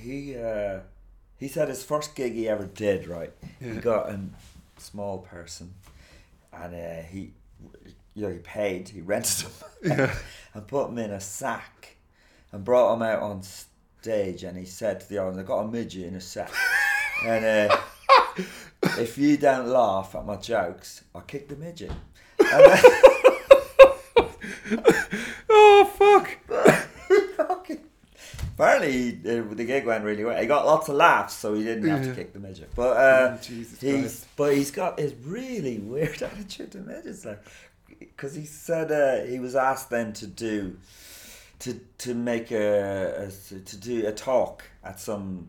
[0.00, 0.80] he uh,
[1.38, 3.06] he's had his first gig he ever did.
[3.08, 4.20] Right, he got a
[4.78, 5.74] small person,
[6.52, 7.32] and uh, he
[8.14, 8.88] you know he paid.
[8.88, 9.52] He rented him
[9.98, 10.14] Yeah.
[10.54, 11.96] and put him in a sack
[12.52, 15.68] and brought him out on stage and he said to the audience, I got a
[15.68, 16.50] midget in a sack.
[17.26, 17.76] and uh,
[18.98, 21.92] if you don't laugh at my jokes, I'll kick the midget.
[25.48, 26.36] Oh fuck!
[28.58, 30.40] Apparently uh, the gig went really well.
[30.40, 32.70] He got lots of laughs, so he didn't have to kick the midget.
[32.74, 34.26] But uh, Oh, he's Christ.
[34.36, 37.40] but he's got his really weird attitude to midgets there,
[37.98, 40.76] because he said uh, he was asked then to do
[41.60, 43.30] to to make a, a
[43.60, 45.48] to do a talk at some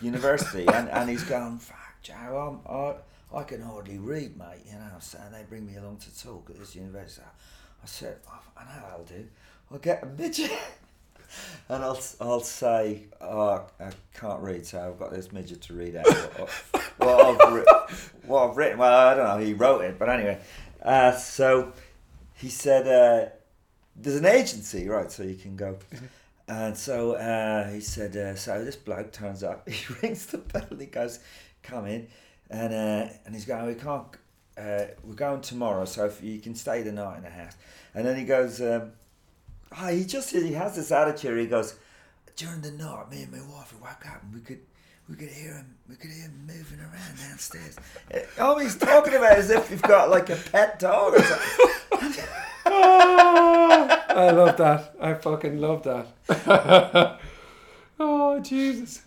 [0.00, 2.94] university, and, and he's gone, "Fuck, Joe, I'm, I
[3.36, 4.62] I can hardly read, mate.
[4.66, 7.26] You know, so they bring me along to talk at this university."
[7.82, 9.26] I said, oh, "I know I'll do.
[9.70, 10.50] I'll get a midget."
[11.70, 15.96] And I'll I'll say, oh, I can't read, so I've got this midget to read
[15.96, 16.06] out.
[16.06, 16.50] what,
[16.96, 18.78] what, I've, what I've written.
[18.78, 19.44] Well, I don't know.
[19.44, 20.38] He wrote it, but anyway.
[20.82, 21.72] Uh, so
[22.34, 23.28] he said, uh,
[23.96, 25.10] "There's an agency, right?
[25.12, 25.78] So you can go."
[26.48, 29.68] And so uh, he said, uh, "So this bloke turns up.
[29.70, 30.66] He rings the bell.
[30.78, 31.20] He goes,
[31.62, 32.08] come in,'
[32.48, 34.06] and uh, and he's going, we can't.
[34.56, 37.56] Uh, we're going tomorrow, so if you can stay the night in the house."
[37.94, 38.62] And then he goes.
[38.62, 38.92] Um,
[39.76, 41.38] Oh, he just he has this attitude.
[41.38, 41.74] He goes
[42.36, 43.10] during the night.
[43.10, 44.60] Me and my wife would wake up and we could
[45.08, 45.74] we could hear him.
[45.88, 47.76] We could hear him moving around downstairs.
[48.10, 52.24] Eh, All he's talking about is if you've got like a pet dog or something.
[52.70, 54.94] Oh, I love that.
[55.00, 57.18] I fucking love that.
[58.00, 59.02] oh Jesus!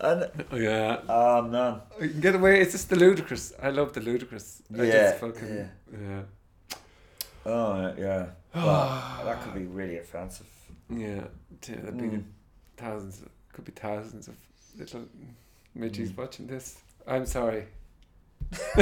[0.00, 2.60] And Yeah, oh man, you can get away.
[2.60, 3.52] It's just the ludicrous.
[3.62, 4.62] I love the ludicrous.
[4.78, 6.22] I Yeah, just fucking yeah.
[7.46, 8.26] oh yeah.
[8.64, 10.46] Well, that could be really offensive.
[10.90, 11.24] Yeah, yeah
[11.82, 12.24] there'd be Mm.
[12.76, 13.22] thousands,
[13.52, 14.36] could be thousands of
[14.78, 15.04] little
[15.76, 16.16] midgies Mm.
[16.18, 16.78] watching this.
[17.06, 17.64] I'm sorry.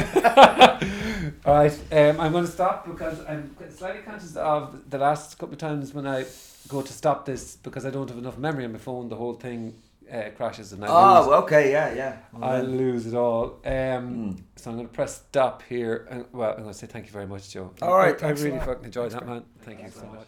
[1.45, 5.53] All right, um, I'm going to stop because I'm slightly conscious of the last couple
[5.53, 6.25] of times when I
[6.67, 9.09] go to stop this because I don't have enough memory on my phone.
[9.09, 9.73] The whole thing
[10.11, 11.27] uh, crashes and I Oh, lose.
[11.27, 12.17] well, okay, yeah, yeah.
[12.33, 13.59] Well, I then- lose it all.
[13.65, 14.41] Um, Mm.
[14.55, 16.07] So I'm going to press stop here.
[16.09, 17.71] And, well, I'm going to say thank you very much, Joe.
[17.81, 19.43] All right, I, I thanks really fucking enjoyed Thanks, that, man.
[19.61, 20.19] Thank you so very much.
[20.19, 20.27] much.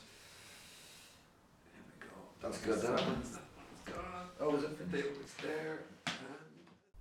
[2.42, 2.82] That's good.
[2.82, 3.04] That
[4.42, 4.70] Oh, is it?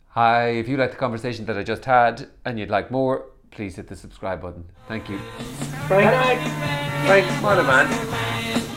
[0.08, 3.76] Hi, if you like the conversation that I just had and you'd like more, please
[3.76, 4.64] hit the subscribe button.
[4.88, 5.18] Thank you.
[5.86, 6.40] Frank,
[7.06, 8.74] Frank, what a man.